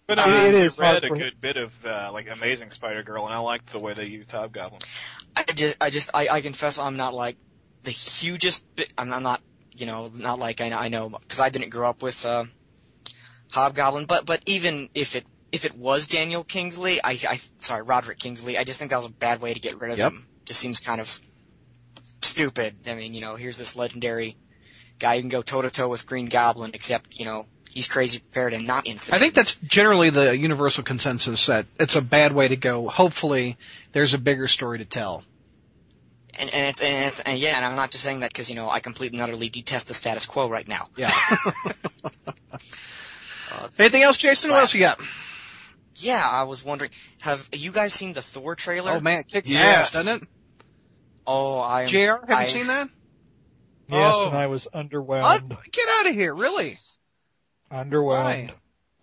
But 0.07 0.19
I 0.19 0.23
I 0.23 0.25
mean, 0.27 0.53
mean, 0.53 0.53
it 0.53 0.65
is 0.65 0.77
read 0.77 1.03
a 1.03 1.09
good 1.09 1.41
bit 1.41 1.57
of 1.57 1.85
uh, 1.85 2.11
like 2.13 2.29
Amazing 2.29 2.69
Spider-Girl, 2.69 3.25
and 3.25 3.33
I 3.33 3.39
liked 3.39 3.71
the 3.71 3.79
way 3.79 3.95
they 3.95 4.05
used 4.05 4.31
Hobgoblin. 4.31 4.81
I 5.35 5.43
just, 5.43 5.77
I 5.81 5.89
just, 5.89 6.11
I, 6.13 6.27
I 6.29 6.41
confess 6.41 6.77
I'm 6.77 6.95
not 6.95 7.15
like 7.15 7.37
the 7.83 7.91
hugest 7.91 8.65
bit, 8.75 8.93
I'm, 8.97 9.11
I'm 9.11 9.23
not, 9.23 9.41
you 9.75 9.87
know, 9.87 10.11
not 10.13 10.37
like 10.37 10.61
I, 10.61 10.71
I 10.71 10.89
know, 10.89 11.09
because 11.09 11.39
I 11.39 11.49
didn't 11.49 11.69
grow 11.69 11.89
up 11.89 12.03
with, 12.03 12.23
uh, 12.25 12.45
Hobgoblin, 13.51 14.05
but, 14.05 14.25
but 14.25 14.43
even 14.45 14.89
if 14.93 15.15
it, 15.15 15.25
if 15.51 15.65
it 15.65 15.75
was 15.75 16.07
Daniel 16.07 16.43
Kingsley, 16.43 17.01
I, 17.03 17.17
I, 17.27 17.39
sorry, 17.61 17.83
Roderick 17.83 18.19
Kingsley, 18.19 18.57
I 18.57 18.63
just 18.63 18.77
think 18.77 18.91
that 18.91 18.97
was 18.97 19.05
a 19.05 19.09
bad 19.09 19.41
way 19.41 19.53
to 19.53 19.59
get 19.59 19.79
rid 19.79 19.91
of 19.91 19.97
Yep. 19.97 20.11
him. 20.11 20.27
Just 20.45 20.59
seems 20.59 20.79
kind 20.79 21.01
of 21.01 21.19
stupid. 22.25 22.75
I 22.87 22.93
mean, 22.95 23.13
you 23.13 23.21
know, 23.21 23.35
here's 23.35 23.57
this 23.57 23.75
legendary 23.75 24.35
guy 24.99 25.15
who 25.15 25.21
can 25.21 25.29
go 25.29 25.41
toe 25.41 25.61
to 25.61 25.69
toe 25.69 25.87
with 25.87 26.05
Green 26.05 26.27
Goblin, 26.27 26.71
except, 26.73 27.15
you 27.19 27.25
know, 27.25 27.45
he's 27.69 27.87
crazy 27.87 28.19
prepared 28.19 28.53
and 28.53 28.65
not 28.67 28.87
instant. 28.87 29.15
I 29.15 29.19
think 29.19 29.33
that's 29.33 29.55
generally 29.55 30.09
the 30.09 30.37
universal 30.37 30.83
consensus 30.83 31.45
that 31.47 31.65
it's 31.79 31.95
a 31.95 32.01
bad 32.01 32.33
way 32.33 32.47
to 32.47 32.55
go. 32.55 32.87
Hopefully, 32.87 33.57
there's 33.91 34.13
a 34.13 34.17
bigger 34.17 34.47
story 34.47 34.77
to 34.79 34.85
tell. 34.85 35.23
and, 36.39 36.49
and, 36.53 36.67
it's, 36.69 36.81
and, 36.81 37.05
it's, 37.11 37.19
and 37.21 37.37
yeah, 37.39 37.55
and 37.57 37.65
I'm 37.65 37.75
not 37.75 37.91
just 37.91 38.03
saying 38.03 38.21
that 38.21 38.31
because, 38.31 38.49
you 38.49 38.55
know, 38.55 38.69
I 38.69 38.79
completely 38.79 39.17
and 39.19 39.23
utterly 39.23 39.49
detest 39.49 39.87
the 39.89 39.93
status 39.93 40.25
quo 40.25 40.49
right 40.49 40.67
now. 40.67 40.89
Yeah. 40.95 41.11
Uh, 43.51 43.67
Anything 43.77 44.01
else, 44.03 44.17
Jason? 44.17 44.49
What 44.49 44.59
else 44.59 44.73
you 44.73 44.79
got? 44.79 44.99
Yeah, 45.97 46.27
I 46.27 46.43
was 46.43 46.65
wondering, 46.65 46.91
have 47.21 47.47
you 47.53 47.71
guys 47.71 47.93
seen 47.93 48.11
the 48.13 48.21
Thor 48.21 48.55
trailer? 48.55 48.91
Oh 48.93 48.99
man, 48.99 49.19
it 49.21 49.27
kicks 49.27 49.49
Yes. 49.49 49.87
ass, 49.87 49.93
doesn't 49.93 50.23
it? 50.23 50.29
Oh, 51.27 51.59
I 51.59 51.85
Jr. 51.85 51.97
Haven't 51.97 52.31
I- 52.31 52.45
seen 52.45 52.67
that? 52.67 52.89
Yes, 53.89 54.13
Oh. 54.17 54.27
and 54.29 54.37
I 54.37 54.47
was 54.47 54.67
What? 54.71 54.89
underwhelmed. 54.89 55.71
Get 55.71 55.87
out 55.99 56.07
of 56.07 56.13
here! 56.15 56.33
Really? 56.33 56.79
Underwhelmed. 57.71 58.47
Why? 58.47 58.53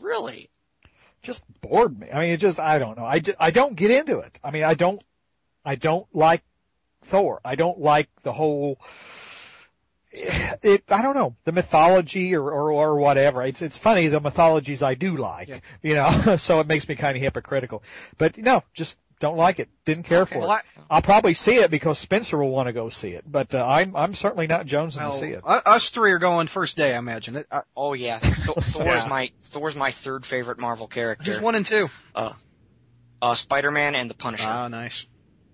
Really? 0.01 0.51
Just 1.23 1.45
bored 1.61 1.97
me. 1.99 2.09
I 2.13 2.21
mean, 2.21 2.31
it 2.31 2.39
just 2.39 2.59
I 2.59 2.79
don't 2.81 2.99
know. 2.99 3.05
I, 3.05 3.21
ju- 3.21 3.35
I 3.39 3.53
don't 3.53 3.77
get 3.77 3.93
into 3.93 4.19
it. 4.19 4.37
I 4.43 4.51
mean, 4.51 4.65
I 4.65 4.75
don't 4.75 5.01
I 5.65 5.77
don't 5.77 6.07
like 6.13 6.43
Thor. 7.05 7.41
I 7.45 7.55
don't 7.55 7.79
like 7.81 8.09
the 8.25 8.33
whole 8.33 8.81
it 10.13 10.83
I 10.91 11.01
don't 11.03 11.17
know 11.17 11.37
the 11.45 11.53
mythology 11.53 12.35
or, 12.35 12.43
or 12.51 12.73
or 12.73 12.97
whatever. 12.97 13.43
It's 13.43 13.63
it's 13.63 13.79
funny 13.79 14.09
the 14.09 14.21
mythologies 14.21 14.83
I 14.83 14.95
do 14.95 15.17
like, 15.17 15.49
Yeah. 15.49 15.61
you 15.83 15.95
know. 15.95 16.37
so 16.39 16.61
it 16.61 16.67
makes 16.67 16.87
me 16.89 16.97
kind 16.97 17.17
of 17.17 17.23
hypocritical. 17.23 17.83
But 18.19 18.37
no, 18.37 18.63
just 18.75 18.99
don't 19.23 19.39
like 19.39 19.59
it. 19.61 19.71
Didn't 19.87 20.03
care 20.03 20.21
Okay, 20.23 20.35
for 20.35 20.41
well, 20.41 20.51
it. 20.51 20.55
I- 20.55 20.63
I'll 20.97 21.01
probably 21.01 21.33
see 21.33 21.55
it 21.57 21.71
because 21.71 21.99
Spencer 21.99 22.37
will 22.37 22.51
want 22.51 22.67
to 22.67 22.75
go 22.75 22.91
see 22.91 23.09
it. 23.11 23.25
But 23.27 23.55
uh, 23.55 23.67
I'm 23.67 23.97
I'm 23.97 24.15
certainly 24.15 24.47
not 24.47 24.67
jonesing 24.67 24.99
Well, 24.99 25.13
to 25.13 25.19
see 25.19 25.29
it. 25.29 25.41
us 25.47 25.89
three 25.89 26.13
are 26.13 26.19
going 26.19 26.49
first 26.49 26.77
day, 26.77 26.95
I 26.95 26.99
imagine. 26.99 27.37
It, 27.37 27.47
uh, 27.51 27.63
Oh 27.75 27.95
yeah, 27.95 28.19
Th- 28.19 28.35
Thor's 28.35 28.75
Yeah. 28.79 29.07
my 29.09 29.31
Thor's 29.43 29.75
my 29.75 29.91
third 29.91 30.27
favorite 30.27 30.59
Marvel 30.59 30.87
character. 30.89 31.25
just 31.25 31.41
one 31.41 31.55
and 31.55 31.65
two. 31.65 31.89
Uh, 32.15 32.33
uh, 33.23 33.35
Spider-Man 33.35 33.95
and 33.95 34.11
the 34.11 34.15
Punisher. 34.15 34.51
Oh, 34.51 34.69
nice. 34.69 35.07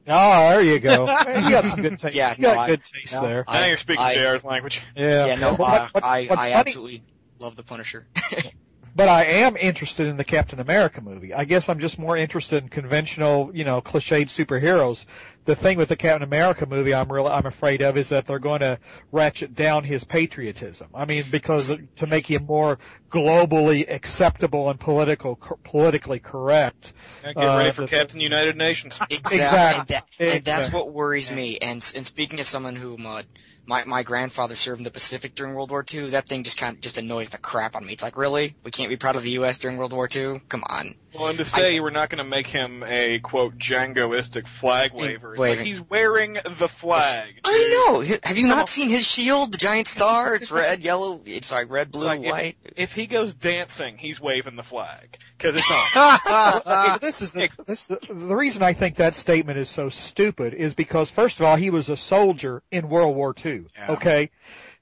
Oh, 0.08 0.48
there 0.48 0.62
you 0.62 0.78
go. 0.80 1.06
Hey, 1.24 1.42
you 1.44 1.50
got 1.50 1.64
some 1.64 1.82
good 1.82 1.98
taste. 1.98 2.16
Yeah, 2.16 2.34
you 2.36 2.42
got 2.42 2.54
no, 2.54 2.60
I- 2.60 2.66
good 2.68 2.82
taste 2.82 3.12
no, 3.12 3.22
there. 3.28 3.44
now 3.46 3.66
you're 3.66 3.76
speaking 3.76 4.02
I- 4.02 4.14
JR's 4.14 4.42
language. 4.44 4.80
Yeah. 4.96 5.26
yeah, 5.26 5.34
no, 5.36 5.54
But 5.56 5.62
I, 5.64 5.80
what- 5.82 5.94
what- 5.94 6.04
I, 6.04 6.20
what's 6.26 6.30
I 6.42 6.50
funny- 6.50 6.52
absolutely 6.54 7.02
love 7.38 7.54
the 7.54 7.62
Punisher. 7.62 8.06
But 8.98 9.06
I 9.06 9.26
am 9.26 9.56
interested 9.56 10.08
in 10.08 10.16
the 10.16 10.24
Captain 10.24 10.58
America 10.58 11.00
movie. 11.00 11.32
I 11.32 11.44
guess 11.44 11.68
I'm 11.68 11.78
just 11.78 12.00
more 12.00 12.16
interested 12.16 12.64
in 12.64 12.68
conventional, 12.68 13.52
you 13.54 13.62
know, 13.62 13.80
cliched 13.80 14.26
superheroes. 14.26 15.04
The 15.44 15.54
thing 15.54 15.78
with 15.78 15.88
the 15.88 15.94
Captain 15.94 16.24
America 16.24 16.66
movie 16.66 16.92
I'm 16.92 17.10
really, 17.12 17.30
I'm 17.30 17.46
afraid 17.46 17.80
of 17.80 17.96
is 17.96 18.08
that 18.08 18.26
they're 18.26 18.40
going 18.40 18.58
to 18.58 18.80
ratchet 19.12 19.54
down 19.54 19.84
his 19.84 20.02
patriotism. 20.02 20.88
I 20.92 21.04
mean, 21.04 21.22
because 21.30 21.78
to 21.98 22.06
make 22.08 22.26
him 22.28 22.44
more 22.46 22.80
globally 23.08 23.88
acceptable 23.88 24.68
and 24.68 24.80
political 24.80 25.36
politically 25.62 26.18
correct. 26.18 26.92
Now 27.22 27.32
get 27.34 27.48
Uh, 27.48 27.56
ready 27.56 27.70
for 27.70 27.82
the- 27.82 27.86
Captain 27.86 28.18
United 28.18 28.56
Nations. 28.56 28.98
Exactly. 29.10 29.38
Exactly. 29.38 29.78
And, 29.78 29.88
that, 29.88 30.04
and 30.18 30.44
that's 30.44 30.72
what 30.72 30.92
worries 30.92 31.30
me. 31.30 31.58
And 31.58 31.88
and 31.94 32.04
speaking 32.04 32.40
as 32.40 32.48
someone 32.48 32.74
who 32.74 32.98
uh, 33.06 33.22
my 33.68 33.84
my 33.84 34.02
grandfather 34.02 34.56
served 34.56 34.80
in 34.80 34.84
the 34.84 34.90
Pacific 34.90 35.34
during 35.34 35.54
World 35.54 35.70
War 35.70 35.84
II. 35.92 36.08
That 36.10 36.26
thing 36.26 36.42
just 36.42 36.56
kind 36.58 36.74
of 36.74 36.80
just 36.80 36.96
annoys 36.96 37.28
the 37.30 37.38
crap 37.38 37.76
out 37.76 37.82
of 37.82 37.86
me. 37.86 37.92
It's 37.92 38.02
like, 38.02 38.16
really? 38.16 38.56
We 38.64 38.70
can't 38.70 38.88
be 38.88 38.96
proud 38.96 39.14
of 39.16 39.22
the 39.22 39.30
U.S. 39.32 39.58
during 39.58 39.76
World 39.76 39.92
War 39.92 40.08
II? 40.12 40.40
Come 40.48 40.64
on. 40.66 40.94
Well, 41.14 41.28
and 41.28 41.38
to 41.38 41.44
say 41.44 41.78
we're 41.80 41.90
not 41.90 42.08
going 42.08 42.18
to 42.18 42.24
make 42.24 42.46
him 42.46 42.82
a 42.86 43.18
quote 43.18 43.58
jingoistic 43.58 44.46
flag 44.48 44.92
waver, 44.94 45.36
like 45.36 45.58
he's 45.60 45.80
wearing 45.80 46.34
the 46.44 46.68
flag. 46.68 47.40
I 47.44 47.86
know. 47.90 48.00
Have 48.24 48.38
you 48.38 48.46
not 48.48 48.68
seen 48.68 48.88
his 48.88 49.06
shield? 49.06 49.52
The 49.52 49.58
giant 49.58 49.86
star. 49.86 50.34
It's 50.34 50.50
red, 50.50 50.82
yellow. 50.82 51.20
It's 51.24 51.50
like 51.52 51.70
red, 51.70 51.90
blue, 51.90 52.06
Like, 52.06 52.22
if- 52.22 52.30
white. 52.30 52.56
If 52.76 52.92
he 52.92 53.06
goes 53.06 53.34
dancing, 53.34 53.98
he's 53.98 54.20
waving 54.20 54.56
the 54.56 54.62
flag 54.62 55.18
because 55.38 55.60
it's 55.60 55.70
on. 56.66 56.98
This 57.00 57.22
is 57.22 57.32
the, 57.32 57.48
this 57.64 57.86
the, 57.86 57.98
the 58.08 58.36
reason 58.36 58.62
I 58.62 58.72
think 58.72 58.96
that 58.96 59.14
statement 59.14 59.58
is 59.58 59.68
so 59.68 59.88
stupid 59.88 60.54
is 60.54 60.74
because 60.74 61.10
first 61.10 61.40
of 61.40 61.46
all 61.46 61.56
he 61.56 61.70
was 61.70 61.88
a 61.88 61.96
soldier 61.96 62.62
in 62.70 62.88
World 62.88 63.16
War 63.16 63.34
II. 63.44 63.66
Yeah. 63.76 63.92
Okay, 63.92 64.30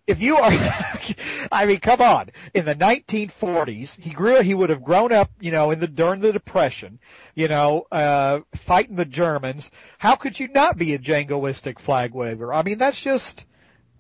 if 0.06 0.22
you 0.22 0.36
are, 0.36 0.50
I 1.52 1.66
mean, 1.66 1.80
come 1.80 2.00
on. 2.00 2.30
In 2.54 2.64
the 2.64 2.74
1940s, 2.74 4.00
he 4.00 4.10
grew. 4.10 4.40
He 4.40 4.54
would 4.54 4.70
have 4.70 4.84
grown 4.84 5.12
up, 5.12 5.30
you 5.40 5.50
know, 5.50 5.70
in 5.72 5.80
the 5.80 5.88
during 5.88 6.20
the 6.20 6.32
Depression, 6.32 7.00
you 7.34 7.48
know, 7.48 7.86
uh, 7.90 8.40
fighting 8.54 8.96
the 8.96 9.04
Germans. 9.04 9.70
How 9.98 10.16
could 10.16 10.38
you 10.38 10.48
not 10.48 10.78
be 10.78 10.94
a 10.94 10.98
Jingoistic 10.98 11.78
flag 11.78 12.14
waver? 12.14 12.54
I 12.54 12.62
mean, 12.62 12.78
that's 12.78 13.00
just 13.00 13.44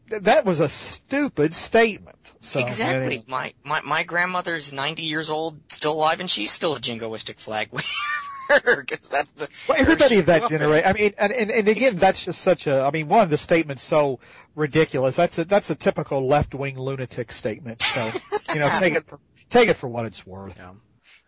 that 0.08 0.44
was 0.44 0.60
a 0.60 0.68
stupid 0.68 1.54
statement. 1.54 2.16
So, 2.40 2.60
exactly. 2.60 3.06
anyway. 3.06 3.24
My, 3.26 3.54
my 3.64 3.80
my 3.82 4.02
grandmother's 4.02 4.72
90 4.72 5.02
years 5.02 5.30
old, 5.30 5.60
still 5.68 5.92
alive, 5.92 6.20
and 6.20 6.30
she's 6.30 6.52
still 6.52 6.76
a 6.76 6.78
jingoistic 6.80 7.38
flag 7.38 7.68
waver. 7.72 8.84
Because 8.84 9.08
that's 9.08 9.30
the. 9.32 9.48
Well, 9.68 9.78
everybody 9.78 10.18
of 10.18 10.26
that 10.26 10.48
generation. 10.48 10.88
I 10.88 10.92
mean, 10.92 11.12
and, 11.18 11.32
and 11.32 11.50
and 11.50 11.68
again, 11.68 11.96
that's 11.96 12.24
just 12.24 12.40
such 12.40 12.66
a. 12.66 12.82
I 12.82 12.90
mean, 12.90 13.08
one 13.08 13.22
of 13.22 13.30
the 13.30 13.38
statements 13.38 13.82
so 13.82 14.20
ridiculous. 14.54 15.16
That's 15.16 15.38
a 15.38 15.44
that's 15.44 15.70
a 15.70 15.74
typical 15.74 16.26
left 16.26 16.54
wing 16.54 16.78
lunatic 16.78 17.32
statement. 17.32 17.82
So 17.82 18.10
you 18.54 18.60
know, 18.60 18.68
take 18.78 18.94
it 18.94 19.06
for, 19.06 19.18
take 19.50 19.68
it 19.68 19.74
for 19.74 19.88
what 19.88 20.06
it's 20.06 20.26
worth. 20.26 20.60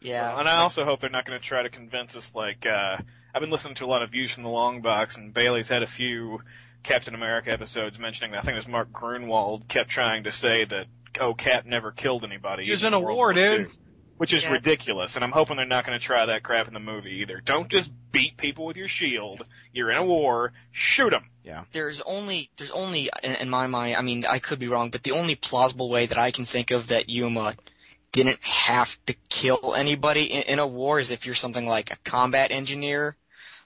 Yeah. 0.01 0.39
and 0.39 0.49
I 0.49 0.59
also 0.59 0.85
hope 0.85 1.01
they're 1.01 1.11
not 1.11 1.25
going 1.25 1.39
to 1.39 1.45
try 1.45 1.63
to 1.63 1.71
convince 1.71 2.15
us. 2.15 2.35
Like 2.35 2.67
uh, 2.67 2.99
I've 3.35 3.41
been 3.41 3.51
listening 3.51 3.75
to 3.77 3.85
a 3.85 3.89
lot 3.89 4.03
of 4.03 4.11
views 4.11 4.31
from 4.31 4.45
the 4.45 4.49
long 4.49 4.81
box, 4.81 5.17
and 5.17 5.35
Bailey's 5.35 5.69
had 5.69 5.83
a 5.83 5.89
few 5.89 6.41
Captain 6.83 7.15
America 7.15 7.51
episodes 7.51 7.99
mentioning. 7.99 8.33
that. 8.33 8.39
I 8.39 8.43
think 8.43 8.55
it 8.55 8.59
was 8.61 8.69
Mark 8.69 8.91
Gruenwald 8.93 9.69
kept 9.69 9.91
trying 9.91 10.25
to 10.25 10.33
say 10.33 10.65
that 10.65 10.87
oh, 11.21 11.35
Cap 11.35 11.67
never 11.67 11.91
killed 11.93 12.25
anybody. 12.25 12.65
He 12.65 12.71
was 12.71 12.85
in 12.85 12.95
a 12.95 13.01
World 13.01 13.17
war, 13.17 13.33
II, 13.33 13.59
dude. 13.59 13.71
Which 14.17 14.33
is 14.33 14.43
Yeah. 14.45 14.53
ridiculous, 14.53 15.15
and 15.15 15.25
I'm 15.25 15.31
hoping 15.31 15.57
they're 15.59 15.67
not 15.67 15.87
going 15.87 15.97
to 15.99 16.05
try 16.05 16.27
that 16.27 16.43
crap 16.43 16.67
in 16.67 16.75
the 16.75 16.81
movie 16.81 17.21
either. 17.21 17.41
Don't 17.41 17.69
just 17.69 17.91
beat 18.11 18.37
people 18.37 18.67
with 18.67 18.77
your 18.77 18.89
shield. 18.89 19.45
You're 19.73 19.91
in 19.91 19.97
a 19.97 20.03
war. 20.05 20.53
Shoot 20.73 21.11
them. 21.11 21.31
Yeah. 21.45 21.65
there's 21.73 22.03
only 22.03 22.51
there's 22.59 22.73
only 22.73 23.09
in, 23.23 23.35
in 23.37 23.49
my 23.49 23.69
mind 23.69 23.97
I 23.97 24.03
mean 24.03 24.27
I 24.27 24.39
could 24.39 24.59
be 24.59 24.69
wrong 24.69 24.91
but 24.91 25.03
the 25.03 25.13
only 25.13 25.35
plausible 25.35 25.89
way 25.89 26.05
that 26.05 26.19
I 26.19 26.31
can 26.31 26.45
think 26.45 26.73
of 26.73 26.89
that 26.89 27.09
Yuma 27.09 27.55
didn't 28.13 28.45
have 28.45 28.99
to 29.07 29.15
kill 29.31 29.75
anybody 29.75 30.25
in, 30.25 30.43
in 30.43 30.59
a 30.59 30.67
war 30.67 31.01
is 31.01 31.11
if 31.11 31.25
you're 31.25 31.35
something 31.35 31.67
like 31.67 31.91
a 31.91 31.97
combat 32.05 32.51
engineer 32.51 33.17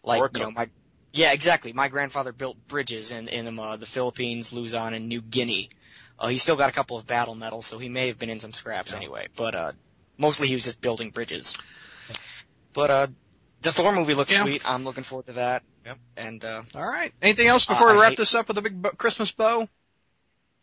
like 0.04 0.22
Or 0.22 0.26
a 0.26 0.30
you 0.32 0.44
know 0.44 0.50
my 0.52 0.68
yeah 1.12 1.32
exactly 1.32 1.72
my 1.72 1.88
grandfather 1.88 2.32
built 2.32 2.56
bridges 2.68 3.10
in 3.10 3.28
in 3.28 3.46
um, 3.46 3.58
uh, 3.58 3.76
the 3.76 3.86
Philippines 3.86 4.52
Luzon 4.52 4.94
and 4.94 5.08
New 5.08 5.20
Guinea 5.22 5.70
uh, 6.18 6.28
he's 6.28 6.42
still 6.42 6.56
got 6.56 6.68
a 6.68 6.72
couple 6.72 6.96
of 6.96 7.06
battle 7.06 7.34
medals 7.34 7.66
so 7.66 7.78
he 7.78 7.88
may 7.88 8.08
have 8.08 8.18
been 8.18 8.30
in 8.30 8.40
some 8.40 8.52
scraps 8.52 8.92
anyway 8.92 9.28
but 9.36 9.54
uh 9.54 9.72
mostly 10.18 10.48
he 10.48 10.54
was 10.54 10.64
just 10.64 10.80
building 10.80 11.10
bridges 11.10 11.54
but 12.72 12.90
uh 12.90 13.06
the 13.62 13.72
Thor 13.72 13.94
movie 13.94 14.14
looks 14.14 14.32
Yeah. 14.32 14.42
sweet 14.42 14.62
I'm 14.68 14.84
looking 14.84 15.04
forward 15.04 15.26
to 15.26 15.32
that 15.34 15.62
Yep. 15.84 15.98
and 16.16 16.44
uh 16.44 16.62
All 16.74 16.86
right. 16.86 17.12
Anything 17.20 17.48
else 17.48 17.66
before 17.66 17.90
Uh, 17.90 17.94
we 17.94 18.00
wrap 18.00 18.10
hate- 18.10 18.18
this 18.18 18.34
up 18.34 18.48
with 18.48 18.56
a 18.58 18.62
big 18.62 18.80
bo- 18.80 18.90
Christmas 18.90 19.32
bow? 19.32 19.68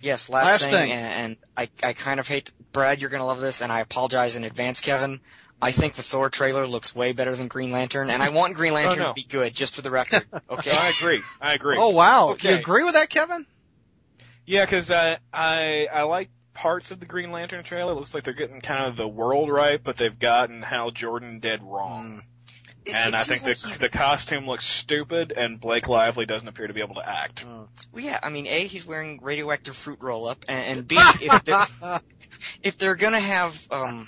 Yes, 0.02 0.30
last, 0.30 0.46
Last 0.46 0.62
thing, 0.62 0.72
thing. 0.72 0.92
And, 0.94 1.06
and 1.58 1.70
I, 1.84 1.88
I 1.90 1.92
kind 1.92 2.22
of 2.22 2.28
hate, 2.28 2.54
Brad, 2.72 3.02
you're 3.02 3.10
gonna 3.10 3.26
love 3.26 3.42
this, 3.42 3.62
and 3.62 3.70
I 3.70 3.82
apologize 3.82 4.38
in 4.38 4.46
advance, 4.46 4.80
Kevin. 4.80 5.20
I 5.62 5.72
think 5.72 5.94
the 5.96 6.04
Thor 6.04 6.30
trailer 6.30 6.66
looks 6.66 6.96
way 6.96 7.12
better 7.12 7.36
than 7.36 7.48
Green 7.48 7.72
Lantern, 7.72 8.10
and 8.10 8.24
I 8.24 8.30
want 8.30 8.54
Green 8.56 8.74
Lantern 8.74 9.00
no. 9.00 9.08
to 9.10 9.14
be 9.14 9.24
good, 9.24 9.54
just 9.54 9.76
for 9.76 9.82
the 9.82 9.92
record. 9.92 10.26
Okay? 10.50 10.72
I 10.72 10.90
agree. 10.90 11.22
I 11.42 11.54
agree. 11.54 11.78
Oh 11.78 11.90
wow. 11.90 12.30
Okay. 12.30 12.54
You 12.54 12.60
agree 12.60 12.84
with 12.84 12.94
that, 12.94 13.10
Kevin? 13.10 13.46
Yeah, 14.46 14.66
because 14.66 14.90
I, 14.90 15.18
I 15.34 15.88
I 15.94 16.04
like 16.04 16.30
parts 16.54 16.92
of 16.92 17.00
the 17.00 17.06
Green 17.06 17.32
Lantern 17.32 17.64
trailer. 17.64 17.92
It 17.92 17.96
looks 17.96 18.14
like 18.14 18.24
they're 18.24 18.34
getting 18.34 18.62
kind 18.62 18.88
of 18.88 18.96
the 18.98 19.08
world 19.08 19.50
right, 19.50 19.82
but 19.84 19.96
they've 19.98 20.18
gotten 20.18 20.62
Hal 20.62 20.92
Jordan 20.92 21.40
dead 21.40 21.62
wrong. 21.64 22.24
It- 22.86 22.96
And 22.96 23.10
it 23.14 23.16
I 23.16 23.24
think 23.24 23.44
like 23.44 23.58
the 23.60 23.78
the 23.78 23.90
costume 23.90 24.48
looks 24.48 24.66
stupid, 24.66 25.32
and 25.36 25.60
Blake 25.60 25.88
Lively 25.88 26.26
doesn't 26.26 26.48
appear 26.48 26.68
to 26.68 26.74
be 26.74 26.82
able 26.82 26.96
to 26.96 27.08
act. 27.08 27.46
well, 27.46 28.04
yeah, 28.04 28.20
I 28.24 28.30
mean, 28.30 28.48
A, 28.48 28.66
he's 28.66 28.86
wearing 28.86 29.20
radioactive 29.22 29.76
fruit 29.76 30.00
roll 30.02 30.28
up, 30.28 30.46
and, 30.48 30.80
and 30.80 30.88
B, 30.88 30.96
if 31.22 31.44
they're, 31.46 31.68
if 32.64 32.78
they're 32.78 32.96
gonna 32.96 33.20
have, 33.20 33.68
um, 33.70 34.08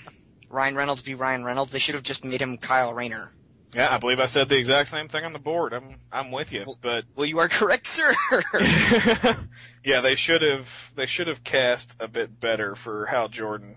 Ryan 0.52 0.74
Reynolds 0.74 1.02
be 1.02 1.14
Ryan 1.14 1.44
Reynolds, 1.44 1.72
they 1.72 1.78
should 1.78 1.94
have 1.94 2.04
just 2.04 2.24
made 2.24 2.42
him 2.42 2.58
Kyle 2.58 2.92
Rayner. 2.92 3.32
Yeah, 3.74 3.92
I 3.92 3.96
believe 3.96 4.20
I 4.20 4.26
said 4.26 4.50
the 4.50 4.58
exact 4.58 4.90
same 4.90 5.08
thing 5.08 5.24
on 5.24 5.32
the 5.32 5.38
board. 5.38 5.72
I'm 5.72 5.96
I'm 6.12 6.30
with 6.30 6.52
you, 6.52 6.76
but 6.82 7.04
Well, 7.16 7.24
you 7.24 7.38
are 7.38 7.48
correct, 7.48 7.86
sir. 7.86 8.12
yeah, 9.84 10.02
they 10.02 10.14
should 10.14 10.42
have 10.42 10.92
they 10.94 11.06
should 11.06 11.28
have 11.28 11.42
cast 11.42 11.96
a 11.98 12.06
bit 12.06 12.38
better 12.38 12.76
for 12.76 13.06
Hal 13.06 13.28
Jordan, 13.28 13.76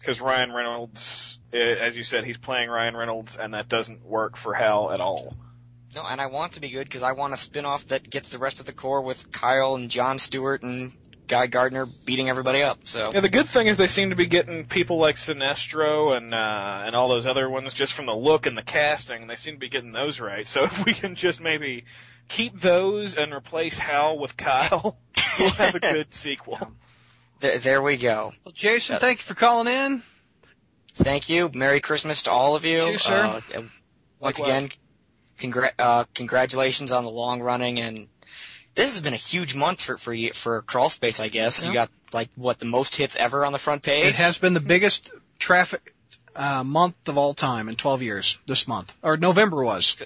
because 0.00 0.20
Ryan 0.20 0.52
Reynolds, 0.52 1.38
eh, 1.52 1.76
as 1.76 1.96
you 1.96 2.02
said, 2.02 2.24
he's 2.24 2.36
playing 2.36 2.68
Ryan 2.68 2.96
Reynolds, 2.96 3.36
and 3.36 3.54
that 3.54 3.68
doesn't 3.68 4.04
work 4.04 4.36
for 4.36 4.54
Hal 4.54 4.90
at 4.90 5.00
all. 5.00 5.36
No, 5.94 6.04
and 6.04 6.20
I 6.20 6.26
want 6.26 6.54
to 6.54 6.60
be 6.60 6.70
good 6.70 6.84
because 6.84 7.04
I 7.04 7.12
want 7.12 7.32
a 7.32 7.36
spin-off 7.36 7.86
that 7.86 8.10
gets 8.10 8.30
the 8.30 8.38
rest 8.38 8.58
of 8.58 8.66
the 8.66 8.72
core 8.72 9.02
with 9.02 9.30
Kyle 9.30 9.76
and 9.76 9.88
John 9.88 10.18
Stewart 10.18 10.64
and 10.64 10.92
Guy 11.28 11.46
Gardner 11.46 11.86
beating 12.04 12.28
everybody 12.28 12.62
up. 12.62 12.80
So 12.84 13.10
Yeah, 13.12 13.20
the 13.20 13.28
good 13.28 13.46
thing 13.46 13.66
is 13.66 13.76
they 13.76 13.88
seem 13.88 14.10
to 14.10 14.16
be 14.16 14.26
getting 14.26 14.64
people 14.66 14.98
like 14.98 15.16
Sinestro 15.16 16.16
and 16.16 16.34
uh, 16.34 16.82
and 16.86 16.94
all 16.94 17.08
those 17.08 17.26
other 17.26 17.48
ones 17.48 17.72
just 17.74 17.92
from 17.92 18.06
the 18.06 18.14
look 18.14 18.46
and 18.46 18.56
the 18.56 18.62
casting. 18.62 19.26
They 19.26 19.36
seem 19.36 19.54
to 19.54 19.60
be 19.60 19.68
getting 19.68 19.92
those 19.92 20.20
right. 20.20 20.46
So 20.46 20.64
if 20.64 20.84
we 20.84 20.94
can 20.94 21.14
just 21.14 21.40
maybe 21.40 21.84
keep 22.28 22.60
those 22.60 23.16
and 23.16 23.32
replace 23.32 23.78
Hal 23.78 24.18
with 24.18 24.36
Kyle, 24.36 24.98
we'll 25.38 25.50
have 25.50 25.74
a 25.74 25.80
good 25.80 26.12
sequel. 26.12 26.58
th- 27.40 27.62
there 27.62 27.82
we 27.82 27.96
go. 27.96 28.32
Well, 28.44 28.52
Jason, 28.52 28.98
thank 29.00 29.18
you 29.18 29.24
for 29.24 29.34
calling 29.34 29.66
in. 29.72 30.02
Thank 30.94 31.28
you. 31.28 31.50
Merry 31.52 31.80
Christmas 31.80 32.22
to 32.22 32.30
all 32.30 32.56
of 32.56 32.64
you. 32.64 32.78
You 32.78 32.98
sir. 32.98 33.40
Uh, 33.54 33.62
once 34.18 34.38
Likewise. 34.38 34.64
again, 34.64 34.70
congra- 35.38 35.72
uh, 35.78 36.04
congratulations 36.14 36.92
on 36.92 37.04
the 37.04 37.10
long 37.10 37.40
running 37.42 37.80
and. 37.80 38.08
This 38.76 38.92
has 38.92 39.00
been 39.00 39.14
a 39.14 39.16
huge 39.16 39.54
month 39.54 39.80
for 39.80 39.96
for 39.96 40.14
for 40.34 40.62
Crawl 40.62 40.90
Space, 40.90 41.18
I 41.18 41.28
guess. 41.28 41.64
You 41.64 41.72
got 41.72 41.90
like 42.12 42.28
what 42.36 42.58
the 42.58 42.66
most 42.66 42.94
hits 42.94 43.16
ever 43.16 43.44
on 43.44 43.52
the 43.52 43.58
front 43.58 43.82
page. 43.82 44.04
It 44.04 44.14
has 44.16 44.36
been 44.36 44.52
the 44.52 44.60
biggest 44.60 45.10
traffic 45.38 45.94
uh, 46.36 46.62
month 46.62 46.94
of 47.08 47.16
all 47.16 47.32
time 47.32 47.70
in 47.70 47.76
12 47.76 48.02
years. 48.02 48.38
This 48.46 48.68
month 48.68 48.94
or 49.02 49.16
November 49.16 49.64
was, 49.64 49.96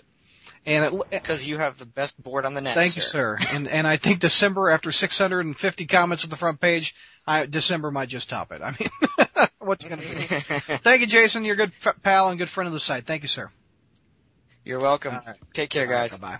and 0.64 0.84
it, 0.84 1.10
because 1.10 1.48
you 1.48 1.58
have 1.58 1.78
the 1.78 1.84
best 1.84 2.20
board 2.22 2.46
on 2.46 2.54
the 2.54 2.60
net. 2.60 2.76
Thank 2.76 2.94
you, 2.94 3.02
sir. 3.02 3.38
And 3.52 3.66
and 3.66 3.88
I 3.88 3.96
think 3.96 4.20
December, 4.20 4.70
after 4.70 4.92
650 4.92 5.86
comments 5.86 6.22
on 6.22 6.30
the 6.30 6.36
front 6.36 6.60
page, 6.60 6.94
I, 7.26 7.46
December 7.46 7.90
might 7.90 8.08
just 8.08 8.30
top 8.30 8.52
it. 8.52 8.62
I 8.62 8.76
mean, 8.78 8.88
what's 9.58 9.84
going 9.84 10.00
to 10.00 10.06
do? 10.06 10.14
Thank 10.14 11.00
you, 11.00 11.08
Jason. 11.08 11.44
You're 11.44 11.54
a 11.54 11.56
good 11.56 11.72
f- 11.84 12.00
pal 12.04 12.28
and 12.28 12.38
good 12.38 12.48
friend 12.48 12.68
of 12.68 12.72
the 12.72 12.78
site. 12.80 13.04
Thank 13.04 13.22
you, 13.22 13.28
sir. 13.28 13.50
You're 14.64 14.80
welcome. 14.80 15.18
Take 15.54 15.70
care, 15.70 15.88
guys. 15.88 16.18
Bye. 16.18 16.38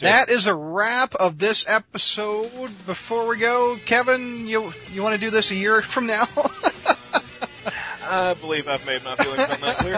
That 0.00 0.30
is 0.30 0.46
a 0.46 0.54
wrap 0.54 1.14
of 1.14 1.38
this 1.38 1.66
episode. 1.68 2.50
Before 2.86 3.28
we 3.28 3.36
go, 3.38 3.76
Kevin, 3.84 4.46
you 4.46 4.72
you 4.92 5.02
want 5.02 5.14
to 5.14 5.20
do 5.20 5.30
this 5.30 5.50
a 5.50 5.54
year 5.54 5.82
from 5.82 6.06
now? 6.06 6.26
I 8.06 8.34
believe 8.34 8.68
I've 8.68 8.84
made 8.86 9.04
my 9.04 9.16
feelings 9.16 9.50
on 9.50 9.60
that 9.60 9.76
clear. 9.78 9.96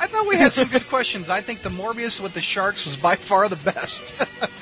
I 0.00 0.06
thought 0.06 0.28
we 0.28 0.36
had 0.36 0.52
some 0.52 0.68
good 0.68 0.88
questions. 0.88 1.28
I 1.28 1.40
think 1.40 1.62
the 1.62 1.70
Morbius 1.70 2.20
with 2.20 2.34
the 2.34 2.40
sharks 2.40 2.84
was 2.86 2.96
by 2.96 3.16
far 3.16 3.48
the 3.48 3.56
best. 3.56 4.02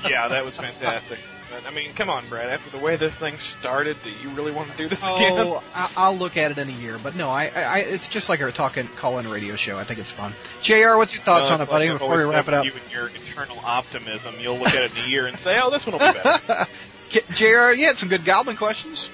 yeah, 0.08 0.28
that 0.28 0.44
was 0.44 0.54
fantastic. 0.54 1.18
But, 1.62 1.70
I 1.72 1.74
mean, 1.74 1.92
come 1.94 2.10
on, 2.10 2.28
Brad. 2.28 2.50
After 2.50 2.76
the 2.76 2.82
way 2.84 2.96
this 2.96 3.14
thing 3.14 3.38
started, 3.38 3.96
do 4.04 4.10
you 4.10 4.28
really 4.30 4.52
want 4.52 4.70
to 4.70 4.76
do 4.76 4.88
this 4.88 5.02
again? 5.02 5.32
Oh, 5.38 5.62
I- 5.74 5.90
I'll 5.96 6.16
look 6.16 6.36
at 6.36 6.50
it 6.50 6.58
in 6.58 6.68
a 6.68 6.72
year. 6.72 6.98
But 7.02 7.16
no, 7.16 7.30
I, 7.30 7.44
I, 7.54 7.78
it's 7.78 8.08
just 8.08 8.28
like 8.28 8.42
our 8.42 8.50
talking 8.50 8.86
call-in 8.96 9.26
radio 9.28 9.56
show. 9.56 9.78
I 9.78 9.84
think 9.84 9.98
it's 10.00 10.10
fun. 10.10 10.34
Jr., 10.60 10.96
what's 10.96 11.14
your 11.14 11.22
thoughts 11.22 11.48
No, 11.48 11.54
on 11.54 11.60
it, 11.62 11.68
buddy? 11.70 11.86
like 11.86 11.94
I've 11.94 11.98
Before 12.00 12.16
we 12.18 12.24
wrap 12.24 12.48
it 12.48 12.54
up, 12.54 12.64
with 12.66 12.74
You 12.74 12.80
and 12.82 12.92
your 12.92 13.06
eternal 13.08 13.56
optimism, 13.64 14.34
you'll 14.38 14.58
look 14.58 14.68
at 14.74 14.84
it 14.84 14.98
in 14.98 15.04
a 15.04 15.08
year 15.08 15.26
and 15.26 15.38
say, 15.38 15.58
"Oh, 15.62 15.70
this 15.70 15.86
one 15.86 15.98
will 15.98 16.12
be 16.12 16.18
better." 16.18 16.66
Jr., 17.32 17.70
you 17.72 17.86
had 17.86 17.96
some 17.96 18.08
good 18.10 18.24
Goblin 18.24 18.56
questions. 18.56 19.08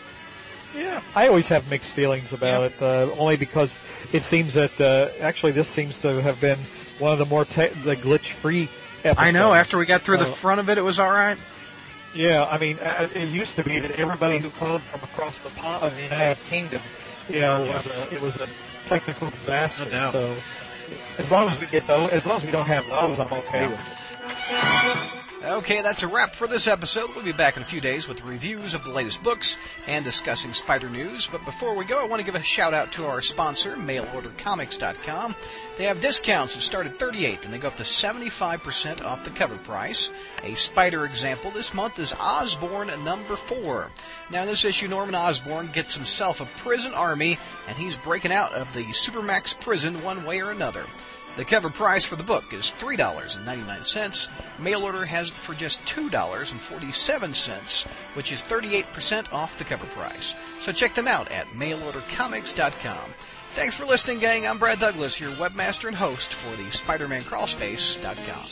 Yeah, 0.76 1.00
I 1.14 1.28
always 1.28 1.48
have 1.50 1.70
mixed 1.70 1.92
feelings 1.92 2.32
about 2.32 2.64
it, 2.64 2.82
uh, 2.82 3.10
only 3.18 3.36
because 3.36 3.78
it 4.12 4.22
seems 4.22 4.54
that 4.54 4.80
uh, 4.80 5.08
actually 5.22 5.52
this 5.52 5.68
seems 5.68 5.98
to 6.00 6.20
have 6.22 6.40
been 6.40 6.58
one 6.98 7.12
of 7.12 7.18
the 7.18 7.26
more 7.26 7.44
te- 7.44 7.68
the 7.68 7.94
glitch-free 7.94 8.68
episodes. 9.04 9.18
I 9.18 9.30
know. 9.32 9.52
After 9.52 9.76
we 9.78 9.84
got 9.86 10.00
through 10.02 10.16
the 10.16 10.28
Uh, 10.28 10.32
front 10.32 10.60
of 10.60 10.70
it, 10.70 10.78
it 10.78 10.82
was 10.82 10.98
all 10.98 11.10
right. 11.10 11.36
Yeah, 12.14 12.46
I 12.50 12.58
mean, 12.58 12.78
uh, 12.78 13.08
it 13.14 13.28
used 13.28 13.56
to 13.56 13.64
be 13.64 13.78
that 13.78 13.92
everybody 13.92 14.38
who 14.38 14.50
called 14.50 14.82
from 14.82 15.02
across 15.02 15.38
the 15.38 15.48
pond, 15.50 15.84
of 15.84 15.94
the 15.96 16.02
United 16.02 16.38
Kingdom, 16.44 16.82
you 17.28 17.40
know, 17.40 17.62
was 17.62 17.86
a, 17.86 18.14
it 18.14 18.20
was 18.20 18.36
a 18.36 18.48
technical 18.86 19.30
disaster. 19.30 19.86
No. 19.90 20.10
So, 20.10 20.36
as 21.18 21.30
long 21.30 21.48
as 21.48 21.58
we 21.58 21.66
get 21.68 21.86
those, 21.86 22.10
as 22.10 22.26
long 22.26 22.36
as 22.36 22.44
we 22.44 22.50
don't 22.50 22.66
have 22.66 22.86
those, 22.86 23.18
I'm 23.18 23.32
okay 23.32 23.66
with 23.66 23.80
it. 23.80 25.18
Okay, 25.44 25.82
that's 25.82 26.04
a 26.04 26.06
wrap 26.06 26.36
for 26.36 26.46
this 26.46 26.68
episode. 26.68 27.10
We'll 27.16 27.24
be 27.24 27.32
back 27.32 27.56
in 27.56 27.64
a 27.64 27.66
few 27.66 27.80
days 27.80 28.06
with 28.06 28.22
reviews 28.22 28.74
of 28.74 28.84
the 28.84 28.92
latest 28.92 29.24
books 29.24 29.58
and 29.88 30.04
discussing 30.04 30.52
spider 30.52 30.88
news. 30.88 31.26
But 31.26 31.44
before 31.44 31.74
we 31.74 31.84
go, 31.84 32.00
I 32.00 32.06
want 32.06 32.20
to 32.20 32.24
give 32.24 32.36
a 32.36 32.44
shout 32.44 32.72
out 32.72 32.92
to 32.92 33.06
our 33.06 33.20
sponsor, 33.20 33.74
mailordercomics.com. 33.74 35.34
They 35.76 35.84
have 35.84 36.00
discounts 36.00 36.54
that 36.54 36.60
start 36.60 36.86
at 36.86 37.00
38 37.00 37.44
and 37.44 37.52
they 37.52 37.58
go 37.58 37.66
up 37.66 37.76
to 37.78 37.82
75% 37.82 39.02
off 39.04 39.24
the 39.24 39.30
cover 39.30 39.56
price. 39.58 40.12
A 40.44 40.54
spider 40.54 41.06
example 41.06 41.50
this 41.50 41.74
month 41.74 41.98
is 41.98 42.14
Osborn 42.20 42.92
number 43.02 43.34
4. 43.34 43.90
Now 44.30 44.42
in 44.42 44.48
this 44.48 44.64
issue, 44.64 44.86
Norman 44.86 45.16
Osborn 45.16 45.72
gets 45.72 45.96
himself 45.96 46.40
a 46.40 46.46
prison 46.56 46.94
army 46.94 47.36
and 47.66 47.76
he's 47.76 47.96
breaking 47.96 48.32
out 48.32 48.52
of 48.52 48.72
the 48.74 48.84
Supermax 48.84 49.58
prison 49.58 50.04
one 50.04 50.24
way 50.24 50.40
or 50.40 50.52
another. 50.52 50.86
The 51.34 51.44
cover 51.46 51.70
price 51.70 52.04
for 52.04 52.16
the 52.16 52.22
book 52.22 52.52
is 52.52 52.72
$3.99. 52.78 54.28
Mail 54.58 54.82
order 54.82 55.06
has 55.06 55.28
it 55.28 55.34
for 55.34 55.54
just 55.54 55.82
$2.47, 55.86 57.86
which 58.14 58.32
is 58.32 58.42
38% 58.42 59.32
off 59.32 59.56
the 59.56 59.64
cover 59.64 59.86
price. 59.86 60.34
So 60.60 60.72
check 60.72 60.94
them 60.94 61.08
out 61.08 61.30
at 61.30 61.46
mailordercomics.com. 61.48 63.14
Thanks 63.54 63.74
for 63.74 63.86
listening, 63.86 64.18
gang. 64.18 64.46
I'm 64.46 64.58
Brad 64.58 64.78
Douglas, 64.78 65.20
your 65.20 65.32
webmaster 65.32 65.88
and 65.88 65.96
host 65.96 66.34
for 66.34 66.54
the 66.56 66.64
SpidermanCrawlspace.com. 66.64 68.48